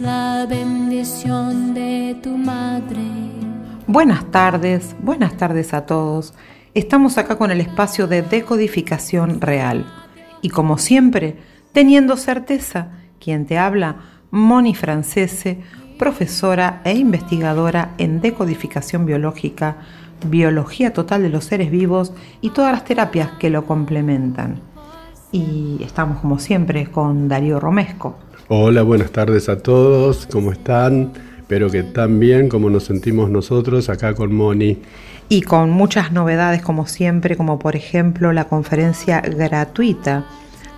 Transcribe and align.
la 0.00 0.46
bendición 0.48 1.74
de 1.74 2.16
tu 2.22 2.36
madre. 2.36 3.00
Buenas 3.86 4.30
tardes, 4.30 4.96
buenas 5.00 5.36
tardes 5.36 5.74
a 5.74 5.86
todos. 5.86 6.34
Estamos 6.74 7.18
acá 7.18 7.36
con 7.36 7.50
el 7.50 7.60
espacio 7.60 8.06
de 8.06 8.22
decodificación 8.22 9.40
real. 9.40 9.86
Y 10.42 10.50
como 10.50 10.78
siempre, 10.78 11.36
teniendo 11.72 12.16
certeza, 12.16 12.88
quien 13.20 13.46
te 13.46 13.58
habla, 13.58 13.96
Moni 14.30 14.74
Francese, 14.74 15.60
profesora 15.98 16.80
e 16.84 16.94
investigadora 16.94 17.94
en 17.98 18.20
decodificación 18.20 19.06
biológica, 19.06 19.76
biología 20.26 20.92
total 20.92 21.22
de 21.22 21.28
los 21.28 21.44
seres 21.44 21.70
vivos 21.70 22.12
y 22.40 22.50
todas 22.50 22.72
las 22.72 22.84
terapias 22.84 23.32
que 23.38 23.50
lo 23.50 23.66
complementan. 23.66 24.60
Y 25.30 25.80
estamos 25.82 26.20
como 26.20 26.38
siempre 26.38 26.90
con 26.90 27.28
Darío 27.28 27.60
Romesco. 27.60 28.16
Hola, 28.48 28.82
buenas 28.82 29.10
tardes 29.10 29.48
a 29.48 29.56
todos, 29.56 30.28
¿cómo 30.30 30.52
están? 30.52 31.12
Espero 31.38 31.70
que 31.70 31.82
tan 31.82 32.20
bien 32.20 32.50
como 32.50 32.68
nos 32.68 32.84
sentimos 32.84 33.30
nosotros 33.30 33.88
acá 33.88 34.14
con 34.14 34.34
Moni. 34.34 34.82
Y 35.30 35.40
con 35.40 35.70
muchas 35.70 36.12
novedades 36.12 36.60
como 36.60 36.86
siempre, 36.86 37.38
como 37.38 37.58
por 37.58 37.74
ejemplo 37.74 38.34
la 38.34 38.44
conferencia 38.44 39.22
gratuita 39.22 40.26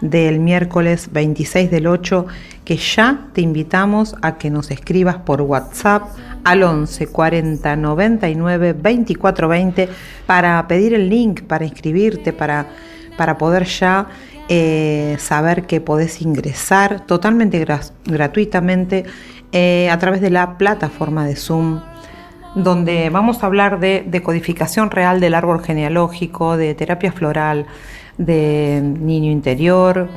del 0.01 0.39
miércoles 0.39 1.09
26 1.11 1.69
del 1.69 1.89
8, 1.89 2.27
que 2.65 2.77
ya 2.77 3.27
te 3.33 3.41
invitamos 3.41 4.15
a 4.23 4.39
que 4.39 4.49
nos 4.49 4.71
escribas 4.71 5.17
por 5.17 5.43
WhatsApp 5.43 6.05
al 6.45 6.63
11 6.63 7.09
40 7.09 7.75
99 7.75 8.75
24 8.75 9.49
20 9.49 9.89
para 10.25 10.69
pedir 10.69 10.95
el 10.95 11.09
link, 11.09 11.43
para 11.43 11.65
inscribirte, 11.65 12.33
para, 12.33 12.69
para 13.17 13.37
poder 13.37 13.65
ya 13.65 14.07
eh, 14.49 15.17
saber 15.19 15.67
que 15.67 15.81
podés 15.81 16.23
ingresar 16.23 17.07
totalmente 17.07 17.65
gratuitamente 18.05 19.05
eh, 19.53 19.89
a 19.91 19.99
través 19.99 20.21
de 20.21 20.31
la 20.31 20.59
plataforma 20.59 21.27
de 21.27 21.37
Zoom 21.37 21.81
donde 22.57 23.11
vamos 23.11 23.43
a 23.43 23.47
hablar 23.47 23.81
de 23.81 24.03
decodificación 24.07 24.91
real 24.91 25.21
del 25.21 25.35
árbol 25.35 25.63
genealógico, 25.63 26.57
de 26.57 26.75
terapia 26.75 27.13
floral, 27.13 27.67
de 28.17 28.81
niño 28.83 29.31
interior, 29.31 30.09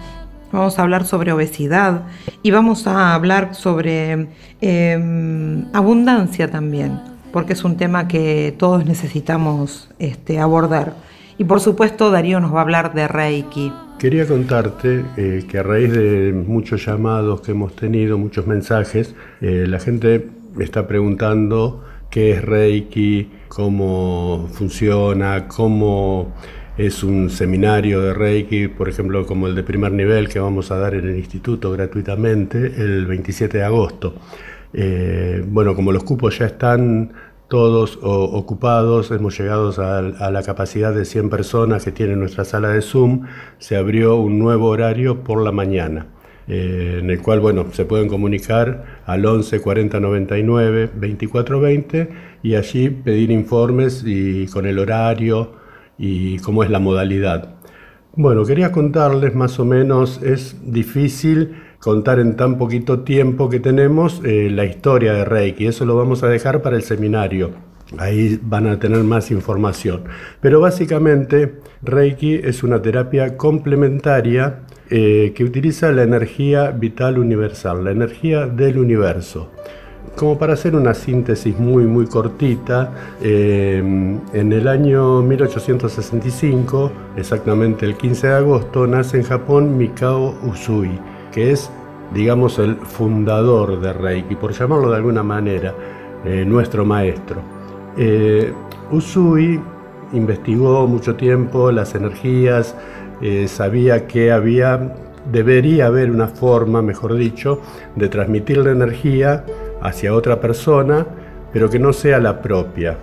vamos 0.51 0.79
a 0.79 0.83
hablar 0.83 1.05
sobre 1.05 1.33
obesidad 1.33 2.03
y 2.41 2.51
vamos 2.51 2.87
a 2.87 3.13
hablar 3.13 3.55
sobre 3.55 4.29
em, 4.61 5.65
abundancia 5.73 6.49
también, 6.49 6.99
porque 7.33 7.53
es 7.53 7.63
un 7.65 7.75
tema 7.75 8.07
que 8.07 8.55
todos 8.57 8.85
necesitamos 8.85 9.89
este, 9.99 10.39
abordar. 10.39 10.93
Y 11.39 11.45
por 11.45 11.61
supuesto 11.61 12.11
Darío 12.11 12.41
nos 12.41 12.53
va 12.53 12.59
a 12.59 12.61
hablar 12.63 12.93
de 12.93 13.07
Reiki. 13.07 13.71
Quería 13.97 14.27
contarte 14.27 15.05
eh, 15.15 15.45
que 15.49 15.57
a 15.57 15.63
raíz 15.63 15.93
de 15.93 16.33
muchos 16.33 16.85
llamados 16.85 17.39
que 17.39 17.51
hemos 17.51 17.77
tenido, 17.77 18.17
muchos 18.17 18.45
mensajes, 18.45 19.15
eh, 19.39 19.65
la 19.65 19.79
gente 19.79 20.27
está 20.59 20.85
preguntando 20.85 21.85
qué 22.09 22.31
es 22.31 22.43
Reiki, 22.43 23.31
cómo 23.47 24.49
funciona, 24.51 25.47
cómo 25.47 26.33
es 26.77 27.03
un 27.05 27.29
seminario 27.29 28.01
de 28.01 28.13
Reiki, 28.13 28.67
por 28.67 28.89
ejemplo, 28.89 29.25
como 29.25 29.47
el 29.47 29.55
de 29.55 29.63
primer 29.63 29.93
nivel 29.93 30.27
que 30.27 30.41
vamos 30.41 30.71
a 30.71 30.77
dar 30.77 30.93
en 30.93 31.07
el 31.07 31.15
instituto 31.15 31.71
gratuitamente 31.71 32.57
el 32.57 33.05
27 33.05 33.59
de 33.59 33.63
agosto. 33.63 34.13
Eh, 34.73 35.43
bueno, 35.47 35.73
como 35.73 35.91
los 35.91 36.03
cupos 36.03 36.37
ya 36.37 36.45
están 36.47 37.11
todos 37.49 37.99
ocupados, 38.01 39.11
hemos 39.11 39.37
llegado 39.37 39.73
a, 39.81 40.31
la 40.31 40.43
capacidad 40.43 40.93
de 40.93 41.03
100 41.03 41.29
personas 41.29 41.83
que 41.83 41.91
tiene 41.91 42.15
nuestra 42.15 42.45
sala 42.45 42.69
de 42.69 42.81
Zoom, 42.81 43.25
se 43.57 43.75
abrió 43.75 44.15
un 44.17 44.39
nuevo 44.39 44.67
horario 44.67 45.23
por 45.23 45.43
la 45.43 45.51
mañana. 45.51 46.07
Eh, 46.47 46.99
en 47.01 47.09
el 47.11 47.21
cual 47.21 47.39
bueno, 47.41 47.67
se 47.73 47.85
pueden 47.85 48.07
comunicar 48.07 49.01
al 49.05 49.23
11 49.23 49.61
40 49.61 49.99
99 49.99 50.89
24 50.95 51.59
20 51.59 52.09
y 52.41 52.55
allí 52.55 52.89
pedir 52.89 53.29
informes 53.29 54.03
y 54.03 54.47
con 54.47 54.65
el 54.65 54.79
horario, 54.79 55.51
y 55.99 56.37
cómo 56.39 56.63
es 56.63 56.69
la 56.69 56.79
modalidad. 56.79 57.55
Bueno, 58.15 58.45
quería 58.45 58.71
contarles 58.71 59.35
más 59.35 59.59
o 59.59 59.65
menos, 59.65 60.23
es 60.23 60.55
difícil 60.63 61.55
contar 61.79 62.19
en 62.19 62.35
tan 62.35 62.57
poquito 62.57 63.01
tiempo 63.01 63.49
que 63.49 63.59
tenemos 63.59 64.21
eh, 64.25 64.49
la 64.51 64.65
historia 64.65 65.13
de 65.13 65.25
Reiki, 65.25 65.67
eso 65.67 65.85
lo 65.85 65.95
vamos 65.95 66.23
a 66.23 66.27
dejar 66.27 66.61
para 66.61 66.75
el 66.75 66.83
seminario. 66.83 67.51
Ahí 67.97 68.39
van 68.43 68.67
a 68.67 68.77
tener 68.77 69.03
más 69.03 69.31
información. 69.31 70.03
Pero 70.41 70.59
básicamente 70.59 71.55
Reiki 71.81 72.35
es 72.35 72.61
una 72.63 72.81
terapia 72.81 73.35
complementaria 73.35 74.59
eh, 74.91 75.33
que 75.35 75.43
utiliza 75.43 75.91
la 75.91 76.03
energía 76.03 76.71
vital 76.71 77.17
universal, 77.17 77.83
la 77.83 77.91
energía 77.91 78.45
del 78.45 78.77
universo. 78.77 79.49
Como 80.15 80.37
para 80.37 80.53
hacer 80.53 80.75
una 80.75 80.93
síntesis 80.93 81.57
muy 81.57 81.85
muy 81.85 82.05
cortita, 82.05 82.91
eh, 83.21 83.77
en 84.33 84.53
el 84.53 84.67
año 84.67 85.21
1865, 85.21 86.91
exactamente 87.15 87.85
el 87.85 87.95
15 87.95 88.27
de 88.27 88.33
agosto, 88.33 88.85
nace 88.85 89.17
en 89.17 89.23
Japón 89.23 89.77
Mikao 89.77 90.35
Usui, 90.43 90.91
que 91.31 91.51
es, 91.51 91.69
digamos, 92.13 92.59
el 92.59 92.75
fundador 92.77 93.79
de 93.79 93.93
Reiki, 93.93 94.35
por 94.35 94.51
llamarlo 94.51 94.91
de 94.91 94.97
alguna 94.97 95.23
manera, 95.23 95.73
eh, 96.25 96.43
nuestro 96.45 96.85
maestro. 96.85 97.41
Eh, 97.97 98.53
Usui 98.91 99.59
investigó 100.13 100.87
mucho 100.87 101.15
tiempo 101.15 101.71
las 101.71 101.93
energías, 101.95 102.75
sabía 103.47 104.07
que 104.07 104.31
había, 104.31 104.95
debería 105.29 105.87
haber 105.87 106.09
una 106.09 106.27
forma, 106.27 106.81
mejor 106.81 107.15
dicho, 107.15 107.61
de 107.95 108.07
transmitir 108.07 108.57
la 108.57 108.71
energía 108.71 109.43
hacia 109.81 110.13
otra 110.13 110.39
persona, 110.39 111.05
pero 111.51 111.69
que 111.69 111.79
no 111.79 111.93
sea 111.93 112.19
la 112.19 112.41
propia. 112.41 112.97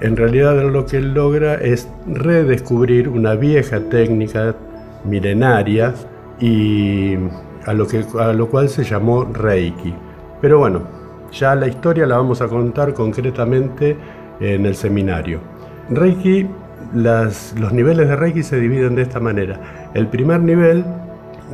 En 0.00 0.16
realidad 0.16 0.60
lo 0.70 0.86
que 0.86 0.98
él 0.98 1.14
logra 1.14 1.54
es 1.54 1.88
redescubrir 2.06 3.08
una 3.08 3.34
vieja 3.34 3.80
técnica 3.80 4.54
milenaria 5.04 5.94
y 6.44 7.16
a 7.64 7.72
lo, 7.72 7.86
que, 7.86 8.04
a 8.20 8.34
lo 8.34 8.48
cual 8.50 8.68
se 8.68 8.84
llamó 8.84 9.24
Reiki. 9.24 9.94
Pero 10.42 10.58
bueno, 10.58 10.82
ya 11.32 11.54
la 11.54 11.66
historia 11.66 12.06
la 12.06 12.18
vamos 12.18 12.42
a 12.42 12.48
contar 12.48 12.92
concretamente 12.92 13.96
en 14.40 14.66
el 14.66 14.76
seminario. 14.76 15.40
Reiki, 15.88 16.46
los 16.92 17.72
niveles 17.72 18.08
de 18.08 18.16
Reiki 18.16 18.42
se 18.42 18.60
dividen 18.60 18.94
de 18.94 19.02
esta 19.02 19.20
manera. 19.20 19.90
El 19.94 20.06
primer 20.08 20.40
nivel 20.40 20.84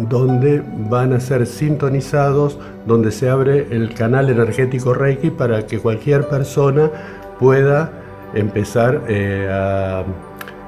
donde 0.08 0.60
van 0.88 1.12
a 1.12 1.20
ser 1.20 1.46
sintonizados, 1.46 2.58
donde 2.84 3.12
se 3.12 3.30
abre 3.30 3.68
el 3.70 3.94
canal 3.94 4.28
energético 4.28 4.92
Reiki 4.92 5.30
para 5.30 5.66
que 5.68 5.78
cualquier 5.78 6.26
persona 6.26 6.90
pueda 7.38 7.92
empezar 8.34 9.02
eh, 9.06 9.48
a, 9.48 10.02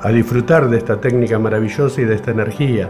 a 0.00 0.12
disfrutar 0.12 0.70
de 0.70 0.78
esta 0.78 1.00
técnica 1.00 1.40
maravillosa 1.40 2.00
y 2.00 2.04
de 2.04 2.14
esta 2.14 2.30
energía. 2.30 2.88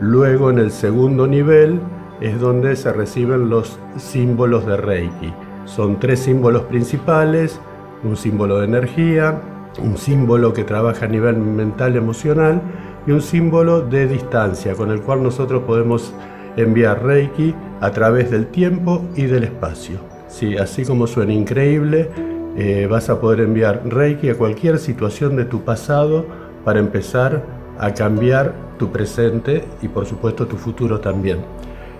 Luego 0.00 0.50
en 0.50 0.58
el 0.58 0.70
segundo 0.70 1.26
nivel 1.26 1.80
es 2.20 2.40
donde 2.40 2.76
se 2.76 2.92
reciben 2.92 3.48
los 3.48 3.78
símbolos 3.96 4.64
de 4.66 4.76
Reiki. 4.76 5.32
Son 5.64 5.98
tres 5.98 6.20
símbolos 6.20 6.62
principales, 6.62 7.60
un 8.04 8.16
símbolo 8.16 8.58
de 8.58 8.66
energía, 8.66 9.40
un 9.82 9.96
símbolo 9.96 10.52
que 10.52 10.64
trabaja 10.64 11.06
a 11.06 11.08
nivel 11.08 11.36
mental 11.36 11.96
emocional 11.96 12.60
y 13.06 13.10
un 13.10 13.20
símbolo 13.20 13.80
de 13.80 14.06
distancia 14.06 14.74
con 14.74 14.90
el 14.90 15.00
cual 15.00 15.22
nosotros 15.22 15.62
podemos 15.64 16.12
enviar 16.56 17.04
Reiki 17.04 17.54
a 17.80 17.90
través 17.90 18.30
del 18.30 18.46
tiempo 18.46 19.04
y 19.16 19.24
del 19.24 19.44
espacio. 19.44 19.98
Sí, 20.28 20.56
así 20.56 20.84
como 20.84 21.06
suena 21.06 21.32
increíble, 21.32 22.10
eh, 22.56 22.86
vas 22.90 23.08
a 23.10 23.20
poder 23.20 23.40
enviar 23.40 23.82
Reiki 23.84 24.30
a 24.30 24.36
cualquier 24.36 24.78
situación 24.78 25.36
de 25.36 25.44
tu 25.44 25.62
pasado 25.62 26.26
para 26.64 26.80
empezar 26.80 27.57
a 27.78 27.92
cambiar 27.94 28.52
tu 28.78 28.90
presente 28.90 29.64
y 29.82 29.88
por 29.88 30.06
supuesto 30.06 30.46
tu 30.46 30.56
futuro 30.56 31.00
también. 31.00 31.38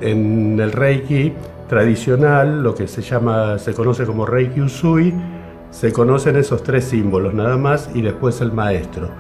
En 0.01 0.59
el 0.61 0.73
Reiki 0.73 1.33
tradicional, 1.69 2.63
lo 2.63 2.75
que 2.75 2.89
se 2.89 3.03
llama, 3.03 3.59
se 3.59 3.75
conoce 3.75 4.07
como 4.07 4.25
Reiki 4.27 4.61
Usui, 4.61 5.13
se 5.71 5.93
conocen 5.93 6.37
esos 6.37 6.63
tres 6.63 6.85
símbolos 6.85 7.35
nada 7.35 7.57
más 7.57 7.91
y 7.95 8.03
después 8.03 8.41
el 8.41 8.53
maestro. 8.53 9.11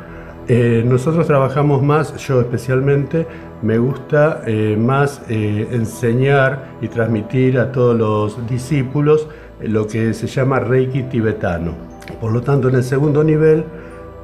Eh, 0.50 0.82
nosotros 0.86 1.26
trabajamos 1.26 1.82
más, 1.82 2.16
yo 2.26 2.40
especialmente, 2.40 3.26
me 3.60 3.76
gusta 3.76 4.40
eh, 4.46 4.78
más 4.78 5.20
eh, 5.28 5.68
enseñar 5.72 6.70
y 6.80 6.88
transmitir 6.88 7.58
a 7.58 7.70
todos 7.70 7.98
los 7.98 8.48
discípulos 8.48 9.28
lo 9.60 9.86
que 9.86 10.14
se 10.14 10.26
llama 10.26 10.58
Reiki 10.58 11.02
tibetano. 11.02 11.74
Por 12.18 12.32
lo 12.32 12.40
tanto, 12.40 12.70
en 12.70 12.76
el 12.76 12.84
segundo 12.84 13.22
nivel 13.22 13.64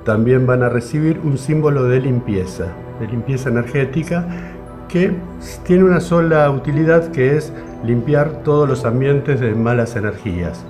también 0.04 0.46
van 0.46 0.62
a 0.62 0.68
recibir 0.68 1.20
un 1.24 1.38
símbolo 1.38 1.84
de 1.84 2.00
limpieza, 2.00 2.66
de 3.00 3.06
limpieza 3.06 3.48
energética, 3.48 4.26
que 4.88 5.12
tiene 5.64 5.84
una 5.84 6.00
sola 6.00 6.50
utilidad 6.50 7.10
que 7.10 7.36
es 7.36 7.52
limpiar 7.84 8.42
todos 8.42 8.68
los 8.68 8.84
ambientes 8.84 9.40
de 9.40 9.54
malas 9.54 9.96
energías. 9.96 10.64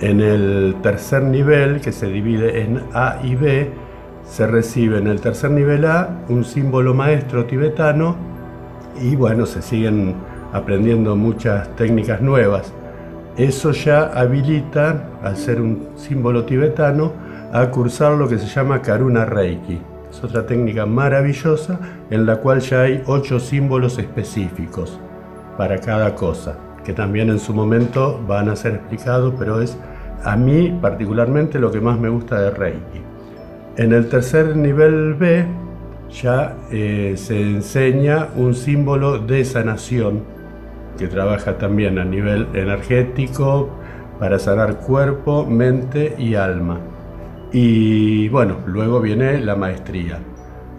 En 0.00 0.20
el 0.20 0.76
tercer 0.82 1.22
nivel, 1.22 1.80
que 1.80 1.92
se 1.92 2.08
divide 2.08 2.62
en 2.62 2.82
A 2.92 3.20
y 3.22 3.36
B, 3.36 3.70
se 4.24 4.46
recibe 4.46 4.98
en 4.98 5.06
el 5.06 5.20
tercer 5.20 5.50
nivel 5.50 5.84
A 5.84 6.24
un 6.28 6.44
símbolo 6.44 6.94
maestro 6.94 7.44
tibetano 7.44 8.16
y 9.00 9.16
bueno, 9.16 9.46
se 9.46 9.62
siguen 9.62 10.14
aprendiendo 10.52 11.16
muchas 11.16 11.74
técnicas 11.76 12.20
nuevas. 12.20 12.72
Eso 13.36 13.72
ya 13.72 14.06
habilita, 14.06 15.10
al 15.22 15.36
ser 15.36 15.60
un 15.60 15.88
símbolo 15.96 16.44
tibetano, 16.44 17.12
a 17.54 17.70
cursar 17.70 18.14
lo 18.14 18.28
que 18.28 18.36
se 18.36 18.48
llama 18.48 18.82
Karuna 18.82 19.24
Reiki. 19.24 19.78
Es 20.10 20.24
otra 20.24 20.44
técnica 20.44 20.86
maravillosa 20.86 21.78
en 22.10 22.26
la 22.26 22.38
cual 22.38 22.58
ya 22.58 22.80
hay 22.82 23.00
ocho 23.06 23.38
símbolos 23.38 23.96
específicos 23.96 24.98
para 25.56 25.78
cada 25.78 26.16
cosa, 26.16 26.58
que 26.84 26.92
también 26.92 27.30
en 27.30 27.38
su 27.38 27.54
momento 27.54 28.20
van 28.26 28.48
a 28.48 28.56
ser 28.56 28.74
explicados, 28.74 29.34
pero 29.38 29.60
es 29.60 29.78
a 30.24 30.36
mí 30.36 30.76
particularmente 30.82 31.60
lo 31.60 31.70
que 31.70 31.80
más 31.80 31.96
me 31.96 32.08
gusta 32.08 32.40
de 32.40 32.50
Reiki. 32.50 33.00
En 33.76 33.92
el 33.92 34.08
tercer 34.08 34.56
nivel 34.56 35.14
B 35.14 35.46
ya 36.10 36.56
eh, 36.72 37.14
se 37.16 37.40
enseña 37.40 38.30
un 38.34 38.56
símbolo 38.56 39.20
de 39.20 39.44
sanación 39.44 40.24
que 40.98 41.06
trabaja 41.06 41.56
también 41.56 42.00
a 42.00 42.04
nivel 42.04 42.48
energético 42.52 43.70
para 44.18 44.40
sanar 44.40 44.80
cuerpo, 44.80 45.46
mente 45.46 46.16
y 46.18 46.34
alma. 46.34 46.80
Y 47.54 48.28
bueno, 48.30 48.56
luego 48.66 49.00
viene 49.00 49.38
la 49.38 49.54
maestría. 49.54 50.18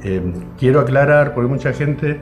Eh, 0.03 0.21
quiero 0.59 0.81
aclarar, 0.81 1.33
porque 1.33 1.49
mucha 1.49 1.71
gente 1.71 2.19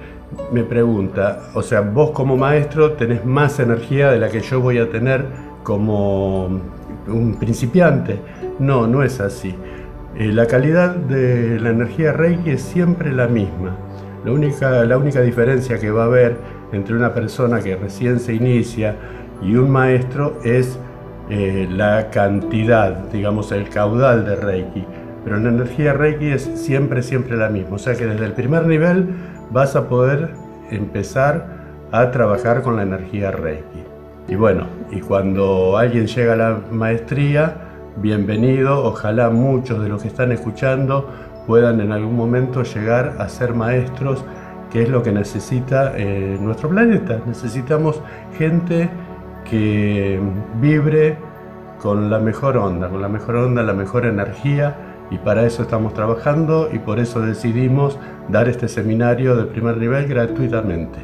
me 0.52 0.64
pregunta, 0.64 1.50
o 1.56 1.64
sea, 1.64 1.82
vos 1.82 2.12
como 2.12 2.38
maestro 2.38 2.92
tenés 2.92 3.26
más 3.26 3.60
energía 3.60 4.12
de 4.12 4.20
la 4.20 4.30
que 4.30 4.42
yo 4.42 4.62
voy 4.62 4.78
a 4.78 4.92
tener 4.92 5.26
como 5.64 6.46
un 7.08 7.36
principiante. 7.40 8.20
No, 8.60 8.86
no 8.86 9.02
es 9.02 9.20
así. 9.22 9.56
Eh, 10.20 10.32
la 10.32 10.46
calidad 10.46 10.98
de 10.98 11.60
la 11.60 11.72
energía 11.72 12.14
Reiki 12.14 12.52
es 12.52 12.62
siempre 12.62 13.12
la 13.12 13.28
misma. 13.28 13.76
La 14.24 14.34
única, 14.34 14.86
la 14.86 15.00
única 15.00 15.22
diferencia 15.22 15.80
que 15.80 15.90
va 15.90 16.04
a 16.04 16.06
haber 16.06 16.38
entre 16.72 16.96
una 16.96 17.12
persona 17.12 17.60
que 17.60 17.76
recién 17.76 18.20
se 18.20 18.36
inicia 18.36 18.98
y 19.42 19.56
un 19.56 19.72
maestro 19.72 20.38
es 20.44 20.78
eh, 21.36 21.68
la 21.68 22.12
cantidad, 22.12 22.96
digamos, 23.12 23.52
el 23.52 23.68
caudal 23.68 24.24
de 24.24 24.36
Reiki. 24.36 24.86
Pero 25.24 25.40
la 25.40 25.50
energía 25.50 25.92
Reiki 25.92 26.28
es 26.28 26.44
siempre, 26.44 27.02
siempre 27.02 27.36
la 27.36 27.50
misma. 27.50 27.78
O 27.78 27.80
sea 27.80 27.96
que 27.96 28.06
desde 28.06 28.26
el 28.26 28.34
primer 28.34 28.68
nivel 28.68 29.08
vas 29.50 29.76
a 29.76 29.90
poder 29.90 30.30
empezar 30.70 31.48
a 31.92 32.12
trabajar 32.12 32.62
con 32.62 32.76
la 32.76 32.84
energía 32.84 33.32
Reiki. 33.32 33.84
Y 34.28 34.36
bueno, 34.36 34.68
y 34.92 35.00
cuando 35.00 35.76
alguien 35.76 36.06
llega 36.06 36.34
a 36.34 36.36
la 36.36 36.60
maestría, 36.70 37.56
bienvenido. 37.98 38.84
Ojalá 38.86 39.32
muchos 39.32 39.82
de 39.82 39.90
los 39.90 40.04
que 40.04 40.10
están 40.10 40.32
escuchando 40.32 41.10
puedan 41.48 41.82
en 41.82 41.94
algún 41.94 42.16
momento 42.16 42.62
llegar 42.62 43.16
a 43.18 43.28
ser 43.28 43.56
maestros, 43.56 44.24
que 44.72 44.84
es 44.84 44.90
lo 44.90 45.02
que 45.02 45.12
necesita 45.12 45.94
eh, 45.98 46.38
nuestro 46.40 46.70
planeta. 46.70 47.22
Necesitamos 47.26 48.04
gente 48.38 48.88
que 49.50 50.20
vibre 50.62 51.18
con 51.82 52.10
la 52.10 52.20
mejor 52.20 52.58
onda, 52.58 52.90
con 52.90 53.02
la 53.02 53.10
mejor 53.10 53.36
onda, 53.36 53.64
la 53.64 53.74
mejor 53.74 54.06
energía 54.06 54.76
y 55.12 55.18
para 55.18 55.46
eso 55.46 55.64
estamos 55.64 55.94
trabajando 55.94 56.70
y 56.72 56.80
por 56.80 57.00
eso 57.00 57.20
decidimos 57.20 58.00
dar 58.30 58.48
este 58.48 58.68
seminario 58.68 59.36
de 59.36 59.46
primer 59.46 59.78
nivel 59.78 60.08
gratuitamente. 60.08 61.00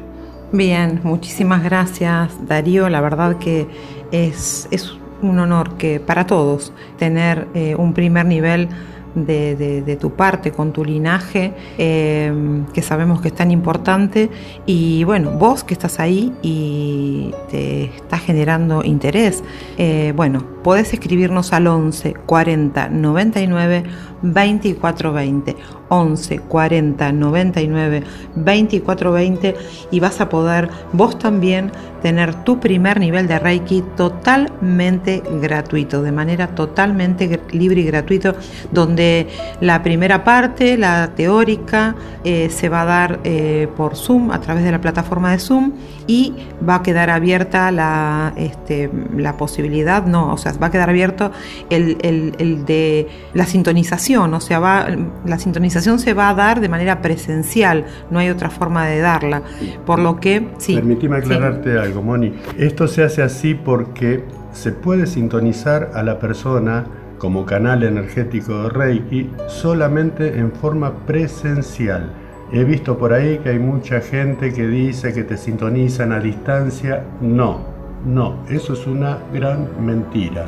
Bien, 0.52 1.00
muchísimas 1.04 1.62
gracias 1.62 2.36
Darío, 2.48 2.88
la 2.88 3.00
verdad 3.00 3.36
que 3.36 3.68
es, 4.10 4.68
es 4.70 4.96
un 5.22 5.38
honor 5.38 5.76
que 5.76 6.00
para 6.00 6.26
todos 6.26 6.72
tener 6.98 7.46
eh, 7.54 7.76
un 7.76 7.92
primer 7.92 8.26
nivel 8.26 8.68
de, 9.14 9.96
tu 10.00 10.10
parte, 10.12 10.52
con 10.52 10.72
tu 10.72 10.84
linaje, 10.84 11.52
eh, 11.78 12.32
que 12.72 12.82
sabemos 12.82 13.20
que 13.20 13.28
es 13.28 13.34
tan 13.34 13.50
importante. 13.50 14.30
Y 14.66 15.04
bueno, 15.04 15.32
vos 15.32 15.64
que 15.64 15.74
estás 15.74 16.00
ahí 16.00 16.32
y 16.42 17.32
te 17.50 17.84
está 17.84 18.18
generando 18.18 18.84
interés, 18.84 19.42
eh, 19.78 20.12
bueno, 20.14 20.44
podés 20.62 20.92
escribirnos 20.92 21.52
al 21.52 21.66
11 21.66 22.14
40 22.26 22.88
99 22.88 23.84
24 24.22 25.12
20. 25.12 25.56
11 25.88 26.38
40 26.38 27.12
99 27.12 28.02
24 28.36 29.12
20 29.12 29.56
y 29.90 30.00
vas 30.00 30.20
a 30.20 30.28
poder 30.28 30.70
vos 30.92 31.18
también 31.18 31.72
tener 32.00 32.44
tu 32.44 32.60
primer 32.60 32.98
nivel 32.98 33.28
de 33.28 33.38
Reiki 33.38 33.84
totalmente 33.96 35.22
gratuito, 35.40 36.02
de 36.02 36.12
manera 36.12 36.48
totalmente 36.48 37.40
libre 37.52 37.82
y 37.82 37.84
gratuito, 37.84 38.34
donde 38.72 39.28
la 39.60 39.82
primera 39.82 40.24
parte, 40.24 40.78
la 40.78 41.12
teórica, 41.14 41.94
eh, 42.24 42.48
se 42.50 42.68
va 42.68 42.82
a 42.82 42.84
dar 42.86 43.20
eh, 43.24 43.68
por 43.76 43.96
Zoom, 43.96 44.30
a 44.30 44.40
través 44.40 44.64
de 44.64 44.72
la 44.72 44.80
plataforma 44.80 45.32
de 45.32 45.38
Zoom, 45.38 45.72
y 46.06 46.34
va 46.66 46.76
a 46.76 46.82
quedar 46.82 47.10
abierta 47.10 47.70
la, 47.70 48.32
este, 48.36 48.90
la 49.16 49.36
posibilidad, 49.36 50.06
no, 50.06 50.32
o 50.32 50.38
sea, 50.38 50.49
va 50.58 50.68
a 50.68 50.70
quedar 50.70 50.88
abierto 50.88 51.30
el, 51.68 51.98
el 52.02 52.64
de 52.64 53.08
la 53.34 53.46
sintonización, 53.46 54.32
o 54.34 54.40
sea, 54.40 54.58
va, 54.58 54.86
la 55.24 55.38
sintonización 55.38 55.98
se 55.98 56.14
va 56.14 56.30
a 56.30 56.34
dar 56.34 56.60
de 56.60 56.68
manera 56.68 57.02
presencial, 57.02 57.84
no 58.10 58.18
hay 58.18 58.30
otra 58.30 58.50
forma 58.50 58.86
de 58.86 59.00
darla. 59.00 59.42
Por 59.86 59.98
lo 59.98 60.20
que, 60.20 60.48
sí. 60.58 60.74
Permitime 60.74 61.16
aclararte 61.16 61.78
algo, 61.78 62.02
Moni. 62.02 62.34
Esto 62.58 62.88
se 62.88 63.02
hace 63.02 63.22
así 63.22 63.54
porque 63.54 64.24
se 64.52 64.72
puede 64.72 65.06
sintonizar 65.06 65.90
a 65.94 66.02
la 66.02 66.18
persona 66.18 66.86
como 67.18 67.44
canal 67.44 67.82
energético 67.82 68.62
de 68.62 68.68
Reiki 68.70 69.30
solamente 69.48 70.38
en 70.38 70.52
forma 70.52 71.06
presencial. 71.06 72.10
He 72.52 72.64
visto 72.64 72.98
por 72.98 73.12
ahí 73.12 73.38
que 73.38 73.50
hay 73.50 73.58
mucha 73.58 74.00
gente 74.00 74.52
que 74.52 74.66
dice 74.66 75.12
que 75.12 75.22
te 75.22 75.36
sintonizan 75.36 76.12
a 76.12 76.18
distancia. 76.18 77.04
No, 77.20 77.60
no, 78.04 78.36
eso 78.48 78.72
es 78.72 78.86
una 78.86 79.18
gran 79.32 79.68
mentira. 79.84 80.46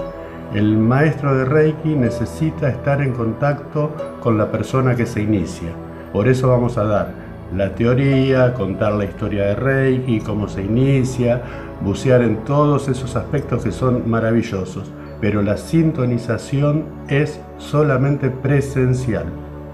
El 0.54 0.76
maestro 0.76 1.36
de 1.36 1.44
Reiki 1.44 1.90
necesita 1.90 2.68
estar 2.68 3.00
en 3.00 3.12
contacto 3.12 3.94
con 4.20 4.38
la 4.38 4.50
persona 4.50 4.94
que 4.94 5.06
se 5.06 5.22
inicia. 5.22 5.70
Por 6.12 6.28
eso 6.28 6.48
vamos 6.48 6.76
a 6.78 6.84
dar 6.84 7.12
la 7.54 7.74
teoría, 7.74 8.54
contar 8.54 8.94
la 8.94 9.04
historia 9.04 9.44
de 9.44 9.54
Reiki, 9.54 10.20
cómo 10.20 10.48
se 10.48 10.62
inicia, 10.62 11.42
bucear 11.82 12.22
en 12.22 12.44
todos 12.44 12.88
esos 12.88 13.16
aspectos 13.16 13.64
que 13.64 13.72
son 13.72 14.08
maravillosos. 14.08 14.90
Pero 15.20 15.42
la 15.42 15.56
sintonización 15.56 16.84
es 17.08 17.40
solamente 17.58 18.30
presencial. 18.30 19.26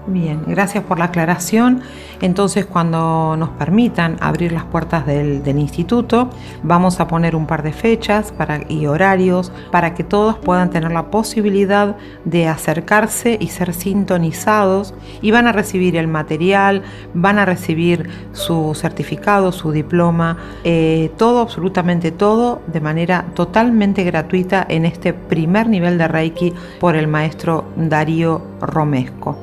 Bien, 0.09 0.41
gracias 0.47 0.83
por 0.83 0.97
la 0.97 1.05
aclaración. 1.05 1.81
Entonces, 2.19 2.65
cuando 2.65 3.37
nos 3.37 3.49
permitan 3.49 4.17
abrir 4.21 4.51
las 4.51 4.63
puertas 4.63 5.05
del, 5.05 5.47
instituto, 5.59 6.31
vamos 6.63 6.99
a 6.99 7.07
poner 7.07 7.35
un 7.35 7.45
par 7.45 7.61
de 7.61 7.73
fechas 7.73 8.33
y 8.69 8.87
horarios 8.87 9.51
para 9.71 9.93
que 9.93 10.03
todos 10.03 10.37
puedan 10.37 10.71
tener 10.71 10.91
la 10.91 11.11
posibilidad 11.11 11.95
de 12.25 12.47
acercarse 12.47 13.37
y 13.39 13.47
ser 13.47 13.73
sintonizados 13.73 14.95
y 15.21 15.29
van 15.29 15.47
a 15.47 15.51
recibir 15.51 15.95
el 15.95 16.07
material, 16.07 16.81
van 17.13 17.37
a 17.37 17.45
recibir 17.45 18.09
su 18.31 18.73
certificado, 18.73 19.51
su 19.51 19.71
diploma, 19.71 20.37
eh, 20.63 21.11
todo, 21.17 21.41
absolutamente 21.41 22.11
todo, 22.11 22.61
de 22.67 22.81
manera 22.81 23.25
totalmente 23.35 24.03
gratuita 24.03 24.65
en 24.67 24.85
este 24.85 25.13
primer 25.13 25.67
nivel 25.69 25.99
de 25.99 26.07
Reiki 26.07 26.53
por 26.79 26.95
el 26.95 27.07
maestro 27.07 27.65
Darío 27.75 28.41
Romesco 28.59 29.37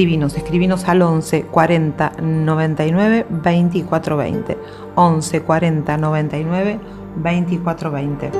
escribinos, 0.00 0.34
escribinos 0.34 0.84
al 0.86 1.02
11 1.02 1.42
40 1.42 2.12
99 2.22 3.26
24 3.28 4.16
20. 4.16 4.56
11 4.94 5.40
40 5.42 5.96
99 5.98 6.78
24 7.16 7.90
20. 7.90 8.30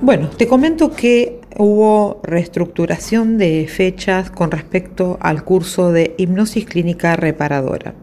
Bueno, 0.00 0.28
te 0.30 0.48
comento 0.48 0.90
que 0.90 1.40
hubo 1.56 2.20
reestructuración 2.24 3.38
de 3.38 3.68
fechas 3.68 4.32
con 4.32 4.50
respecto 4.50 5.18
al 5.20 5.44
curso 5.44 5.92
de 5.92 6.16
hipnosis 6.18 6.64
clínica 6.66 7.14
reparadora. 7.14 7.94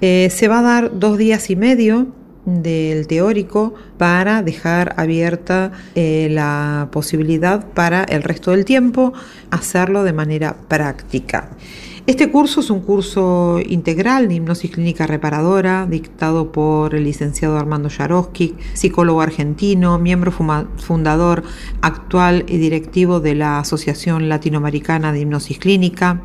Eh, 0.00 0.30
se 0.30 0.48
va 0.48 0.58
a 0.58 0.62
dar 0.62 0.98
dos 0.98 1.16
días 1.16 1.48
y 1.48 1.54
medio 1.54 2.08
del 2.44 3.06
teórico 3.06 3.74
para 3.98 4.42
dejar 4.42 4.94
abierta 4.96 5.72
eh, 5.94 6.28
la 6.30 6.88
posibilidad 6.90 7.66
para 7.72 8.04
el 8.04 8.22
resto 8.22 8.50
del 8.50 8.64
tiempo 8.64 9.12
hacerlo 9.50 10.02
de 10.04 10.12
manera 10.12 10.56
práctica. 10.68 11.50
Este 12.04 12.32
curso 12.32 12.58
es 12.58 12.70
un 12.70 12.80
curso 12.80 13.60
integral 13.64 14.26
de 14.26 14.34
hipnosis 14.34 14.72
clínica 14.72 15.06
reparadora 15.06 15.86
dictado 15.88 16.50
por 16.50 16.96
el 16.96 17.04
licenciado 17.04 17.56
Armando 17.56 17.88
Yaroski, 17.88 18.56
psicólogo 18.72 19.20
argentino, 19.20 20.00
miembro 20.00 20.32
fundador 20.32 21.44
actual 21.80 22.44
y 22.48 22.58
directivo 22.58 23.20
de 23.20 23.36
la 23.36 23.60
Asociación 23.60 24.28
Latinoamericana 24.28 25.12
de 25.12 25.20
Hipnosis 25.20 25.60
Clínica. 25.60 26.22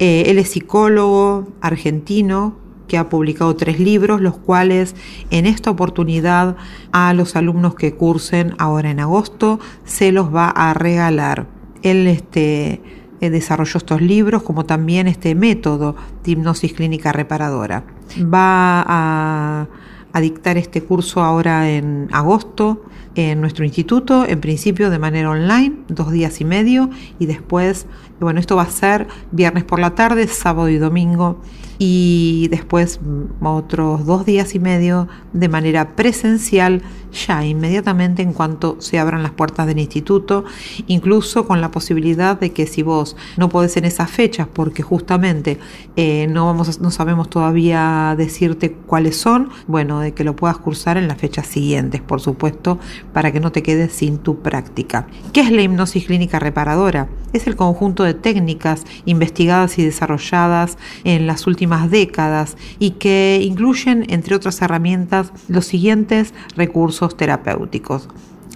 Eh, 0.00 0.24
él 0.26 0.38
es 0.38 0.50
psicólogo 0.50 1.52
argentino, 1.60 2.56
que 2.88 2.98
ha 2.98 3.08
publicado 3.08 3.56
tres 3.56 3.78
libros, 3.80 4.20
los 4.20 4.36
cuales 4.36 4.94
en 5.30 5.46
esta 5.46 5.70
oportunidad 5.70 6.56
a 6.92 7.14
los 7.14 7.36
alumnos 7.36 7.74
que 7.74 7.94
cursen 7.94 8.54
ahora 8.58 8.90
en 8.90 9.00
agosto 9.00 9.60
se 9.84 10.12
los 10.12 10.34
va 10.34 10.48
a 10.48 10.74
regalar. 10.74 11.46
Él 11.82 12.06
este, 12.06 12.80
eh, 13.20 13.30
desarrolló 13.30 13.78
estos 13.78 14.00
libros 14.02 14.42
como 14.42 14.64
también 14.64 15.08
este 15.08 15.34
método 15.34 15.96
de 16.24 16.32
hipnosis 16.32 16.72
clínica 16.72 17.12
reparadora. 17.12 17.84
Va 18.22 18.84
a, 18.86 19.68
a 20.12 20.20
dictar 20.20 20.58
este 20.58 20.82
curso 20.82 21.22
ahora 21.22 21.70
en 21.70 22.08
agosto 22.12 22.82
en 23.14 23.40
nuestro 23.40 23.64
instituto, 23.64 24.24
en 24.26 24.40
principio 24.40 24.90
de 24.90 24.98
manera 24.98 25.30
online, 25.30 25.76
dos 25.88 26.10
días 26.10 26.40
y 26.40 26.44
medio, 26.44 26.90
y 27.18 27.26
después, 27.26 27.86
bueno, 28.20 28.40
esto 28.40 28.56
va 28.56 28.62
a 28.62 28.70
ser 28.70 29.06
viernes 29.30 29.64
por 29.64 29.78
la 29.78 29.94
tarde, 29.94 30.26
sábado 30.28 30.68
y 30.68 30.78
domingo 30.78 31.40
y 31.84 32.46
después 32.48 33.00
otros 33.42 34.06
dos 34.06 34.24
días 34.24 34.54
y 34.54 34.60
medio 34.60 35.08
de 35.32 35.48
manera 35.48 35.96
presencial 35.96 36.80
ya 37.12 37.44
inmediatamente 37.44 38.22
en 38.22 38.32
cuanto 38.32 38.76
se 38.78 38.98
abran 38.98 39.22
las 39.22 39.32
puertas 39.32 39.66
del 39.66 39.78
instituto, 39.78 40.44
incluso 40.86 41.46
con 41.46 41.60
la 41.60 41.70
posibilidad 41.70 42.38
de 42.38 42.52
que 42.52 42.66
si 42.66 42.82
vos 42.82 43.16
no 43.36 43.48
podés 43.48 43.76
en 43.76 43.84
esas 43.84 44.10
fechas, 44.10 44.48
porque 44.50 44.82
justamente 44.82 45.58
eh, 45.96 46.26
no, 46.30 46.46
vamos 46.46 46.80
no 46.80 46.90
sabemos 46.90 47.28
todavía 47.28 48.14
decirte 48.16 48.72
cuáles 48.72 49.16
son, 49.16 49.50
bueno, 49.66 50.00
de 50.00 50.12
que 50.14 50.24
lo 50.24 50.36
puedas 50.36 50.58
cursar 50.58 50.96
en 50.96 51.08
las 51.08 51.18
fechas 51.18 51.46
siguientes, 51.46 52.00
por 52.00 52.20
supuesto, 52.20 52.78
para 53.12 53.32
que 53.32 53.40
no 53.40 53.52
te 53.52 53.62
quedes 53.62 53.92
sin 53.92 54.18
tu 54.18 54.40
práctica. 54.40 55.06
¿Qué 55.32 55.40
es 55.40 55.50
la 55.50 55.62
hipnosis 55.62 56.06
clínica 56.06 56.38
reparadora? 56.38 57.08
Es 57.32 57.46
el 57.46 57.56
conjunto 57.56 58.04
de 58.04 58.14
técnicas 58.14 58.84
investigadas 59.04 59.78
y 59.78 59.84
desarrolladas 59.84 60.78
en 61.04 61.26
las 61.26 61.46
últimas 61.46 61.90
décadas 61.90 62.56
y 62.78 62.92
que 62.92 63.40
incluyen, 63.42 64.06
entre 64.08 64.34
otras 64.34 64.60
herramientas, 64.62 65.32
los 65.48 65.66
siguientes 65.66 66.34
recursos 66.56 67.16
terapéuticos. 67.16 68.08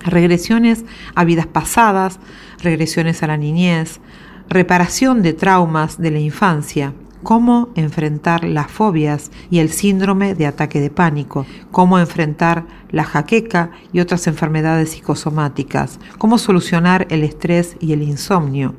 Regresiones 0.05 0.85
a 1.15 1.25
vidas 1.25 1.47
pasadas, 1.47 2.21
regresiones 2.63 3.23
a 3.23 3.27
la 3.27 3.37
niñez, 3.37 4.01
reparación 4.49 5.23
de 5.23 5.33
traumas 5.33 5.99
de 5.99 6.11
la 6.11 6.21
infancia, 6.21 6.93
cómo 7.27 7.71
enfrentar 7.75 8.45
las 8.45 8.71
fobias 8.71 9.33
y 9.51 9.59
el 9.59 9.71
síndrome 9.71 10.37
de 10.37 10.47
ataque 10.47 10.81
de 10.81 10.91
pánico, 10.91 11.45
cómo 11.73 11.99
enfrentar 11.99 12.67
la 12.93 13.03
jaqueca 13.03 13.73
y 13.93 13.99
otras 13.99 14.29
enfermedades 14.29 14.91
psicosomáticas, 14.91 15.99
cómo 16.19 16.39
solucionar 16.39 17.09
el 17.11 17.25
estrés 17.25 17.79
y 17.81 17.93
el 17.95 18.05
insomnio, 18.05 18.77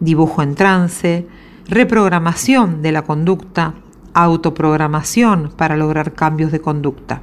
dibujo 0.00 0.42
en 0.42 0.54
trance, 0.54 1.26
reprogramación 1.68 2.80
de 2.80 2.92
la 2.92 3.02
conducta, 3.02 3.74
autoprogramación 4.14 5.52
para 5.54 5.76
lograr 5.76 6.14
cambios 6.14 6.52
de 6.52 6.62
conducta. 6.62 7.20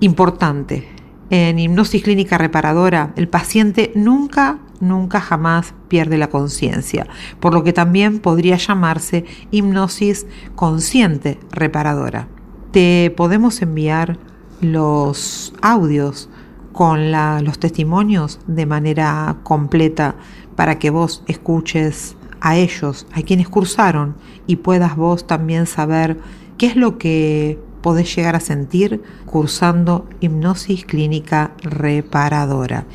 Importante, 0.00 0.88
en 1.28 1.58
hipnosis 1.58 2.02
clínica 2.02 2.38
reparadora, 2.38 3.12
el 3.16 3.28
paciente 3.28 3.92
nunca, 3.94 4.60
nunca 4.80 5.20
jamás 5.20 5.74
pierde 5.88 6.18
la 6.18 6.28
conciencia, 6.28 7.06
por 7.40 7.54
lo 7.54 7.64
que 7.64 7.72
también 7.72 8.18
podría 8.18 8.56
llamarse 8.56 9.24
hipnosis 9.50 10.26
consciente 10.54 11.38
reparadora. 11.50 12.28
Te 12.72 13.12
podemos 13.16 13.62
enviar 13.62 14.18
los 14.60 15.54
audios 15.62 16.28
con 16.72 17.12
los 17.12 17.58
testimonios 17.58 18.40
de 18.46 18.66
manera 18.66 19.36
completa 19.44 20.16
para 20.56 20.78
que 20.78 20.90
vos 20.90 21.22
escuches 21.28 22.16
a 22.40 22.56
ellos, 22.56 23.06
a 23.12 23.22
quienes 23.22 23.48
cursaron, 23.48 24.16
y 24.46 24.56
puedas 24.56 24.96
vos 24.96 25.26
también 25.26 25.66
saber 25.66 26.18
qué 26.58 26.66
es 26.66 26.76
lo 26.76 26.98
que 26.98 27.58
podés 27.84 28.16
llegar 28.16 28.34
a 28.34 28.40
sentir 28.40 29.02
cursando 29.26 30.08
hipnosis 30.20 30.86
clínica 30.86 31.52
reparadora. 31.62 32.86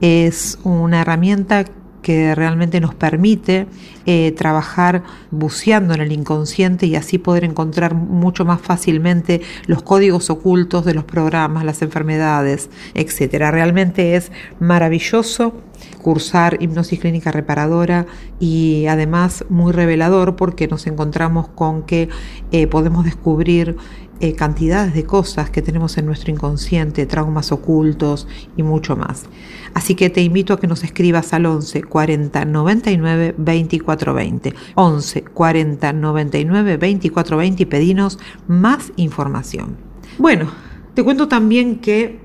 Es 0.00 0.58
una 0.64 1.02
herramienta 1.02 1.66
que 2.00 2.34
realmente 2.34 2.80
nos 2.80 2.94
permite 2.94 3.66
eh, 4.06 4.32
trabajar 4.32 5.02
buceando 5.30 5.92
en 5.92 6.00
el 6.00 6.12
inconsciente 6.12 6.86
y 6.86 6.96
así 6.96 7.18
poder 7.18 7.44
encontrar 7.44 7.94
mucho 7.94 8.46
más 8.46 8.62
fácilmente 8.62 9.42
los 9.66 9.82
códigos 9.82 10.30
ocultos 10.30 10.86
de 10.86 10.94
los 10.94 11.04
programas, 11.04 11.66
las 11.66 11.82
enfermedades, 11.82 12.70
etc. 12.94 13.50
Realmente 13.50 14.16
es 14.16 14.32
maravilloso 14.58 15.60
cursar 16.00 16.56
hipnosis 16.62 16.98
clínica 16.98 17.30
reparadora 17.30 18.06
y 18.40 18.86
además 18.86 19.44
muy 19.50 19.72
revelador 19.72 20.36
porque 20.36 20.66
nos 20.68 20.86
encontramos 20.86 21.48
con 21.48 21.82
que 21.82 22.08
eh, 22.52 22.66
podemos 22.66 23.04
descubrir 23.04 23.76
eh, 24.20 24.34
cantidades 24.34 24.94
de 24.94 25.04
cosas 25.04 25.50
que 25.50 25.62
tenemos 25.62 25.96
en 25.96 26.06
nuestro 26.06 26.32
inconsciente, 26.32 27.06
traumas 27.06 27.52
ocultos 27.52 28.26
y 28.56 28.62
mucho 28.62 28.96
más. 28.96 29.26
Así 29.74 29.94
que 29.94 30.10
te 30.10 30.22
invito 30.22 30.52
a 30.52 30.58
que 30.58 30.66
nos 30.66 30.82
escribas 30.82 31.32
al 31.32 31.46
11 31.46 31.84
40 31.84 32.44
99 32.44 33.34
24 33.38 34.14
20. 34.14 34.54
11 34.74 35.22
40 35.22 35.92
99 35.92 36.76
24 36.76 37.36
20 37.36 37.62
y 37.62 37.66
pedinos 37.66 38.18
más 38.48 38.92
información. 38.96 39.76
Bueno, 40.18 40.50
te 40.94 41.04
cuento 41.04 41.28
también 41.28 41.78
que 41.78 42.18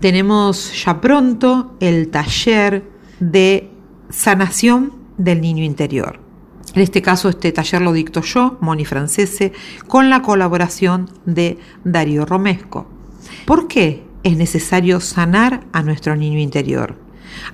tenemos 0.00 0.84
ya 0.84 1.00
pronto 1.00 1.76
el 1.80 2.08
taller 2.08 2.84
de 3.20 3.70
sanación 4.10 4.92
del 5.16 5.40
niño 5.40 5.64
interior. 5.64 6.25
En 6.76 6.82
este 6.82 7.00
caso, 7.00 7.30
este 7.30 7.52
taller 7.52 7.80
lo 7.80 7.94
dicto 7.94 8.20
yo, 8.20 8.58
Moni 8.60 8.84
Francese, 8.84 9.54
con 9.88 10.10
la 10.10 10.20
colaboración 10.20 11.08
de 11.24 11.58
Darío 11.84 12.26
Romesco. 12.26 12.86
¿Por 13.46 13.66
qué 13.66 14.04
es 14.24 14.36
necesario 14.36 15.00
sanar 15.00 15.64
a 15.72 15.82
nuestro 15.82 16.16
niño 16.16 16.38
interior? 16.38 16.98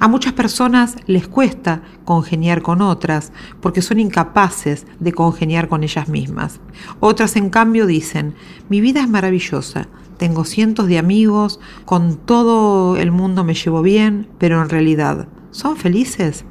A 0.00 0.08
muchas 0.08 0.32
personas 0.32 0.96
les 1.06 1.28
cuesta 1.28 1.82
congeniar 2.04 2.62
con 2.62 2.82
otras 2.82 3.32
porque 3.60 3.80
son 3.80 4.00
incapaces 4.00 4.88
de 4.98 5.12
congeniar 5.12 5.68
con 5.68 5.84
ellas 5.84 6.08
mismas. 6.08 6.58
Otras, 6.98 7.36
en 7.36 7.48
cambio, 7.48 7.86
dicen, 7.86 8.34
mi 8.68 8.80
vida 8.80 9.02
es 9.02 9.08
maravillosa, 9.08 9.86
tengo 10.16 10.44
cientos 10.44 10.88
de 10.88 10.98
amigos, 10.98 11.60
con 11.84 12.16
todo 12.16 12.96
el 12.96 13.12
mundo 13.12 13.44
me 13.44 13.54
llevo 13.54 13.82
bien, 13.82 14.26
pero 14.38 14.60
en 14.60 14.68
realidad, 14.68 15.28
¿son 15.52 15.76
felices? 15.76 16.44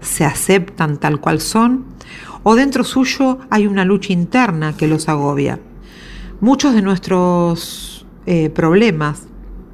¿Se 0.00 0.24
aceptan 0.24 0.98
tal 0.98 1.20
cual 1.20 1.40
son? 1.40 1.91
¿O 2.44 2.56
dentro 2.56 2.82
suyo 2.82 3.38
hay 3.50 3.68
una 3.68 3.84
lucha 3.84 4.12
interna 4.12 4.76
que 4.76 4.88
los 4.88 5.08
agobia? 5.08 5.60
Muchos 6.40 6.74
de 6.74 6.82
nuestros 6.82 8.04
eh, 8.26 8.50
problemas 8.50 9.28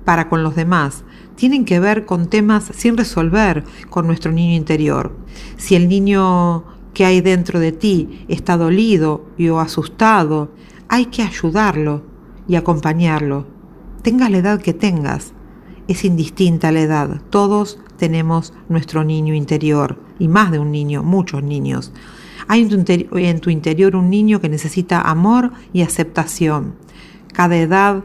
para 0.04 0.28
con 0.28 0.42
los 0.42 0.54
demás 0.54 1.04
tienen 1.34 1.64
que 1.64 1.80
ver 1.80 2.04
con 2.04 2.28
temas 2.28 2.70
sin 2.74 2.98
resolver 2.98 3.64
con 3.88 4.06
nuestro 4.06 4.32
niño 4.32 4.54
interior. 4.54 5.16
Si 5.56 5.76
el 5.76 5.88
niño 5.88 6.64
que 6.92 7.06
hay 7.06 7.22
dentro 7.22 7.58
de 7.58 7.72
ti 7.72 8.26
está 8.28 8.58
dolido 8.58 9.24
o 9.50 9.60
asustado, 9.60 10.50
hay 10.88 11.06
que 11.06 11.22
ayudarlo 11.22 12.02
y 12.48 12.56
acompañarlo. 12.56 13.46
Tengas 14.02 14.30
la 14.30 14.38
edad 14.38 14.60
que 14.60 14.74
tengas, 14.74 15.32
es 15.86 16.04
indistinta 16.04 16.72
la 16.72 16.80
edad. 16.80 17.22
Todos 17.30 17.78
tenemos 17.96 18.52
nuestro 18.68 19.04
niño 19.04 19.32
interior, 19.32 19.98
y 20.18 20.28
más 20.28 20.50
de 20.50 20.58
un 20.58 20.70
niño, 20.70 21.02
muchos 21.02 21.42
niños. 21.42 21.92
Hay 22.48 22.62
en 22.62 23.40
tu, 23.40 23.50
interior 23.50 23.94
un 23.94 24.08
niño 24.08 24.40
que 24.40 24.48
necesita 24.48 25.02
amor 25.02 25.52
y 25.72 25.82
aceptación. 25.82 26.74
Cada 27.32 27.56
edad 27.56 28.04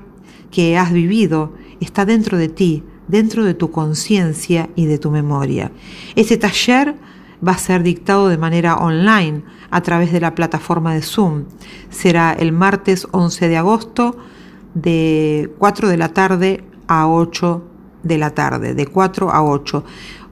que 0.51 0.77
has 0.77 0.91
vivido 0.91 1.53
está 1.79 2.05
dentro 2.05 2.37
de 2.37 2.49
ti, 2.49 2.83
dentro 3.07 3.45
de 3.45 3.53
tu 3.53 3.71
conciencia 3.71 4.69
y 4.75 4.85
de 4.85 4.97
tu 4.97 5.11
memoria. 5.11 5.71
Ese 6.15 6.37
taller 6.37 6.95
va 7.45 7.53
a 7.53 7.57
ser 7.57 7.83
dictado 7.83 8.27
de 8.27 8.37
manera 8.37 8.75
online 8.75 9.43
a 9.71 9.81
través 9.81 10.11
de 10.11 10.19
la 10.19 10.35
plataforma 10.35 10.93
de 10.93 11.01
Zoom. 11.01 11.45
Será 11.89 12.33
el 12.33 12.51
martes 12.51 13.07
11 13.11 13.47
de 13.47 13.57
agosto 13.57 14.17
de 14.73 15.51
4 15.57 15.87
de 15.87 15.97
la 15.97 16.09
tarde 16.09 16.63
a 16.87 17.07
8 17.07 17.63
de 18.03 18.17
la 18.17 18.31
tarde, 18.31 18.73
de 18.73 18.87
4 18.87 19.31
a 19.31 19.43
8, 19.43 19.83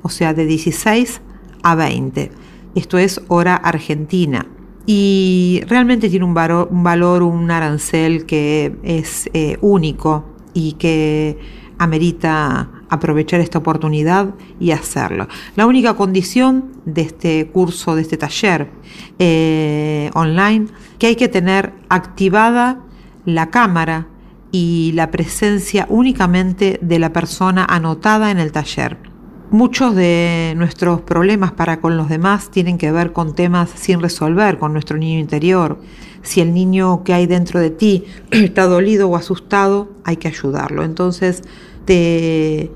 o 0.01 0.09
sea, 0.09 0.33
de 0.33 0.45
16 0.45 1.21
a 1.63 1.75
20. 1.75 2.31
Esto 2.75 2.97
es 2.97 3.21
hora 3.27 3.55
argentina. 3.55 4.45
Y 4.85 5.61
realmente 5.67 6.09
tiene 6.09 6.25
un 6.25 6.33
valor, 6.33 7.23
un, 7.23 7.51
arancel 7.51 8.25
que 8.25 8.75
es 8.83 9.29
eh, 9.33 9.57
único 9.61 10.25
y 10.53 10.73
que 10.73 11.37
amerita 11.77 12.69
aprovechar 12.89 13.39
esta 13.39 13.59
oportunidad 13.59 14.35
y 14.59 14.71
hacerlo. 14.71 15.27
La 15.55 15.65
única 15.65 15.95
condición 15.95 16.71
de 16.85 17.01
este 17.01 17.47
curso, 17.47 17.95
de 17.95 18.03
este 18.03 18.17
taller 18.17 18.69
eh, 19.17 20.11
online, 20.13 20.67
que 20.99 21.07
hay 21.07 21.15
que 21.15 21.27
tener 21.27 21.73
activada 21.89 22.81
la 23.25 23.49
cámara 23.49 24.07
y 24.51 24.91
la 24.93 25.09
presencia 25.09 25.87
únicamente 25.89 26.79
de 26.81 26.99
la 26.99 27.13
persona 27.13 27.65
anotada 27.65 28.29
en 28.29 28.39
el 28.39 28.51
taller. 28.51 29.10
Muchos 29.51 29.93
de 29.97 30.53
nuestros 30.55 31.01
problemas 31.01 31.51
para 31.51 31.81
con 31.81 31.97
los 31.97 32.07
demás 32.07 32.51
tienen 32.51 32.77
que 32.77 32.89
ver 32.89 33.11
con 33.11 33.35
temas 33.35 33.69
sin 33.75 34.01
resolver, 34.01 34.57
con 34.57 34.71
nuestro 34.71 34.95
niño 34.95 35.19
interior. 35.19 35.77
Si 36.21 36.39
el 36.39 36.53
niño 36.53 37.03
que 37.03 37.13
hay 37.13 37.27
dentro 37.27 37.59
de 37.59 37.69
ti 37.69 38.05
está 38.31 38.65
dolido 38.65 39.09
o 39.09 39.17
asustado, 39.17 39.91
hay 40.05 40.15
que 40.15 40.29
ayudarlo. 40.29 40.85
Entonces 40.85 41.41
te 41.83 42.71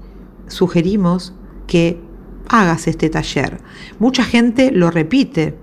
sugerimos 0.50 1.34
que 1.66 1.98
hagas 2.50 2.90
este 2.90 3.10
taller. 3.10 3.62
Mucha 3.98 4.26
gente 4.26 4.72
lo 4.72 4.92
repite, 4.92 5.56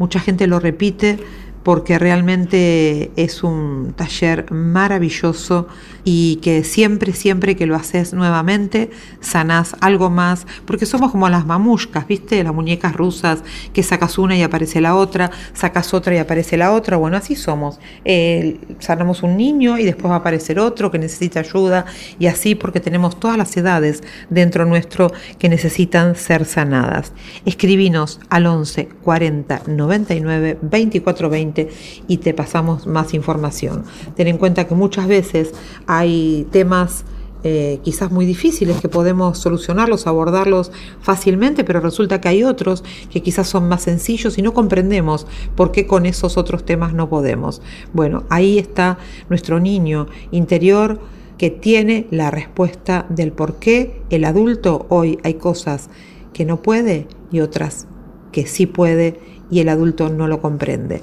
mucha 0.00 0.18
gente 0.18 0.48
lo 0.48 0.58
repite 0.58 1.20
porque 1.62 1.96
realmente 1.96 3.12
es 3.14 3.44
un 3.44 3.92
taller 3.94 4.50
maravilloso 4.50 5.68
y 6.04 6.36
que 6.36 6.64
siempre, 6.64 7.12
siempre 7.12 7.56
que 7.56 7.66
lo 7.66 7.76
haces 7.76 8.12
nuevamente, 8.12 8.90
sanás 9.20 9.76
algo 9.80 10.10
más, 10.10 10.46
porque 10.64 10.86
somos 10.86 11.10
como 11.10 11.28
las 11.28 11.46
mamushkas, 11.46 12.06
¿viste? 12.06 12.42
Las 12.42 12.54
muñecas 12.54 12.94
rusas, 12.94 13.42
que 13.72 13.82
sacas 13.82 14.18
una 14.18 14.36
y 14.36 14.42
aparece 14.42 14.80
la 14.80 14.94
otra, 14.94 15.30
sacas 15.52 15.94
otra 15.94 16.14
y 16.14 16.18
aparece 16.18 16.56
la 16.56 16.72
otra, 16.72 16.96
bueno, 16.96 17.16
así 17.16 17.36
somos. 17.36 17.78
Eh, 18.04 18.58
sanamos 18.78 19.22
un 19.22 19.36
niño 19.36 19.78
y 19.78 19.84
después 19.84 20.10
va 20.10 20.16
a 20.16 20.18
aparecer 20.18 20.58
otro 20.58 20.90
que 20.90 20.98
necesita 20.98 21.40
ayuda 21.40 21.86
y 22.18 22.26
así 22.26 22.54
porque 22.54 22.80
tenemos 22.80 23.18
todas 23.18 23.36
las 23.36 23.56
edades 23.56 24.02
dentro 24.28 24.64
nuestro 24.64 25.12
que 25.38 25.48
necesitan 25.48 26.16
ser 26.16 26.44
sanadas. 26.44 27.12
Escribinos 27.44 28.20
al 28.28 28.46
11 28.46 28.88
40 29.02 29.62
99 29.66 30.58
24 30.62 31.30
20 31.30 31.68
y 32.08 32.16
te 32.18 32.34
pasamos 32.34 32.86
más 32.86 33.14
información. 33.14 33.84
Ten 34.16 34.28
en 34.28 34.38
cuenta 34.38 34.66
que 34.66 34.74
muchas 34.74 35.06
veces 35.06 35.52
hay 35.90 36.46
temas 36.52 37.04
eh, 37.42 37.80
quizás 37.82 38.12
muy 38.12 38.24
difíciles 38.24 38.80
que 38.80 38.88
podemos 38.88 39.38
solucionarlos, 39.38 40.06
abordarlos 40.06 40.70
fácilmente, 41.00 41.64
pero 41.64 41.80
resulta 41.80 42.20
que 42.20 42.28
hay 42.28 42.44
otros 42.44 42.84
que 43.10 43.22
quizás 43.22 43.48
son 43.48 43.68
más 43.68 43.82
sencillos 43.82 44.38
y 44.38 44.42
no 44.42 44.54
comprendemos 44.54 45.26
por 45.56 45.72
qué 45.72 45.88
con 45.88 46.06
esos 46.06 46.36
otros 46.36 46.64
temas 46.64 46.94
no 46.94 47.08
podemos. 47.08 47.60
Bueno, 47.92 48.22
ahí 48.30 48.56
está 48.56 48.98
nuestro 49.28 49.58
niño 49.58 50.06
interior 50.30 51.00
que 51.38 51.50
tiene 51.50 52.06
la 52.12 52.30
respuesta 52.30 53.06
del 53.08 53.32
por 53.32 53.56
qué 53.56 54.00
el 54.10 54.26
adulto 54.26 54.86
hoy 54.90 55.18
hay 55.24 55.34
cosas 55.34 55.90
que 56.32 56.44
no 56.44 56.62
puede 56.62 57.08
y 57.32 57.40
otras 57.40 57.88
que 58.30 58.46
sí 58.46 58.66
puede 58.66 59.18
y 59.50 59.58
el 59.58 59.70
adulto 59.70 60.08
no 60.08 60.28
lo 60.28 60.40
comprende. 60.40 61.02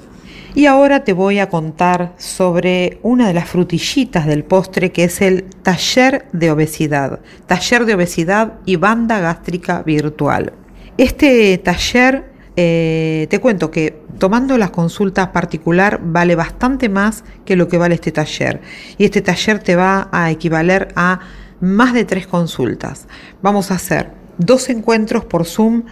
Y 0.58 0.66
ahora 0.66 1.04
te 1.04 1.12
voy 1.12 1.38
a 1.38 1.48
contar 1.48 2.14
sobre 2.16 2.98
una 3.04 3.28
de 3.28 3.32
las 3.32 3.48
frutillitas 3.48 4.26
del 4.26 4.42
postre 4.42 4.90
que 4.90 5.04
es 5.04 5.20
el 5.20 5.44
taller 5.44 6.26
de 6.32 6.50
obesidad, 6.50 7.20
taller 7.46 7.86
de 7.86 7.94
obesidad 7.94 8.54
y 8.66 8.74
banda 8.74 9.20
gástrica 9.20 9.84
virtual. 9.84 10.52
Este 10.96 11.58
taller, 11.58 12.32
eh, 12.56 13.28
te 13.30 13.38
cuento 13.38 13.70
que 13.70 14.02
tomando 14.18 14.58
las 14.58 14.70
consultas 14.70 15.28
particular 15.28 16.00
vale 16.02 16.34
bastante 16.34 16.88
más 16.88 17.22
que 17.44 17.54
lo 17.54 17.68
que 17.68 17.78
vale 17.78 17.94
este 17.94 18.10
taller. 18.10 18.60
Y 18.98 19.04
este 19.04 19.22
taller 19.22 19.60
te 19.60 19.76
va 19.76 20.08
a 20.10 20.28
equivaler 20.32 20.88
a 20.96 21.20
más 21.60 21.94
de 21.94 22.04
tres 22.04 22.26
consultas. 22.26 23.06
Vamos 23.42 23.70
a 23.70 23.74
hacer 23.74 24.10
dos 24.38 24.70
encuentros 24.70 25.24
por 25.24 25.44
Zoom 25.44 25.84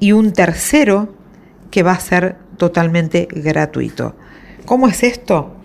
y 0.00 0.12
un 0.12 0.32
tercero 0.32 1.12
que 1.70 1.82
va 1.82 1.92
a 1.92 2.00
ser 2.00 2.36
totalmente 2.56 3.28
gratuito. 3.30 4.16
¿Cómo 4.64 4.88
es 4.88 5.02
esto? 5.02 5.56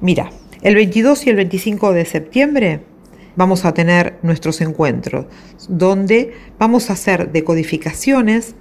Mira, 0.00 0.30
el 0.62 0.74
22 0.74 1.26
y 1.26 1.30
el 1.30 1.36
25 1.36 1.92
de 1.92 2.04
septiembre 2.04 2.80
vamos 3.36 3.64
a 3.64 3.74
tener 3.74 4.18
nuestros 4.22 4.60
encuentros, 4.60 5.26
donde 5.68 6.34
vamos 6.58 6.90
a 6.90 6.94
hacer 6.94 7.32
decodificaciones 7.32 8.54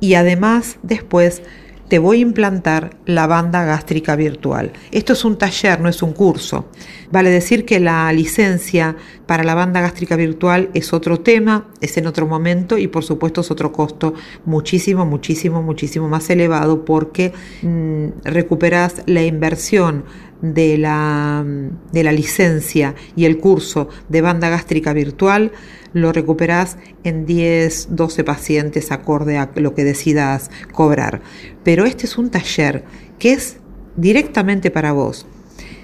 y 0.00 0.14
además 0.14 0.78
después 0.82 1.42
te 1.88 1.98
voy 1.98 2.18
a 2.18 2.22
implantar 2.22 2.96
la 3.06 3.26
banda 3.26 3.64
gástrica 3.64 4.14
virtual. 4.14 4.72
Esto 4.92 5.14
es 5.14 5.24
un 5.24 5.38
taller, 5.38 5.80
no 5.80 5.88
es 5.88 6.02
un 6.02 6.12
curso. 6.12 6.68
Vale 7.10 7.30
decir 7.30 7.64
que 7.64 7.80
la 7.80 8.12
licencia 8.12 8.96
para 9.26 9.42
la 9.42 9.54
banda 9.54 9.80
gástrica 9.80 10.16
virtual 10.16 10.70
es 10.74 10.92
otro 10.92 11.20
tema, 11.20 11.68
es 11.80 11.96
en 11.96 12.06
otro 12.06 12.26
momento 12.26 12.76
y 12.76 12.86
por 12.86 13.02
supuesto 13.02 13.40
es 13.40 13.50
otro 13.50 13.72
costo 13.72 14.14
muchísimo, 14.44 15.06
muchísimo, 15.06 15.62
muchísimo 15.62 16.08
más 16.08 16.28
elevado 16.28 16.84
porque 16.84 17.32
mm, 17.62 18.24
recuperas 18.24 19.02
la 19.06 19.22
inversión 19.22 20.04
de 20.42 20.78
la, 20.78 21.44
de 21.92 22.04
la 22.04 22.12
licencia 22.12 22.94
y 23.16 23.24
el 23.24 23.38
curso 23.38 23.88
de 24.08 24.20
banda 24.20 24.48
gástrica 24.50 24.92
virtual 24.92 25.52
lo 25.94 26.12
recuperas 26.12 26.76
en 27.04 27.24
10, 27.24 27.88
12 27.96 28.24
pacientes 28.24 28.92
acorde 28.92 29.38
a 29.38 29.50
lo 29.56 29.74
que 29.74 29.84
decidas 29.84 30.50
cobrar. 30.72 31.22
Pero 31.64 31.86
este 31.86 32.06
es 32.06 32.18
un 32.18 32.30
taller 32.30 32.84
que 33.18 33.32
es 33.32 33.56
directamente 33.96 34.70
para 34.70 34.92
vos. 34.92 35.26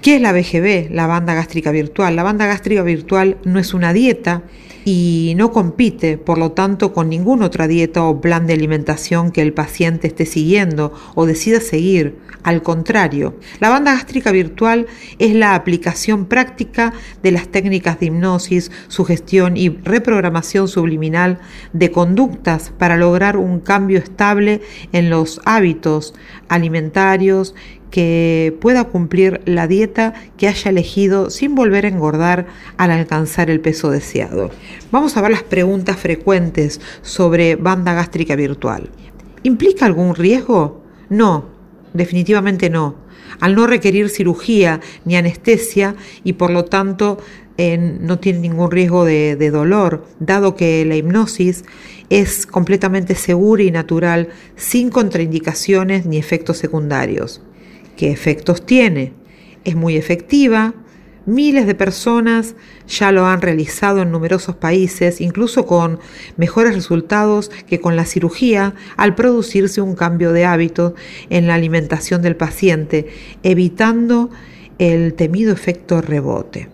¿Qué 0.05 0.17
es 0.17 0.21
la 0.21 0.33
BGB, 0.33 0.91
la 0.91 1.07
banda 1.07 1.33
gástrica 1.33 1.71
virtual? 1.71 2.15
La 2.15 2.21
banda 2.21 2.45
gástrica 2.45 2.83
virtual 2.83 3.37
no 3.43 3.57
es 3.57 3.73
una 3.73 3.91
dieta, 3.91 4.43
y 4.87 5.33
no 5.35 5.51
compite, 5.51 6.19
por 6.19 6.37
lo 6.37 6.51
tanto, 6.51 6.93
con 6.93 7.09
ninguna 7.09 7.47
otra 7.47 7.67
dieta 7.67 8.03
o 8.03 8.21
plan 8.21 8.45
de 8.45 8.53
alimentación 8.53 9.31
que 9.31 9.41
el 9.41 9.51
paciente 9.51 10.07
esté 10.07 10.27
siguiendo 10.27 10.93
o 11.15 11.25
decida 11.25 11.59
seguir. 11.59 12.19
Al 12.43 12.61
contrario, 12.61 13.39
la 13.59 13.69
banda 13.69 13.93
gástrica 13.93 14.31
virtual 14.31 14.85
es 15.17 15.33
la 15.33 15.55
aplicación 15.55 16.27
práctica 16.27 16.93
de 17.23 17.31
las 17.31 17.47
técnicas 17.47 17.99
de 17.99 18.05
hipnosis, 18.05 18.71
sugestión 18.87 19.57
y 19.57 19.69
reprogramación 19.69 20.67
subliminal 20.67 21.39
de 21.73 21.89
conductas 21.89 22.71
para 22.77 22.95
lograr 22.95 23.37
un 23.37 23.59
cambio 23.61 23.97
estable 23.97 24.61
en 24.91 25.09
los 25.09 25.41
hábitos 25.45 26.13
alimentarios 26.47 27.55
que 27.95 28.53
pueda 28.59 28.83
cumplir 28.83 29.39
la 29.45 29.69
dieta 29.69 30.13
que 30.35 30.49
haya 30.49 30.69
elegido 30.69 31.29
sin 31.29 31.55
volver 31.55 31.85
a 31.85 31.87
engordar 31.87 32.45
al 32.75 32.91
alcanzar 32.91 33.49
el 33.49 33.61
peso 33.61 33.89
deseado. 33.89 34.51
Vamos 34.91 35.15
a 35.15 35.21
ver 35.21 35.31
las 35.31 35.43
preguntas 35.43 35.95
frecuentes 35.95 36.81
sobre 37.03 37.55
banda 37.55 37.93
gástrica 37.93 38.35
virtual. 38.35 38.89
¿Implica 39.43 39.85
algún 39.85 40.13
riesgo? 40.13 40.83
No, 41.07 41.45
definitivamente 41.93 42.69
no. 42.69 42.95
Al 43.39 43.55
no 43.55 43.65
requerir 43.65 44.09
cirugía 44.09 44.81
ni 45.05 45.15
anestesia 45.15 45.95
y 46.25 46.33
por 46.33 46.51
lo 46.51 46.65
tanto 46.65 47.17
no 47.57 48.19
tiene 48.19 48.39
ningún 48.39 48.71
riesgo 48.71 49.05
de 49.05 49.51
dolor, 49.51 50.05
dado 50.19 50.57
que 50.57 50.83
la 50.83 50.97
hipnosis 50.97 51.63
es 52.09 52.45
completamente 52.45 53.15
segura 53.15 53.63
y 53.63 53.71
natural, 53.71 54.27
sin 54.57 54.89
contraindicaciones 54.89 56.05
ni 56.05 56.17
efectos 56.17 56.57
secundarios. 56.57 57.41
¿Qué 57.95 58.11
efectos 58.11 58.65
tiene? 58.65 59.13
Es 59.63 59.75
muy 59.75 59.95
efectiva, 59.95 60.73
miles 61.25 61.65
de 61.65 61.75
personas 61.75 62.55
ya 62.87 63.11
lo 63.11 63.25
han 63.25 63.41
realizado 63.41 64.01
en 64.01 64.11
numerosos 64.11 64.55
países, 64.55 65.21
incluso 65.21 65.65
con 65.65 65.99
mejores 66.37 66.75
resultados 66.75 67.49
que 67.67 67.79
con 67.79 67.95
la 67.95 68.05
cirugía 68.05 68.75
al 68.97 69.15
producirse 69.15 69.81
un 69.81 69.95
cambio 69.95 70.33
de 70.33 70.45
hábito 70.45 70.95
en 71.29 71.47
la 71.47 71.55
alimentación 71.55 72.21
del 72.21 72.35
paciente, 72.35 73.07
evitando 73.43 74.29
el 74.77 75.13
temido 75.13 75.53
efecto 75.53 76.01
rebote. 76.01 76.69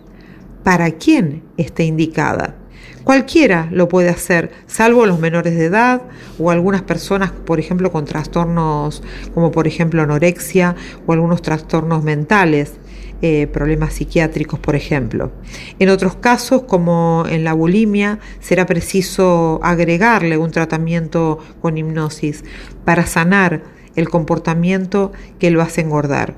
¿Para 0.64 0.90
quién 0.92 1.42
está 1.56 1.82
indicada? 1.82 2.61
Cualquiera 3.04 3.68
lo 3.72 3.88
puede 3.88 4.08
hacer, 4.08 4.52
salvo 4.66 5.06
los 5.06 5.18
menores 5.18 5.56
de 5.56 5.64
edad 5.64 6.02
o 6.38 6.50
algunas 6.50 6.82
personas, 6.82 7.32
por 7.32 7.58
ejemplo, 7.58 7.90
con 7.90 8.04
trastornos 8.04 9.02
como 9.34 9.50
por 9.50 9.66
ejemplo 9.66 10.02
anorexia 10.02 10.76
o 11.06 11.12
algunos 11.12 11.42
trastornos 11.42 12.04
mentales, 12.04 12.74
eh, 13.20 13.46
problemas 13.46 13.94
psiquiátricos, 13.94 14.58
por 14.58 14.74
ejemplo. 14.74 15.32
En 15.78 15.88
otros 15.88 16.16
casos, 16.16 16.62
como 16.62 17.24
en 17.28 17.44
la 17.44 17.52
bulimia, 17.52 18.18
será 18.40 18.66
preciso 18.66 19.60
agregarle 19.62 20.38
un 20.38 20.50
tratamiento 20.50 21.38
con 21.60 21.78
hipnosis 21.78 22.44
para 22.84 23.06
sanar 23.06 23.62
el 23.94 24.08
comportamiento 24.08 25.12
que 25.38 25.50
lo 25.50 25.62
hace 25.62 25.82
engordar. 25.82 26.34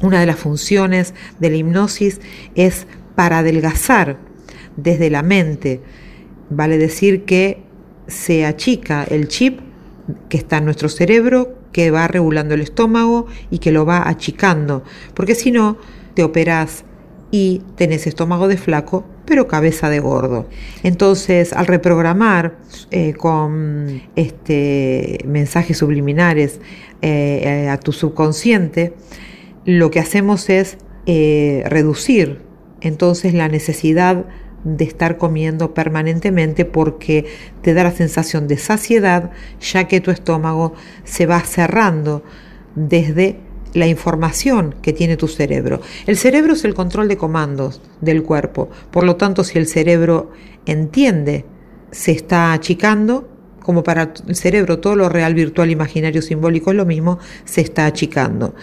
Una 0.00 0.20
de 0.20 0.26
las 0.26 0.36
funciones 0.36 1.14
de 1.38 1.50
la 1.50 1.56
hipnosis 1.56 2.20
es 2.54 2.86
para 3.14 3.38
adelgazar 3.38 4.16
desde 4.76 5.10
la 5.10 5.22
mente, 5.22 5.82
Vale 6.54 6.76
decir 6.76 7.24
que 7.24 7.62
se 8.06 8.44
achica 8.44 9.04
el 9.04 9.28
chip 9.28 9.60
que 10.28 10.36
está 10.36 10.58
en 10.58 10.66
nuestro 10.66 10.90
cerebro, 10.90 11.56
que 11.72 11.90
va 11.90 12.08
regulando 12.08 12.54
el 12.54 12.60
estómago 12.60 13.26
y 13.50 13.58
que 13.58 13.72
lo 13.72 13.86
va 13.86 14.06
achicando, 14.06 14.82
porque 15.14 15.34
si 15.34 15.50
no, 15.50 15.78
te 16.14 16.22
operas 16.22 16.84
y 17.30 17.62
tenés 17.76 18.06
estómago 18.06 18.48
de 18.48 18.58
flaco, 18.58 19.06
pero 19.24 19.48
cabeza 19.48 19.88
de 19.88 20.00
gordo. 20.00 20.46
Entonces, 20.82 21.54
al 21.54 21.66
reprogramar 21.66 22.58
eh, 22.90 23.14
con 23.14 24.02
este, 24.14 25.20
mensajes 25.26 25.78
subliminares 25.78 26.60
eh, 27.00 27.68
a 27.70 27.78
tu 27.78 27.92
subconsciente, 27.92 28.92
lo 29.64 29.90
que 29.90 30.00
hacemos 30.00 30.50
es 30.50 30.76
eh, 31.06 31.62
reducir 31.66 32.40
entonces 32.82 33.32
la 33.32 33.48
necesidad 33.48 34.26
de 34.64 34.84
estar 34.84 35.18
comiendo 35.18 35.74
permanentemente 35.74 36.64
porque 36.64 37.26
te 37.62 37.74
da 37.74 37.84
la 37.84 37.90
sensación 37.90 38.48
de 38.48 38.58
saciedad 38.58 39.30
ya 39.60 39.88
que 39.88 40.00
tu 40.00 40.10
estómago 40.10 40.74
se 41.04 41.26
va 41.26 41.40
cerrando 41.40 42.22
desde 42.74 43.38
la 43.74 43.86
información 43.86 44.74
que 44.82 44.92
tiene 44.92 45.16
tu 45.16 45.28
cerebro. 45.28 45.80
El 46.06 46.16
cerebro 46.16 46.52
es 46.52 46.64
el 46.64 46.74
control 46.74 47.08
de 47.08 47.16
comandos 47.16 47.80
del 48.00 48.22
cuerpo, 48.22 48.68
por 48.90 49.04
lo 49.04 49.16
tanto 49.16 49.44
si 49.44 49.58
el 49.58 49.66
cerebro 49.66 50.30
entiende 50.66 51.44
se 51.90 52.12
está 52.12 52.52
achicando, 52.52 53.28
como 53.62 53.82
para 53.82 54.12
el 54.26 54.36
cerebro 54.36 54.78
todo 54.78 54.96
lo 54.96 55.08
real, 55.08 55.34
virtual, 55.34 55.70
imaginario, 55.70 56.22
simbólico 56.22 56.70
es 56.70 56.76
lo 56.76 56.86
mismo, 56.86 57.18
se 57.44 57.60
está 57.60 57.86
achicando. 57.86 58.54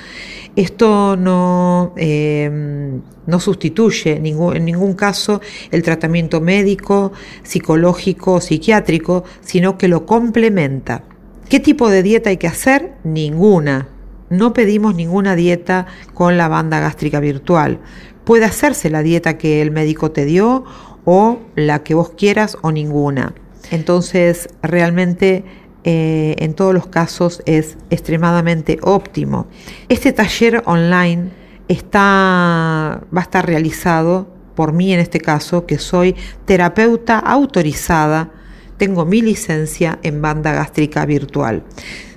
Esto 0.55 1.15
no, 1.15 1.93
em, 1.95 3.01
no 3.25 3.39
sustituye 3.39 4.17
en 4.17 4.65
ningún 4.65 4.93
caso 4.93 5.41
el 5.71 5.83
tratamiento 5.83 6.41
médico, 6.41 7.13
psicológico, 7.43 8.41
psiquiátrico, 8.41 9.23
sino 9.41 9.77
que 9.77 9.87
lo 9.87 10.05
complementa. 10.05 11.03
¿Qué 11.47 11.59
tipo 11.59 11.89
de 11.89 12.03
dieta 12.03 12.29
hay 12.29 12.37
que 12.37 12.47
hacer? 12.47 12.93
Ninguna. 13.03 13.87
No 14.29 14.53
pedimos 14.53 14.93
ninguna 14.93 15.35
dieta 15.35 15.87
con 16.13 16.37
la 16.37 16.47
banda 16.47 16.79
gástrica 16.79 17.19
virtual. 17.19 17.79
Puede 18.23 18.45
hacerse 18.45 18.91
la 18.91 19.01
dieta 19.01 19.37
que 19.37 19.61
el 19.61 19.71
médico 19.71 20.11
te 20.11 20.25
dio 20.25 20.65
o 21.05 21.39
la 21.55 21.83
que 21.83 21.95
vos 21.95 22.11
quieras 22.11 22.57
o 22.61 22.71
ninguna. 22.71 23.33
Entonces, 23.71 24.49
realmente 24.61 25.43
eh, 25.83 26.35
en 26.39 26.53
todos 26.53 26.73
los 26.73 26.87
casos 26.87 27.41
es 27.45 27.77
extremadamente 27.89 28.79
óptimo. 28.81 29.47
Este 29.87 30.11
taller 30.11 30.61
online 30.65 31.29
está, 31.67 33.01
va 33.15 33.21
a 33.21 33.23
estar 33.23 33.45
realizado 33.45 34.27
por 34.55 34.73
mí 34.73 34.93
en 34.93 34.99
este 34.99 35.21
caso, 35.21 35.65
que 35.65 35.77
soy 35.77 36.17
terapeuta 36.43 37.17
autorizada, 37.17 38.31
tengo 38.77 39.05
mi 39.05 39.21
licencia 39.21 39.99
en 40.03 40.21
banda 40.21 40.51
gástrica 40.51 41.05
virtual. 41.05 41.63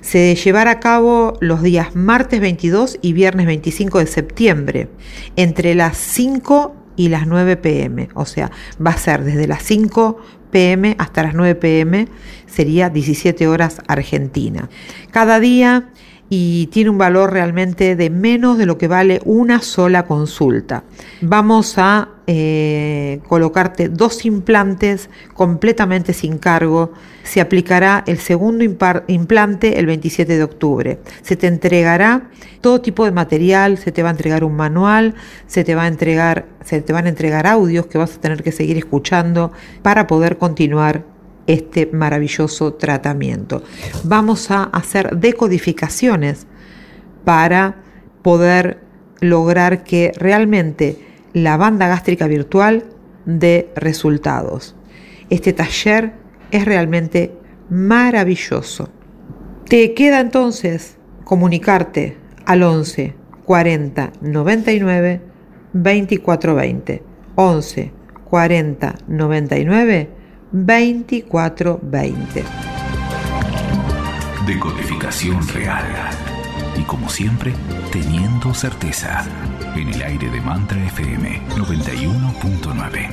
Se 0.01 0.35
llevará 0.35 0.71
a 0.71 0.79
cabo 0.81 1.37
los 1.39 1.61
días 1.61 1.95
martes 1.95 2.41
22 2.41 2.99
y 3.01 3.13
viernes 3.13 3.45
25 3.45 3.99
de 3.99 4.07
septiembre, 4.07 4.89
entre 5.37 5.73
las 5.73 5.97
5 5.97 6.75
y 6.97 7.07
las 7.07 7.27
9 7.27 7.55
pm. 7.57 8.09
O 8.13 8.25
sea, 8.25 8.51
va 8.85 8.91
a 8.91 8.97
ser 8.97 9.23
desde 9.23 9.47
las 9.47 9.63
5 9.63 10.17
pm 10.53 10.95
hasta 10.97 11.23
las 11.23 11.33
9 11.33 11.55
pm, 11.55 12.07
sería 12.47 12.89
17 12.89 13.47
horas 13.47 13.81
Argentina. 13.87 14.69
Cada 15.11 15.41
día 15.41 15.89
y 16.35 16.65
tiene 16.71 16.89
un 16.89 16.97
valor 16.97 17.31
realmente 17.31 17.95
de 17.95 18.09
menos 18.09 18.57
de 18.57 18.65
lo 18.65 18.79
que 18.79 18.87
vale 18.87 19.21
una 19.23 19.61
sola 19.61 20.07
consulta. 20.07 20.83
Vamos 21.21 21.75
a 21.77 22.09
eh, 22.25 23.19
colocarte 23.27 23.87
dos 23.87 24.25
implantes 24.25 25.11
completamente 25.35 26.11
sin 26.11 26.39
cargo. 26.39 26.91
Se 27.21 27.39
aplicará 27.39 28.03
el 28.07 28.17
segundo 28.17 28.63
implante 28.63 29.77
el 29.77 29.85
27 29.85 30.35
de 30.35 30.43
octubre. 30.43 30.99
Se 31.21 31.35
te 31.35 31.45
entregará 31.45 32.31
todo 32.61 32.81
tipo 32.81 33.05
de 33.05 33.11
material, 33.11 33.77
se 33.77 33.91
te 33.91 34.01
va 34.01 34.09
a 34.09 34.13
entregar 34.13 34.43
un 34.43 34.55
manual, 34.55 35.13
se 35.45 35.63
te 35.63 35.75
va 35.75 35.83
a 35.83 35.87
entregar, 35.87 36.47
se 36.65 36.81
te 36.81 36.93
van 36.93 37.05
a 37.05 37.09
entregar 37.09 37.45
audios 37.45 37.85
que 37.85 37.99
vas 37.99 38.15
a 38.15 38.21
tener 38.21 38.41
que 38.41 38.51
seguir 38.51 38.77
escuchando 38.77 39.51
para 39.83 40.07
poder 40.07 40.39
continuar 40.39 41.12
este 41.47 41.89
maravilloso 41.91 42.73
tratamiento. 42.73 43.63
Vamos 44.03 44.51
a 44.51 44.63
hacer 44.63 45.17
decodificaciones 45.17 46.47
para 47.25 47.75
poder 48.21 48.79
lograr 49.19 49.83
que 49.83 50.11
realmente 50.15 50.99
la 51.33 51.57
banda 51.57 51.87
gástrica 51.87 52.27
virtual 52.27 52.85
dé 53.25 53.71
resultados. 53.75 54.75
Este 55.29 55.53
taller 55.53 56.13
es 56.51 56.65
realmente 56.65 57.33
maravilloso. 57.69 58.89
Te 59.67 59.93
queda 59.93 60.19
entonces 60.19 60.97
comunicarte 61.23 62.17
al 62.45 62.63
11 62.63 63.15
40 63.45 64.11
99 64.21 65.21
24 65.73 66.55
20. 66.55 67.03
11 67.35 67.91
40 68.29 68.95
99 69.07 70.22
2420. 70.53 72.45
Decodificación 74.45 75.47
real. 75.47 75.83
Y 76.77 76.83
como 76.83 77.09
siempre, 77.09 77.55
teniendo 77.91 78.53
certeza. 78.53 79.25
En 79.75 79.89
el 79.89 80.03
aire 80.03 80.29
de 80.29 80.39
Mantra 80.41 80.77
FM 80.85 81.41
91.9. 81.55 83.09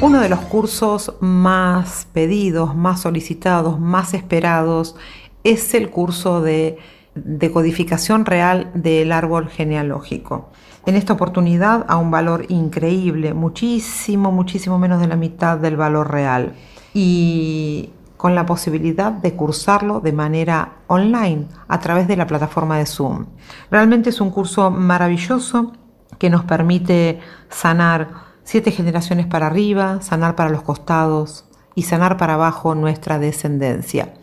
Uno 0.00 0.20
de 0.20 0.28
los 0.28 0.38
cursos 0.38 1.16
más 1.18 2.06
pedidos, 2.12 2.76
más 2.76 3.00
solicitados, 3.00 3.80
más 3.80 4.14
esperados 4.14 4.94
es 5.42 5.74
el 5.74 5.90
curso 5.90 6.42
de 6.42 6.78
decodificación 7.16 8.24
real 8.24 8.70
del 8.74 9.10
árbol 9.10 9.48
genealógico 9.48 10.52
en 10.86 10.96
esta 10.96 11.14
oportunidad 11.14 11.86
a 11.88 11.96
un 11.96 12.10
valor 12.10 12.46
increíble, 12.48 13.34
muchísimo, 13.34 14.32
muchísimo 14.32 14.78
menos 14.78 15.00
de 15.00 15.06
la 15.06 15.16
mitad 15.16 15.58
del 15.58 15.76
valor 15.76 16.10
real. 16.10 16.54
Y 16.92 17.90
con 18.16 18.34
la 18.34 18.46
posibilidad 18.46 19.12
de 19.12 19.34
cursarlo 19.34 20.00
de 20.00 20.12
manera 20.12 20.76
online 20.86 21.46
a 21.68 21.80
través 21.80 22.08
de 22.08 22.16
la 22.16 22.26
plataforma 22.26 22.78
de 22.78 22.86
Zoom. 22.86 23.26
Realmente 23.70 24.10
es 24.10 24.20
un 24.20 24.30
curso 24.30 24.70
maravilloso 24.70 25.72
que 26.18 26.30
nos 26.30 26.44
permite 26.44 27.20
sanar 27.50 28.08
siete 28.44 28.70
generaciones 28.70 29.26
para 29.26 29.48
arriba, 29.48 30.00
sanar 30.00 30.36
para 30.36 30.50
los 30.50 30.62
costados 30.62 31.44
y 31.74 31.82
sanar 31.82 32.16
para 32.16 32.34
abajo 32.34 32.74
nuestra 32.74 33.18
descendencia. 33.18 34.14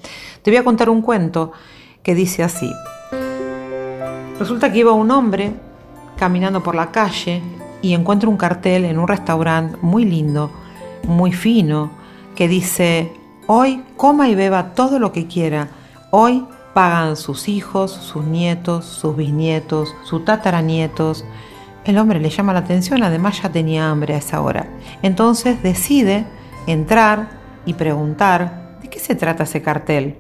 Te 0.42 0.52
voy 0.52 0.58
a 0.58 0.64
contar 0.64 0.90
un 0.90 1.02
cuento 1.02 1.52
que 2.02 2.16
dice 2.16 2.44
así. 2.44 2.72
Resulta 4.40 4.72
que 4.72 4.80
iba 4.80 4.94
un 4.94 5.12
hombre 5.12 5.54
caminando 6.22 6.62
por 6.62 6.76
la 6.76 6.92
calle 6.92 7.42
y 7.82 7.96
encuentro 7.96 8.30
un 8.30 8.38
cartel 8.38 8.86
en 8.86 9.00
un 9.00 9.08
restaurante 9.08 9.76
muy 9.82 10.06
lindo, 10.06 10.52
muy 11.08 11.32
fino, 11.32 11.90
que 12.36 12.48
dice, 12.48 13.12
hoy 13.48 13.82
coma 13.98 14.30
y 14.30 14.36
beba 14.36 14.76
todo 14.76 15.00
lo 15.00 15.12
que 15.12 15.26
quiera, 15.26 15.70
hoy 16.12 16.46
pagan 16.76 17.16
sus 17.18 17.48
hijos, 17.48 17.90
sus 17.90 18.24
nietos, 18.24 18.86
sus 18.86 19.16
bisnietos, 19.16 19.96
sus 20.04 20.24
tataranietos. 20.24 21.26
El 21.86 21.98
hombre 21.98 22.20
le 22.20 22.30
llama 22.30 22.54
la 22.54 22.60
atención, 22.60 23.02
además 23.02 23.42
ya 23.42 23.52
tenía 23.52 23.90
hambre 23.90 24.14
a 24.14 24.20
esa 24.20 24.42
hora. 24.42 24.70
Entonces 25.02 25.64
decide 25.64 26.28
entrar 26.68 27.30
y 27.66 27.74
preguntar, 27.74 28.78
¿de 28.84 28.92
qué 28.92 29.00
se 29.00 29.16
trata 29.16 29.46
ese 29.46 29.64
cartel? 29.64 30.18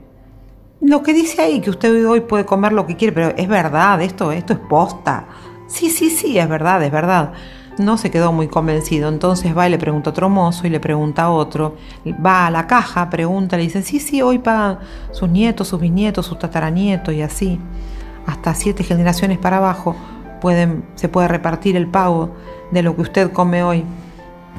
Lo 0.81 1.03
que 1.03 1.13
dice 1.13 1.43
ahí, 1.43 1.61
que 1.61 1.69
usted 1.69 2.07
hoy 2.07 2.21
puede 2.21 2.43
comer 2.43 2.73
lo 2.73 2.87
que 2.87 2.95
quiere, 2.97 3.13
pero 3.13 3.35
es 3.37 3.47
verdad, 3.47 4.01
esto, 4.01 4.31
esto 4.31 4.53
es 4.53 4.59
posta. 4.67 5.27
Sí, 5.71 5.89
sí, 5.89 6.09
sí, 6.09 6.37
es 6.37 6.49
verdad, 6.49 6.83
es 6.83 6.91
verdad. 6.91 7.31
No 7.77 7.97
se 7.97 8.11
quedó 8.11 8.33
muy 8.33 8.49
convencido, 8.49 9.07
entonces 9.07 9.57
va 9.57 9.67
y 9.67 9.71
le 9.71 9.77
pregunta 9.77 10.09
a 10.09 10.11
otro 10.11 10.27
mozo 10.29 10.67
y 10.67 10.69
le 10.69 10.81
pregunta 10.81 11.23
a 11.23 11.29
otro. 11.31 11.77
Va 12.23 12.47
a 12.47 12.51
la 12.51 12.67
caja, 12.67 13.09
pregunta, 13.09 13.55
le 13.55 13.63
dice, 13.63 13.81
sí, 13.81 13.99
sí, 14.01 14.21
hoy 14.21 14.39
pagan 14.39 14.79
sus 15.11 15.29
nietos, 15.29 15.69
sus 15.69 15.79
bisnietos, 15.79 16.25
sus 16.25 16.37
tataranietos 16.37 17.13
y 17.13 17.21
así. 17.21 17.57
Hasta 18.27 18.53
siete 18.53 18.83
generaciones 18.83 19.37
para 19.37 19.57
abajo 19.57 19.95
pueden, 20.41 20.83
se 20.95 21.07
puede 21.07 21.29
repartir 21.29 21.77
el 21.77 21.87
pago 21.87 22.35
de 22.71 22.83
lo 22.83 22.93
que 22.93 23.03
usted 23.03 23.31
come 23.31 23.63
hoy. 23.63 23.85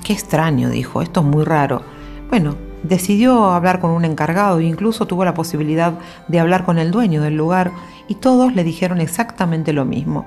Qué 0.02 0.14
extraño, 0.14 0.70
dijo, 0.70 1.02
esto 1.02 1.20
es 1.20 1.26
muy 1.26 1.44
raro. 1.44 1.82
Bueno, 2.30 2.56
decidió 2.82 3.50
hablar 3.52 3.80
con 3.80 3.90
un 3.90 4.06
encargado 4.06 4.60
e 4.60 4.64
incluso 4.64 5.06
tuvo 5.06 5.26
la 5.26 5.34
posibilidad 5.34 5.92
de 6.28 6.40
hablar 6.40 6.64
con 6.64 6.78
el 6.78 6.90
dueño 6.90 7.20
del 7.20 7.36
lugar 7.36 7.70
y 8.08 8.14
todos 8.14 8.54
le 8.54 8.64
dijeron 8.64 8.98
exactamente 9.00 9.74
lo 9.74 9.84
mismo. 9.84 10.24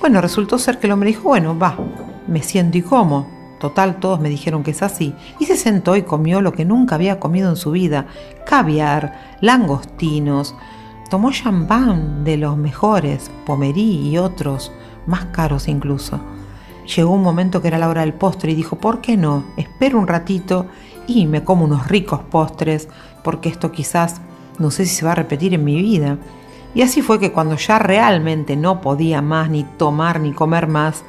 Bueno, 0.00 0.20
resultó 0.20 0.58
ser 0.58 0.78
que 0.78 0.86
el 0.86 0.92
hombre 0.92 1.08
dijo, 1.08 1.28
bueno, 1.28 1.58
va, 1.58 1.76
me 2.26 2.42
siento 2.42 2.78
y 2.78 2.82
como. 2.82 3.34
Total, 3.58 3.98
todos 4.00 4.20
me 4.20 4.28
dijeron 4.28 4.62
que 4.62 4.72
es 4.72 4.82
así. 4.82 5.14
Y 5.40 5.46
se 5.46 5.56
sentó 5.56 5.96
y 5.96 6.02
comió 6.02 6.40
lo 6.40 6.52
que 6.52 6.64
nunca 6.64 6.94
había 6.94 7.18
comido 7.18 7.48
en 7.48 7.56
su 7.56 7.70
vida. 7.70 8.06
Caviar, 8.44 9.38
langostinos. 9.40 10.54
Tomó 11.08 11.30
champán 11.30 12.24
de 12.24 12.36
los 12.36 12.56
mejores, 12.56 13.30
pomerí 13.46 14.08
y 14.08 14.18
otros, 14.18 14.72
más 15.06 15.26
caros 15.26 15.68
incluso. 15.68 16.20
Llegó 16.94 17.12
un 17.12 17.22
momento 17.22 17.62
que 17.62 17.68
era 17.68 17.78
la 17.78 17.88
hora 17.88 18.02
del 18.02 18.12
postre 18.12 18.52
y 18.52 18.54
dijo, 18.54 18.76
¿por 18.76 19.00
qué 19.00 19.16
no? 19.16 19.44
Espero 19.56 19.98
un 19.98 20.06
ratito 20.06 20.66
y 21.06 21.26
me 21.26 21.42
como 21.42 21.64
unos 21.64 21.88
ricos 21.88 22.20
postres, 22.30 22.88
porque 23.24 23.48
esto 23.48 23.72
quizás 23.72 24.20
no 24.58 24.70
sé 24.70 24.86
si 24.86 24.94
se 24.94 25.04
va 25.04 25.12
a 25.12 25.16
repetir 25.16 25.54
en 25.54 25.64
mi 25.64 25.80
vida. 25.80 26.18
Y 26.76 26.82
así 26.82 27.00
fue 27.00 27.18
que 27.18 27.32
cuando 27.32 27.56
ya 27.56 27.78
realmente 27.78 28.54
no 28.54 28.82
podía 28.82 29.22
más 29.22 29.48
ni 29.48 29.64
tomar 29.64 30.20
ni 30.20 30.32
comer 30.32 30.66
más, 30.66 31.04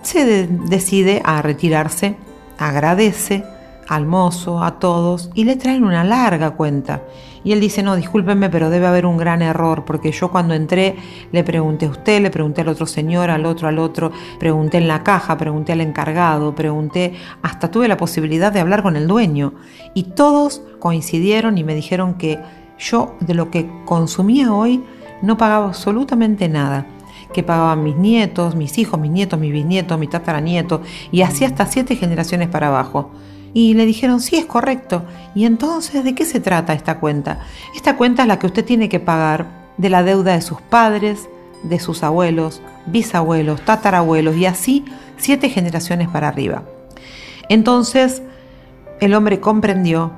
se 0.00 0.46
decide 0.46 1.20
a 1.22 1.42
retirarse, 1.42 2.16
agradece, 2.56 3.44
al 3.88 4.06
mozo, 4.06 4.64
a 4.64 4.78
todos, 4.78 5.30
y 5.34 5.44
le 5.44 5.56
traen 5.56 5.84
una 5.84 6.02
larga 6.02 6.52
cuenta. 6.52 7.02
Y 7.44 7.52
él 7.52 7.60
dice, 7.60 7.82
no, 7.82 7.94
discúlpenme, 7.94 8.48
pero 8.48 8.70
debe 8.70 8.86
haber 8.86 9.04
un 9.04 9.18
gran 9.18 9.42
error, 9.42 9.84
porque 9.84 10.12
yo 10.12 10.30
cuando 10.30 10.54
entré 10.54 10.96
le 11.30 11.44
pregunté 11.44 11.84
a 11.84 11.90
usted, 11.90 12.22
le 12.22 12.30
pregunté 12.30 12.62
al 12.62 12.68
otro 12.68 12.86
señor, 12.86 13.28
al 13.28 13.44
otro, 13.44 13.68
al 13.68 13.78
otro, 13.78 14.12
pregunté 14.40 14.78
en 14.78 14.88
la 14.88 15.04
caja, 15.04 15.36
pregunté 15.36 15.72
al 15.72 15.82
encargado, 15.82 16.54
pregunté, 16.54 17.12
hasta 17.42 17.70
tuve 17.70 17.86
la 17.86 17.98
posibilidad 17.98 18.50
de 18.50 18.60
hablar 18.60 18.82
con 18.82 18.96
el 18.96 19.06
dueño. 19.06 19.52
Y 19.92 20.04
todos 20.04 20.62
coincidieron 20.78 21.58
y 21.58 21.64
me 21.64 21.74
dijeron 21.74 22.14
que 22.14 22.40
yo 22.78 23.14
de 23.20 23.34
lo 23.34 23.50
que 23.50 23.68
consumía 23.84 24.52
hoy 24.52 24.82
no 25.22 25.36
pagaba 25.36 25.66
absolutamente 25.66 26.48
nada 26.48 26.86
que 27.32 27.42
pagaban 27.42 27.82
mis 27.82 27.96
nietos, 27.96 28.54
mis 28.54 28.78
hijos, 28.78 28.98
mis 28.98 29.10
nietos, 29.10 29.38
mis 29.38 29.52
bisnietos, 29.52 29.98
mi 29.98 30.06
tataranieto, 30.06 30.82
y 31.10 31.22
así 31.22 31.44
hasta 31.44 31.66
siete 31.66 31.96
generaciones 31.96 32.48
para 32.48 32.68
abajo. 32.68 33.10
Y 33.52 33.74
le 33.74 33.86
dijeron, 33.86 34.20
sí, 34.20 34.36
es 34.36 34.46
correcto. 34.46 35.04
Y 35.34 35.44
entonces, 35.44 36.04
¿de 36.04 36.14
qué 36.14 36.24
se 36.24 36.40
trata 36.40 36.72
esta 36.72 36.98
cuenta? 36.98 37.40
Esta 37.74 37.96
cuenta 37.96 38.22
es 38.22 38.28
la 38.28 38.38
que 38.38 38.46
usted 38.46 38.64
tiene 38.64 38.88
que 38.88 39.00
pagar 39.00 39.46
de 39.76 39.90
la 39.90 40.02
deuda 40.02 40.32
de 40.32 40.42
sus 40.42 40.60
padres, 40.60 41.28
de 41.62 41.78
sus 41.78 42.02
abuelos, 42.02 42.62
bisabuelos, 42.86 43.62
tatarabuelos 43.64 44.36
y 44.36 44.46
así 44.46 44.84
siete 45.16 45.48
generaciones 45.48 46.08
para 46.08 46.28
arriba. 46.28 46.62
Entonces, 47.48 48.22
el 49.00 49.14
hombre 49.14 49.40
comprendió 49.40 50.12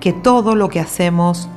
que 0.00 0.12
todo 0.12 0.54
lo 0.54 0.68
que 0.68 0.80
hacemos 0.80 1.48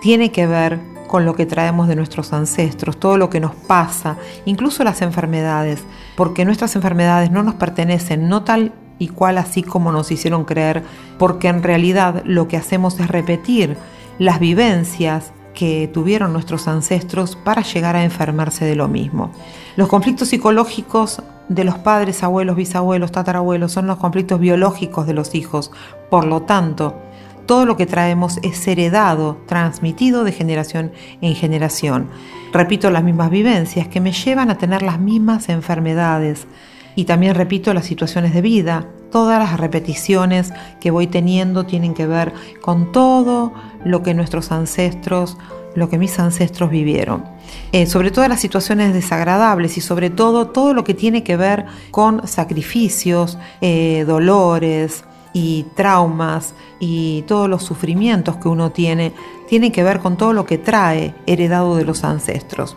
tiene 0.00 0.30
que 0.32 0.46
ver 0.46 0.80
con 1.08 1.24
lo 1.24 1.34
que 1.34 1.46
traemos 1.46 1.88
de 1.88 1.96
nuestros 1.96 2.32
ancestros, 2.32 3.00
todo 3.00 3.16
lo 3.16 3.30
que 3.30 3.40
nos 3.40 3.54
pasa, 3.54 4.18
incluso 4.44 4.84
las 4.84 5.02
enfermedades, 5.02 5.82
porque 6.16 6.44
nuestras 6.44 6.76
enfermedades 6.76 7.30
no 7.30 7.42
nos 7.42 7.54
pertenecen, 7.54 8.28
no 8.28 8.44
tal 8.44 8.72
y 8.98 9.08
cual 9.08 9.38
así 9.38 9.62
como 9.62 9.90
nos 9.90 10.10
hicieron 10.10 10.44
creer, 10.44 10.82
porque 11.18 11.48
en 11.48 11.62
realidad 11.62 12.22
lo 12.24 12.46
que 12.46 12.56
hacemos 12.56 13.00
es 13.00 13.08
repetir 13.08 13.76
las 14.18 14.38
vivencias 14.38 15.32
que 15.54 15.90
tuvieron 15.92 16.32
nuestros 16.32 16.68
ancestros 16.68 17.34
para 17.34 17.62
llegar 17.62 17.96
a 17.96 18.04
enfermarse 18.04 18.64
de 18.64 18.76
lo 18.76 18.86
mismo. 18.86 19.32
Los 19.76 19.88
conflictos 19.88 20.28
psicológicos 20.28 21.22
de 21.48 21.64
los 21.64 21.76
padres, 21.78 22.22
abuelos, 22.22 22.56
bisabuelos, 22.56 23.10
tatarabuelos 23.10 23.72
son 23.72 23.86
los 23.86 23.96
conflictos 23.96 24.38
biológicos 24.38 25.06
de 25.06 25.14
los 25.14 25.34
hijos. 25.34 25.72
Por 26.10 26.26
lo 26.26 26.42
tanto, 26.42 27.00
todo 27.48 27.64
lo 27.64 27.78
que 27.78 27.86
traemos 27.86 28.38
es 28.42 28.68
heredado, 28.68 29.38
transmitido 29.46 30.22
de 30.22 30.32
generación 30.32 30.92
en 31.22 31.34
generación. 31.34 32.08
Repito 32.52 32.90
las 32.90 33.02
mismas 33.02 33.30
vivencias 33.30 33.88
que 33.88 34.02
me 34.02 34.12
llevan 34.12 34.50
a 34.50 34.58
tener 34.58 34.82
las 34.82 35.00
mismas 35.00 35.48
enfermedades. 35.48 36.46
Y 36.94 37.06
también 37.06 37.34
repito 37.34 37.72
las 37.72 37.86
situaciones 37.86 38.34
de 38.34 38.42
vida. 38.42 38.86
Todas 39.10 39.38
las 39.38 39.58
repeticiones 39.58 40.52
que 40.78 40.90
voy 40.90 41.06
teniendo 41.06 41.64
tienen 41.64 41.94
que 41.94 42.06
ver 42.06 42.34
con 42.60 42.92
todo 42.92 43.54
lo 43.82 44.02
que 44.02 44.12
nuestros 44.12 44.52
ancestros, 44.52 45.38
lo 45.74 45.88
que 45.88 45.96
mis 45.96 46.18
ancestros 46.18 46.68
vivieron. 46.68 47.24
Eh, 47.72 47.86
sobre 47.86 48.10
todo 48.10 48.28
las 48.28 48.40
situaciones 48.40 48.92
desagradables 48.92 49.78
y 49.78 49.80
sobre 49.80 50.10
todo 50.10 50.48
todo 50.48 50.74
lo 50.74 50.84
que 50.84 50.92
tiene 50.92 51.22
que 51.22 51.38
ver 51.38 51.64
con 51.92 52.28
sacrificios, 52.28 53.38
eh, 53.62 54.04
dolores, 54.06 55.04
y 55.38 55.66
traumas 55.76 56.54
y 56.80 57.22
todos 57.22 57.48
los 57.48 57.62
sufrimientos 57.62 58.36
que 58.38 58.48
uno 58.48 58.72
tiene 58.72 59.12
tienen 59.48 59.70
que 59.70 59.84
ver 59.84 60.00
con 60.00 60.16
todo 60.16 60.32
lo 60.32 60.44
que 60.44 60.58
trae 60.58 61.14
heredado 61.26 61.76
de 61.76 61.84
los 61.84 62.02
ancestros. 62.02 62.76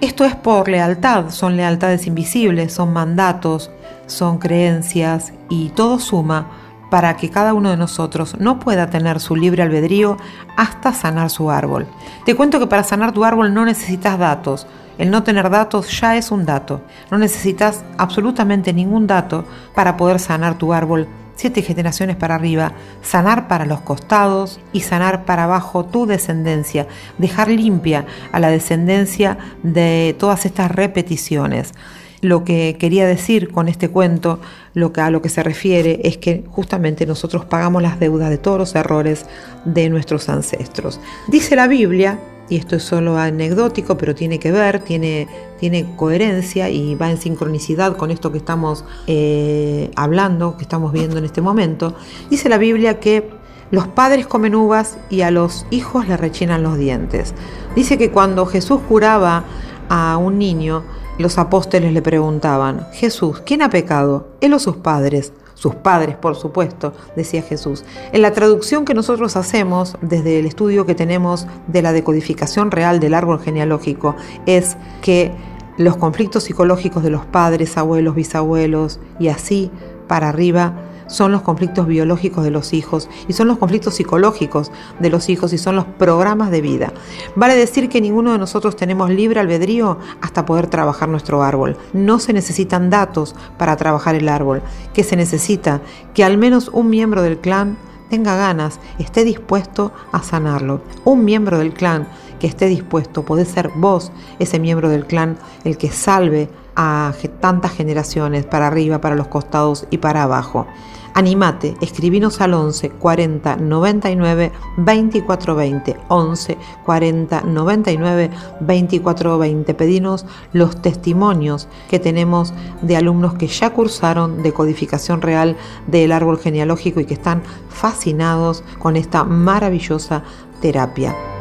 Esto 0.00 0.24
es 0.24 0.36
por 0.36 0.68
lealtad, 0.68 1.30
son 1.30 1.56
lealtades 1.56 2.06
invisibles, 2.06 2.72
son 2.72 2.92
mandatos, 2.92 3.72
son 4.06 4.38
creencias 4.38 5.32
y 5.48 5.70
todo 5.70 5.98
suma 5.98 6.52
para 6.90 7.16
que 7.16 7.28
cada 7.28 7.54
uno 7.54 7.70
de 7.70 7.76
nosotros 7.76 8.36
no 8.38 8.60
pueda 8.60 8.88
tener 8.88 9.18
su 9.18 9.34
libre 9.34 9.62
albedrío 9.62 10.16
hasta 10.56 10.92
sanar 10.92 11.28
su 11.28 11.50
árbol. 11.50 11.88
Te 12.24 12.36
cuento 12.36 12.60
que 12.60 12.68
para 12.68 12.84
sanar 12.84 13.12
tu 13.12 13.24
árbol 13.24 13.52
no 13.52 13.64
necesitas 13.64 14.16
datos. 14.16 14.66
El 14.96 15.10
no 15.10 15.22
tener 15.22 15.50
datos 15.50 16.00
ya 16.00 16.16
es 16.16 16.30
un 16.30 16.46
dato. 16.46 16.82
No 17.10 17.18
necesitas 17.18 17.82
absolutamente 17.98 18.72
ningún 18.72 19.06
dato 19.06 19.44
para 19.74 19.96
poder 19.96 20.20
sanar 20.20 20.56
tu 20.56 20.72
árbol 20.72 21.08
siete 21.40 21.62
generaciones 21.62 22.16
para 22.16 22.34
arriba, 22.34 22.74
sanar 23.02 23.48
para 23.48 23.64
los 23.64 23.80
costados 23.80 24.60
y 24.74 24.80
sanar 24.80 25.24
para 25.24 25.44
abajo 25.44 25.86
tu 25.86 26.04
descendencia, 26.04 26.86
dejar 27.16 27.48
limpia 27.48 28.04
a 28.30 28.40
la 28.40 28.50
descendencia 28.50 29.38
de 29.62 30.14
todas 30.18 30.44
estas 30.44 30.70
repeticiones. 30.70 31.72
Lo 32.20 32.44
que 32.44 32.76
quería 32.78 33.06
decir 33.06 33.50
con 33.50 33.68
este 33.68 33.88
cuento, 33.88 34.38
lo 34.74 34.92
que, 34.92 35.00
a 35.00 35.10
lo 35.10 35.22
que 35.22 35.30
se 35.30 35.42
refiere, 35.42 36.00
es 36.04 36.18
que 36.18 36.44
justamente 36.50 37.06
nosotros 37.06 37.46
pagamos 37.46 37.80
las 37.80 37.98
deudas 37.98 38.28
de 38.28 38.36
todos 38.36 38.58
los 38.58 38.74
errores 38.74 39.24
de 39.64 39.88
nuestros 39.88 40.28
ancestros. 40.28 41.00
Dice 41.28 41.56
la 41.56 41.66
Biblia 41.66 42.18
y 42.50 42.56
esto 42.56 42.76
es 42.76 42.82
solo 42.82 43.16
anecdótico, 43.16 43.96
pero 43.96 44.14
tiene 44.14 44.38
que 44.38 44.50
ver, 44.50 44.80
tiene, 44.80 45.28
tiene 45.58 45.94
coherencia 45.96 46.68
y 46.68 46.96
va 46.96 47.10
en 47.10 47.16
sincronicidad 47.16 47.96
con 47.96 48.10
esto 48.10 48.32
que 48.32 48.38
estamos 48.38 48.84
eh, 49.06 49.90
hablando, 49.94 50.56
que 50.56 50.62
estamos 50.62 50.92
viendo 50.92 51.16
en 51.16 51.24
este 51.24 51.40
momento, 51.40 51.94
dice 52.28 52.48
la 52.48 52.58
Biblia 52.58 52.98
que 52.98 53.30
los 53.70 53.86
padres 53.86 54.26
comen 54.26 54.56
uvas 54.56 54.98
y 55.10 55.20
a 55.20 55.30
los 55.30 55.64
hijos 55.70 56.08
le 56.08 56.16
rechinan 56.16 56.64
los 56.64 56.76
dientes. 56.76 57.34
Dice 57.76 57.96
que 57.96 58.10
cuando 58.10 58.44
Jesús 58.46 58.80
curaba 58.88 59.44
a 59.88 60.16
un 60.16 60.38
niño, 60.38 60.82
los 61.18 61.38
apóstoles 61.38 61.92
le 61.92 62.02
preguntaban, 62.02 62.88
Jesús, 62.92 63.42
¿quién 63.46 63.62
ha 63.62 63.70
pecado? 63.70 64.26
¿Él 64.40 64.54
o 64.54 64.58
sus 64.58 64.76
padres? 64.76 65.32
Sus 65.60 65.74
padres, 65.74 66.16
por 66.16 66.36
supuesto, 66.36 66.94
decía 67.16 67.42
Jesús. 67.42 67.84
En 68.12 68.22
la 68.22 68.32
traducción 68.32 68.86
que 68.86 68.94
nosotros 68.94 69.36
hacemos 69.36 69.98
desde 70.00 70.38
el 70.38 70.46
estudio 70.46 70.86
que 70.86 70.94
tenemos 70.94 71.46
de 71.66 71.82
la 71.82 71.92
decodificación 71.92 72.70
real 72.70 72.98
del 72.98 73.12
árbol 73.12 73.40
genealógico 73.40 74.16
es 74.46 74.78
que 75.02 75.32
los 75.76 75.98
conflictos 75.98 76.44
psicológicos 76.44 77.02
de 77.02 77.10
los 77.10 77.26
padres, 77.26 77.76
abuelos, 77.76 78.14
bisabuelos 78.14 79.00
y 79.18 79.28
así 79.28 79.70
para 80.08 80.30
arriba 80.30 80.72
son 81.10 81.32
los 81.32 81.42
conflictos 81.42 81.86
biológicos 81.86 82.44
de 82.44 82.50
los 82.50 82.72
hijos 82.72 83.08
y 83.28 83.32
son 83.32 83.48
los 83.48 83.58
conflictos 83.58 83.94
psicológicos 83.94 84.70
de 84.98 85.10
los 85.10 85.28
hijos 85.28 85.52
y 85.52 85.58
son 85.58 85.76
los 85.76 85.84
programas 85.84 86.50
de 86.50 86.60
vida. 86.60 86.92
Vale 87.34 87.56
decir 87.56 87.88
que 87.88 88.00
ninguno 88.00 88.32
de 88.32 88.38
nosotros 88.38 88.76
tenemos 88.76 89.10
libre 89.10 89.40
albedrío 89.40 89.98
hasta 90.20 90.46
poder 90.46 90.68
trabajar 90.68 91.08
nuestro 91.08 91.42
árbol. 91.42 91.76
No 91.92 92.18
se 92.18 92.32
necesitan 92.32 92.90
datos 92.90 93.34
para 93.58 93.76
trabajar 93.76 94.14
el 94.14 94.28
árbol. 94.28 94.62
que 94.94 95.04
se 95.04 95.16
necesita? 95.16 95.80
Que 96.14 96.24
al 96.24 96.38
menos 96.38 96.70
un 96.72 96.90
miembro 96.90 97.22
del 97.22 97.38
clan 97.38 97.76
tenga 98.08 98.36
ganas, 98.36 98.80
esté 98.98 99.24
dispuesto 99.24 99.92
a 100.12 100.22
sanarlo. 100.22 100.82
Un 101.04 101.24
miembro 101.24 101.58
del 101.58 101.72
clan 101.72 102.08
que 102.40 102.48
esté 102.48 102.66
dispuesto, 102.66 103.24
puede 103.24 103.44
ser 103.44 103.70
vos, 103.76 104.10
ese 104.40 104.58
miembro 104.58 104.88
del 104.88 105.06
clan, 105.06 105.38
el 105.64 105.78
que 105.78 105.90
salve 105.90 106.48
a 106.74 107.12
tantas 107.40 107.72
generaciones 107.72 108.46
para 108.46 108.66
arriba, 108.66 109.00
para 109.00 109.14
los 109.14 109.28
costados 109.28 109.86
y 109.90 109.98
para 109.98 110.24
abajo. 110.24 110.66
Animate, 111.12 111.76
escribinos 111.80 112.40
al 112.40 112.54
11 112.54 112.90
40 112.90 113.56
99 113.56 114.52
24 114.76 115.56
20. 115.56 115.96
11 116.08 116.58
40 116.86 117.40
99 117.42 118.30
24 118.60 119.38
20. 119.38 119.74
Pedinos 119.74 120.24
los 120.52 120.80
testimonios 120.80 121.68
que 121.88 121.98
tenemos 121.98 122.54
de 122.80 122.96
alumnos 122.96 123.34
que 123.34 123.48
ya 123.48 123.70
cursaron 123.70 124.42
de 124.42 124.52
codificación 124.52 125.20
real 125.20 125.56
del 125.88 126.12
árbol 126.12 126.38
genealógico 126.38 127.00
y 127.00 127.06
que 127.06 127.14
están 127.14 127.42
fascinados 127.68 128.62
con 128.78 128.96
esta 128.96 129.24
maravillosa 129.24 130.22
terapia. 130.60 131.39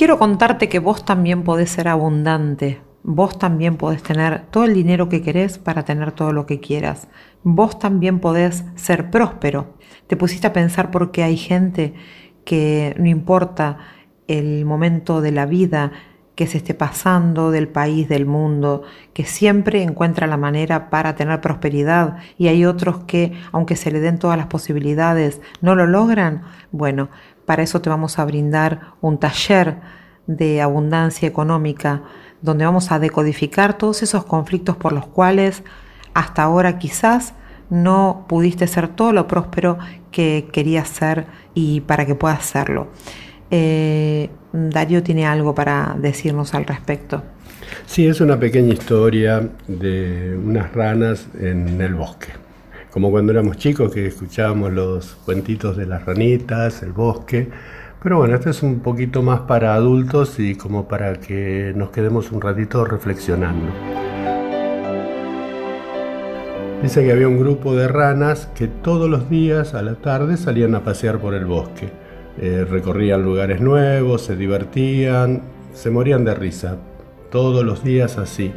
Quiero 0.00 0.18
contarte 0.18 0.70
que 0.70 0.78
vos 0.78 1.04
también 1.04 1.42
podés 1.42 1.68
ser 1.68 1.86
abundante 1.86 2.80
Vos 3.02 3.38
también 3.38 3.76
podés 3.76 4.02
tener 4.02 4.46
todo 4.46 4.64
el 4.64 4.72
dinero 4.72 5.10
que 5.10 5.20
querés 5.20 5.58
para 5.58 5.84
tener 5.84 6.12
todo 6.12 6.32
lo 6.32 6.46
que 6.46 6.58
quieras. 6.58 7.08
Vos 7.42 7.78
también 7.78 8.18
podés 8.18 8.64
ser 8.76 9.10
próspero. 9.10 9.74
Te 10.06 10.16
pusiste 10.16 10.46
a 10.46 10.54
pensar 10.54 10.90
por 10.90 11.10
qué 11.10 11.22
hay 11.22 11.36
gente 11.36 11.92
que 12.46 12.94
no 12.98 13.08
importa 13.08 13.76
el 14.26 14.64
momento 14.64 15.20
de 15.20 15.32
la 15.32 15.44
vida 15.44 15.92
que 16.40 16.46
se 16.46 16.56
esté 16.56 16.72
pasando 16.72 17.50
del 17.50 17.68
país, 17.68 18.08
del 18.08 18.24
mundo, 18.24 18.82
que 19.12 19.26
siempre 19.26 19.82
encuentra 19.82 20.26
la 20.26 20.38
manera 20.38 20.88
para 20.88 21.14
tener 21.14 21.42
prosperidad 21.42 22.16
y 22.38 22.48
hay 22.48 22.64
otros 22.64 23.04
que, 23.04 23.34
aunque 23.52 23.76
se 23.76 23.90
le 23.90 24.00
den 24.00 24.18
todas 24.18 24.38
las 24.38 24.46
posibilidades, 24.46 25.42
no 25.60 25.74
lo 25.74 25.86
logran. 25.86 26.44
Bueno, 26.72 27.10
para 27.50 27.64
eso 27.64 27.80
te 27.80 27.90
vamos 27.90 28.20
a 28.20 28.24
brindar 28.24 28.92
un 29.00 29.18
taller 29.18 29.74
de 30.28 30.60
abundancia 30.60 31.26
económica 31.26 32.04
donde 32.42 32.64
vamos 32.64 32.92
a 32.92 33.00
decodificar 33.00 33.76
todos 33.76 34.04
esos 34.04 34.24
conflictos 34.24 34.76
por 34.76 34.92
los 34.92 35.08
cuales 35.08 35.64
hasta 36.14 36.44
ahora 36.44 36.78
quizás 36.78 37.34
no 37.68 38.24
pudiste 38.28 38.68
ser 38.68 38.86
todo 38.86 39.12
lo 39.12 39.26
próspero 39.26 39.78
que 40.12 40.48
querías 40.52 40.88
ser 40.90 41.26
y 41.52 41.80
para 41.80 42.06
que 42.06 42.14
puedas 42.14 42.44
serlo. 42.44 42.86
Eh, 43.50 44.30
Darío 44.52 45.02
tiene 45.02 45.26
algo 45.26 45.52
para 45.52 45.96
decirnos 45.98 46.54
al 46.54 46.66
respecto. 46.66 47.24
Sí, 47.84 48.06
es 48.06 48.20
una 48.20 48.38
pequeña 48.38 48.74
historia 48.74 49.50
de 49.66 50.38
unas 50.40 50.72
ranas 50.72 51.26
en 51.40 51.80
el 51.80 51.96
bosque. 51.96 52.28
Como 52.90 53.12
cuando 53.12 53.30
éramos 53.30 53.56
chicos 53.56 53.94
que 53.94 54.06
escuchábamos 54.06 54.72
los 54.72 55.14
cuentitos 55.24 55.76
de 55.76 55.86
las 55.86 56.04
ranitas, 56.04 56.82
el 56.82 56.92
bosque. 56.92 57.48
Pero 58.02 58.18
bueno, 58.18 58.34
esto 58.34 58.50
es 58.50 58.64
un 58.64 58.80
poquito 58.80 59.22
más 59.22 59.42
para 59.42 59.74
adultos 59.74 60.40
y 60.40 60.56
como 60.56 60.88
para 60.88 61.14
que 61.20 61.72
nos 61.76 61.90
quedemos 61.90 62.32
un 62.32 62.40
ratito 62.40 62.84
reflexionando. 62.84 63.66
Dice 66.82 67.04
que 67.04 67.12
había 67.12 67.28
un 67.28 67.38
grupo 67.38 67.76
de 67.76 67.86
ranas 67.86 68.48
que 68.56 68.66
todos 68.66 69.08
los 69.08 69.30
días 69.30 69.74
a 69.74 69.82
la 69.82 69.94
tarde 69.94 70.36
salían 70.36 70.74
a 70.74 70.82
pasear 70.82 71.18
por 71.18 71.34
el 71.34 71.44
bosque. 71.44 71.90
Eh, 72.38 72.66
recorrían 72.68 73.22
lugares 73.22 73.60
nuevos, 73.60 74.22
se 74.22 74.34
divertían, 74.34 75.42
se 75.74 75.90
morían 75.90 76.24
de 76.24 76.34
risa. 76.34 76.78
Todos 77.30 77.64
los 77.64 77.84
días 77.84 78.18
así. 78.18 78.50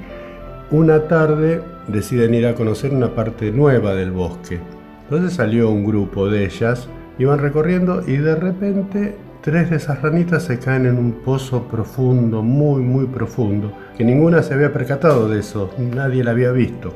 Una 0.72 1.08
tarde 1.08 1.62
deciden 1.88 2.34
ir 2.34 2.48
a 2.48 2.56
conocer 2.56 2.94
una 2.94 3.14
parte 3.14 3.52
nueva 3.52 3.94
del 3.94 4.12
bosque. 4.12 4.60
Entonces 5.04 5.34
salió 5.34 5.70
un 5.70 5.86
grupo 5.86 6.30
de 6.30 6.46
ellas, 6.46 6.88
iban 7.20 7.40
recorriendo 7.40 8.04
y 8.06 8.18
de 8.18 8.36
repente 8.36 9.16
tres 9.42 9.70
de 9.70 9.76
esas 9.76 10.02
ranitas 10.02 10.44
se 10.44 10.60
caen 10.60 10.86
en 10.86 10.98
un 10.98 11.12
pozo 11.12 11.64
profundo, 11.68 12.42
muy, 12.42 12.82
muy 12.82 13.06
profundo, 13.06 13.74
que 13.98 14.04
ninguna 14.04 14.42
se 14.42 14.54
había 14.54 14.72
percatado 14.72 15.28
de 15.28 15.40
eso, 15.40 15.70
nadie 15.78 16.24
la 16.24 16.32
había 16.32 16.52
visto. 16.52 16.94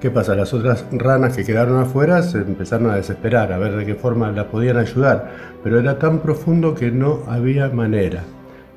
¿Qué 0.00 0.10
pasa? 0.10 0.34
Las 0.34 0.54
otras 0.54 0.86
ranas 0.90 1.36
que 1.36 1.44
quedaron 1.44 1.78
afuera 1.78 2.22
se 2.22 2.38
empezaron 2.38 2.90
a 2.90 2.96
desesperar, 2.96 3.52
a 3.52 3.58
ver 3.58 3.76
de 3.76 3.84
qué 3.84 3.94
forma 3.94 4.32
la 4.32 4.48
podían 4.48 4.78
ayudar, 4.78 5.30
pero 5.62 5.78
era 5.78 5.98
tan 5.98 6.20
profundo 6.20 6.74
que 6.74 6.90
no 6.90 7.20
había 7.28 7.68
manera. 7.68 8.24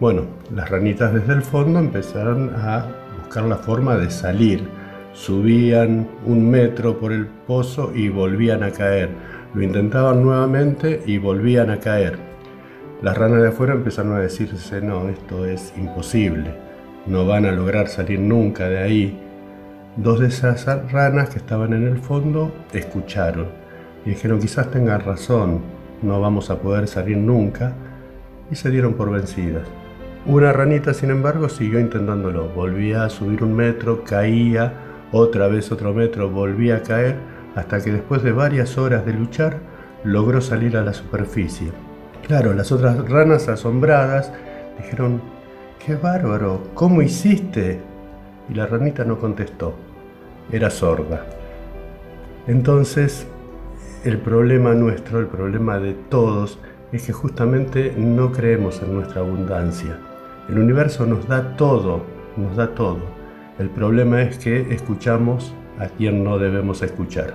Bueno, 0.02 0.26
las 0.54 0.70
ranitas 0.70 1.14
desde 1.14 1.32
el 1.32 1.42
fondo 1.42 1.80
empezaron 1.80 2.52
a 2.56 2.88
buscar 3.24 3.46
la 3.46 3.56
forma 3.56 3.96
de 3.96 4.12
salir. 4.12 4.68
Subían 5.14 6.08
un 6.26 6.50
metro 6.50 7.00
por 7.00 7.12
el 7.14 7.28
pozo 7.28 7.92
y 7.96 8.10
volvían 8.10 8.64
a 8.64 8.72
caer. 8.72 9.10
Lo 9.54 9.62
intentaban 9.62 10.22
nuevamente 10.22 11.02
y 11.06 11.18
volvían 11.18 11.70
a 11.70 11.80
caer. 11.80 12.18
Las 13.02 13.18
ranas 13.18 13.42
de 13.42 13.50
afuera 13.50 13.74
empezaron 13.74 14.14
a 14.14 14.20
decirse, 14.20 14.82
no, 14.82 15.10
esto 15.10 15.46
es 15.46 15.74
imposible, 15.78 16.56
no 17.06 17.26
van 17.26 17.46
a 17.46 17.52
lograr 17.52 17.88
salir 17.88 18.20
nunca 18.20 18.68
de 18.70 18.78
ahí 18.80 19.24
Dos 19.96 20.20
de 20.20 20.28
esas 20.28 20.66
ranas 20.92 21.30
que 21.30 21.38
estaban 21.38 21.72
en 21.72 21.86
el 21.86 22.00
fondo 22.00 22.52
escucharon 22.74 23.46
y 24.04 24.10
dijeron 24.10 24.40
quizás 24.40 24.72
tengan 24.72 25.02
razón, 25.02 25.62
no 26.02 26.20
vamos 26.20 26.50
a 26.50 26.58
poder 26.58 26.88
salir 26.88 27.18
nunca 27.18 27.74
y 28.50 28.56
se 28.56 28.72
dieron 28.72 28.96
por 28.96 29.12
vencidas. 29.12 29.68
Una 30.26 30.52
ranita, 30.52 30.96
sin 30.96 31.12
embargo, 31.12 31.48
siguió 31.48 31.80
intentándolo. 31.80 32.50
Volvía 32.50 33.04
a 33.04 33.10
subir 33.12 33.44
un 33.44 33.56
metro, 33.56 34.04
caía, 34.04 34.74
otra 35.14 35.48
vez 35.48 35.72
otro 35.72 35.94
metro, 35.94 36.30
volvía 36.30 36.78
a 36.78 36.84
caer, 36.84 37.16
hasta 37.56 37.82
que 37.82 37.92
después 37.92 38.22
de 38.24 38.34
varias 38.34 38.78
horas 38.78 39.06
de 39.06 39.14
luchar, 39.14 39.60
logró 40.04 40.42
salir 40.42 40.76
a 40.76 40.84
la 40.84 40.92
superficie. 40.92 41.72
Claro, 42.28 42.54
las 42.54 42.74
otras 42.74 43.10
ranas 43.10 43.48
asombradas 43.48 44.34
dijeron, 44.78 45.22
¡qué 45.86 45.96
bárbaro! 45.96 46.64
¿Cómo 46.74 47.02
hiciste? 47.02 47.80
y 48.50 48.54
la 48.54 48.66
ranita 48.66 49.04
no 49.04 49.20
contestó, 49.20 49.74
era 50.52 50.70
sorda. 50.70 51.26
Entonces, 52.48 53.26
el 54.04 54.18
problema 54.18 54.74
nuestro, 54.74 55.20
el 55.20 55.28
problema 55.28 55.80
de 55.80 55.94
todos, 55.94 56.60
es 56.92 57.06
que 57.06 57.14
justamente 57.14 57.94
no 57.98 58.32
creemos 58.32 58.82
en 58.82 58.94
nuestra 58.94 59.22
abundancia. 59.22 59.98
El 60.50 60.60
universo 60.60 61.06
nos 61.06 61.28
da 61.28 61.56
todo, 61.56 62.04
nos 62.36 62.56
da 62.56 62.76
todo. 62.76 63.00
El 63.60 63.70
problema 63.70 64.22
es 64.22 64.38
que 64.38 64.74
escuchamos 64.74 65.54
a 65.80 65.88
quien 65.88 66.24
no 66.24 66.40
debemos 66.40 66.82
escuchar. 66.82 67.34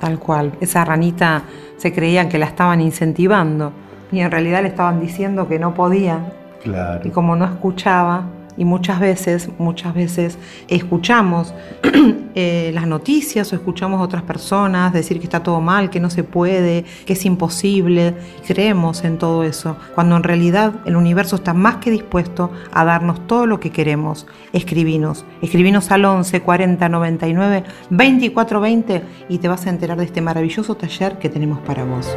Tal 0.00 0.18
cual, 0.18 0.52
esa 0.60 0.84
ranita 0.84 1.44
se 1.76 1.92
creían 1.92 2.28
que 2.28 2.38
la 2.38 2.46
estaban 2.46 2.80
incentivando 2.80 3.72
y 4.10 4.20
en 4.20 4.30
realidad 4.30 4.62
le 4.62 4.68
estaban 4.68 5.00
diciendo 5.00 5.48
que 5.48 5.58
no 5.58 5.74
podía. 5.74 6.32
Claro. 6.62 7.06
Y 7.06 7.10
como 7.10 7.36
no 7.36 7.44
escuchaba, 7.44 8.24
y 8.56 8.64
muchas 8.64 9.00
veces, 9.00 9.48
muchas 9.58 9.94
veces 9.94 10.38
escuchamos 10.68 11.54
eh, 12.34 12.70
las 12.74 12.86
noticias 12.86 13.52
o 13.52 13.56
escuchamos 13.56 14.00
a 14.00 14.04
otras 14.04 14.22
personas 14.22 14.92
decir 14.92 15.18
que 15.18 15.24
está 15.24 15.42
todo 15.42 15.60
mal, 15.60 15.90
que 15.90 16.00
no 16.00 16.10
se 16.10 16.24
puede, 16.24 16.84
que 17.06 17.14
es 17.14 17.24
imposible. 17.24 18.14
Creemos 18.46 19.04
en 19.04 19.18
todo 19.18 19.44
eso, 19.44 19.76
cuando 19.94 20.16
en 20.16 20.22
realidad 20.22 20.74
el 20.84 20.96
universo 20.96 21.36
está 21.36 21.54
más 21.54 21.76
que 21.76 21.90
dispuesto 21.90 22.50
a 22.72 22.84
darnos 22.84 23.26
todo 23.26 23.46
lo 23.46 23.60
que 23.60 23.70
queremos. 23.70 24.26
Escribinos, 24.52 25.24
escribinos 25.42 25.90
al 25.90 26.04
11 26.04 26.42
40 26.42 26.88
99 26.88 27.64
24 27.90 28.60
20 28.60 29.02
y 29.28 29.38
te 29.38 29.48
vas 29.48 29.66
a 29.66 29.70
enterar 29.70 29.98
de 29.98 30.04
este 30.04 30.20
maravilloso 30.20 30.76
taller 30.76 31.18
que 31.18 31.28
tenemos 31.28 31.58
para 31.60 31.84
vos. 31.84 32.08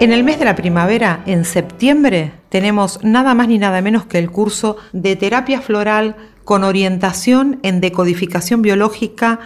En 0.00 0.12
el 0.12 0.22
mes 0.22 0.38
de 0.38 0.44
la 0.44 0.54
primavera, 0.54 1.24
en 1.26 1.44
septiembre, 1.44 2.32
tenemos 2.50 3.02
nada 3.02 3.34
más 3.34 3.48
ni 3.48 3.58
nada 3.58 3.82
menos 3.82 4.06
que 4.06 4.18
el 4.18 4.30
curso 4.30 4.76
de 4.92 5.16
terapia 5.16 5.60
floral 5.60 6.14
con 6.44 6.62
orientación 6.62 7.58
en 7.64 7.80
decodificación 7.80 8.62
biológica 8.62 9.40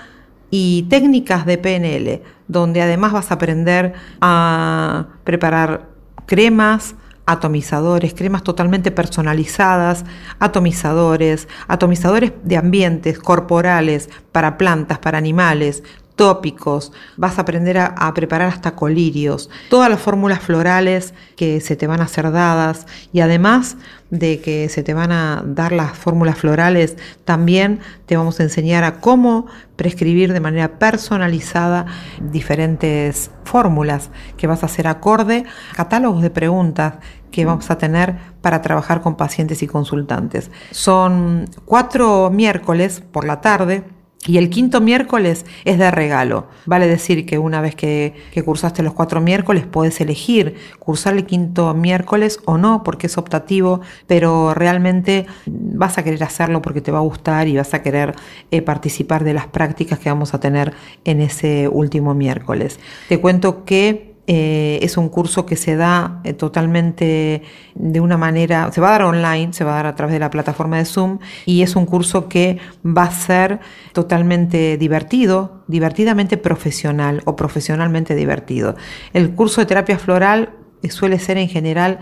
y 0.50 0.82
técnicas 0.90 1.46
de 1.46 1.56
PNL, 1.56 2.22
donde 2.48 2.82
además 2.82 3.12
vas 3.12 3.30
a 3.30 3.34
aprender 3.34 3.94
a 4.20 5.06
preparar 5.24 5.88
cremas, 6.26 6.96
atomizadores, 7.24 8.12
cremas 8.12 8.42
totalmente 8.42 8.90
personalizadas, 8.90 10.04
atomizadores, 10.38 11.48
atomizadores 11.66 12.32
de 12.42 12.58
ambientes 12.58 13.18
corporales 13.18 14.10
para 14.32 14.58
plantas, 14.58 14.98
para 14.98 15.16
animales, 15.16 15.82
tópicos, 16.14 16.92
vas 17.16 17.38
a 17.38 17.42
aprender 17.42 17.78
a, 17.78 18.12
preparar 18.14 18.48
hasta 18.48 18.74
colirios, 18.74 19.50
todas 19.70 19.88
las 19.90 20.00
fórmulas 20.00 20.40
florales 20.40 21.14
que 21.36 21.60
se 21.60 21.76
te 21.76 21.86
van 21.86 22.00
a 22.00 22.08
ser 22.08 22.30
dadas 22.30 22.86
y 23.12 23.20
además 23.20 23.76
de 24.10 24.40
que 24.40 24.68
se 24.68 24.82
te 24.82 24.92
van 24.92 25.10
a 25.10 25.42
dar 25.46 25.72
las 25.72 25.96
fórmulas 25.96 26.38
florales, 26.38 26.96
también 27.24 27.80
te 28.06 28.16
vamos 28.16 28.40
a 28.40 28.42
enseñar 28.42 28.84
a 28.84 29.00
cómo 29.00 29.46
prescribir 29.76 30.32
de 30.32 30.40
manera 30.40 30.78
personalizada 30.78 31.86
diferentes 32.20 33.30
fórmulas 33.44 34.10
que 34.36 34.46
vas 34.46 34.62
a 34.62 34.66
hacer 34.66 34.86
acorde, 34.86 35.44
catálogos 35.74 36.22
de 36.22 36.30
preguntas 36.30 36.94
que 37.30 37.46
vamos 37.46 37.70
a 37.70 37.78
tener 37.78 38.16
para 38.42 38.60
trabajar 38.60 39.00
con 39.00 39.16
pacientes 39.16 39.62
y 39.62 39.66
consultantes. 39.66 40.50
Son 40.70 41.46
cuatro 41.64 42.30
miércoles 42.30 43.02
por 43.10 43.24
la 43.24 43.40
tarde 43.40 43.82
y 44.26 44.38
el 44.38 44.50
quinto 44.50 44.80
miércoles 44.80 45.44
es 45.64 45.78
de 45.78 45.90
regalo. 45.90 46.46
Vale 46.64 46.86
decir 46.86 47.26
que 47.26 47.38
una 47.38 47.60
vez 47.60 47.74
que, 47.74 48.14
cursaste 48.44 48.82
los 48.82 48.94
cuatro 48.94 49.20
miércoles 49.20 49.66
puedes 49.66 50.00
elegir 50.00 50.54
cursar 50.78 51.14
el 51.14 51.26
quinto 51.26 51.74
miércoles 51.74 52.38
o 52.44 52.56
no 52.56 52.84
porque 52.84 53.08
es 53.08 53.18
optativo, 53.18 53.80
pero 54.06 54.54
realmente 54.54 55.26
vas 55.46 55.98
a 55.98 56.04
querer 56.04 56.22
hacerlo 56.22 56.62
porque 56.62 56.80
te 56.80 56.92
va 56.92 56.98
a 56.98 57.02
gustar 57.02 57.48
y 57.48 57.56
vas 57.56 57.74
a 57.74 57.82
querer 57.82 58.14
eh, 58.50 58.62
participar 58.62 59.24
de 59.24 59.34
las 59.34 59.48
prácticas 59.48 59.98
que 59.98 60.08
vamos 60.08 60.34
a 60.34 60.40
tener 60.40 60.72
en 61.04 61.20
ese 61.20 61.68
último 61.68 62.14
miércoles. 62.14 62.78
Te 63.08 63.20
cuento 63.20 63.64
que 63.64 64.11
eh, 64.28 64.78
es 64.82 64.96
un 64.96 65.08
curso 65.08 65.46
que 65.46 65.56
se 65.56 65.74
da 65.74 66.20
eh, 66.22 66.32
totalmente 66.32 67.42
de 67.74 68.00
una 68.00 68.16
manera, 68.16 68.70
se 68.70 68.80
va 68.80 68.90
a 68.90 68.92
dar 68.92 69.02
online, 69.02 69.52
se 69.52 69.64
va 69.64 69.72
a 69.72 69.76
dar 69.76 69.86
a 69.86 69.96
través 69.96 70.12
de 70.12 70.20
la 70.20 70.30
plataforma 70.30 70.78
de 70.78 70.84
Zoom 70.84 71.18
y 71.44 71.62
es 71.62 71.74
un 71.74 71.86
curso 71.86 72.28
que 72.28 72.58
va 72.86 73.02
a 73.02 73.10
ser 73.10 73.58
totalmente 73.92 74.76
divertido, 74.76 75.64
divertidamente 75.66 76.36
profesional 76.36 77.22
o 77.24 77.34
profesionalmente 77.34 78.14
divertido. 78.14 78.76
El 79.12 79.34
curso 79.34 79.60
de 79.60 79.66
terapia 79.66 79.98
floral 79.98 80.50
eh, 80.82 80.90
suele 80.90 81.18
ser 81.18 81.36
en 81.38 81.48
general 81.48 81.98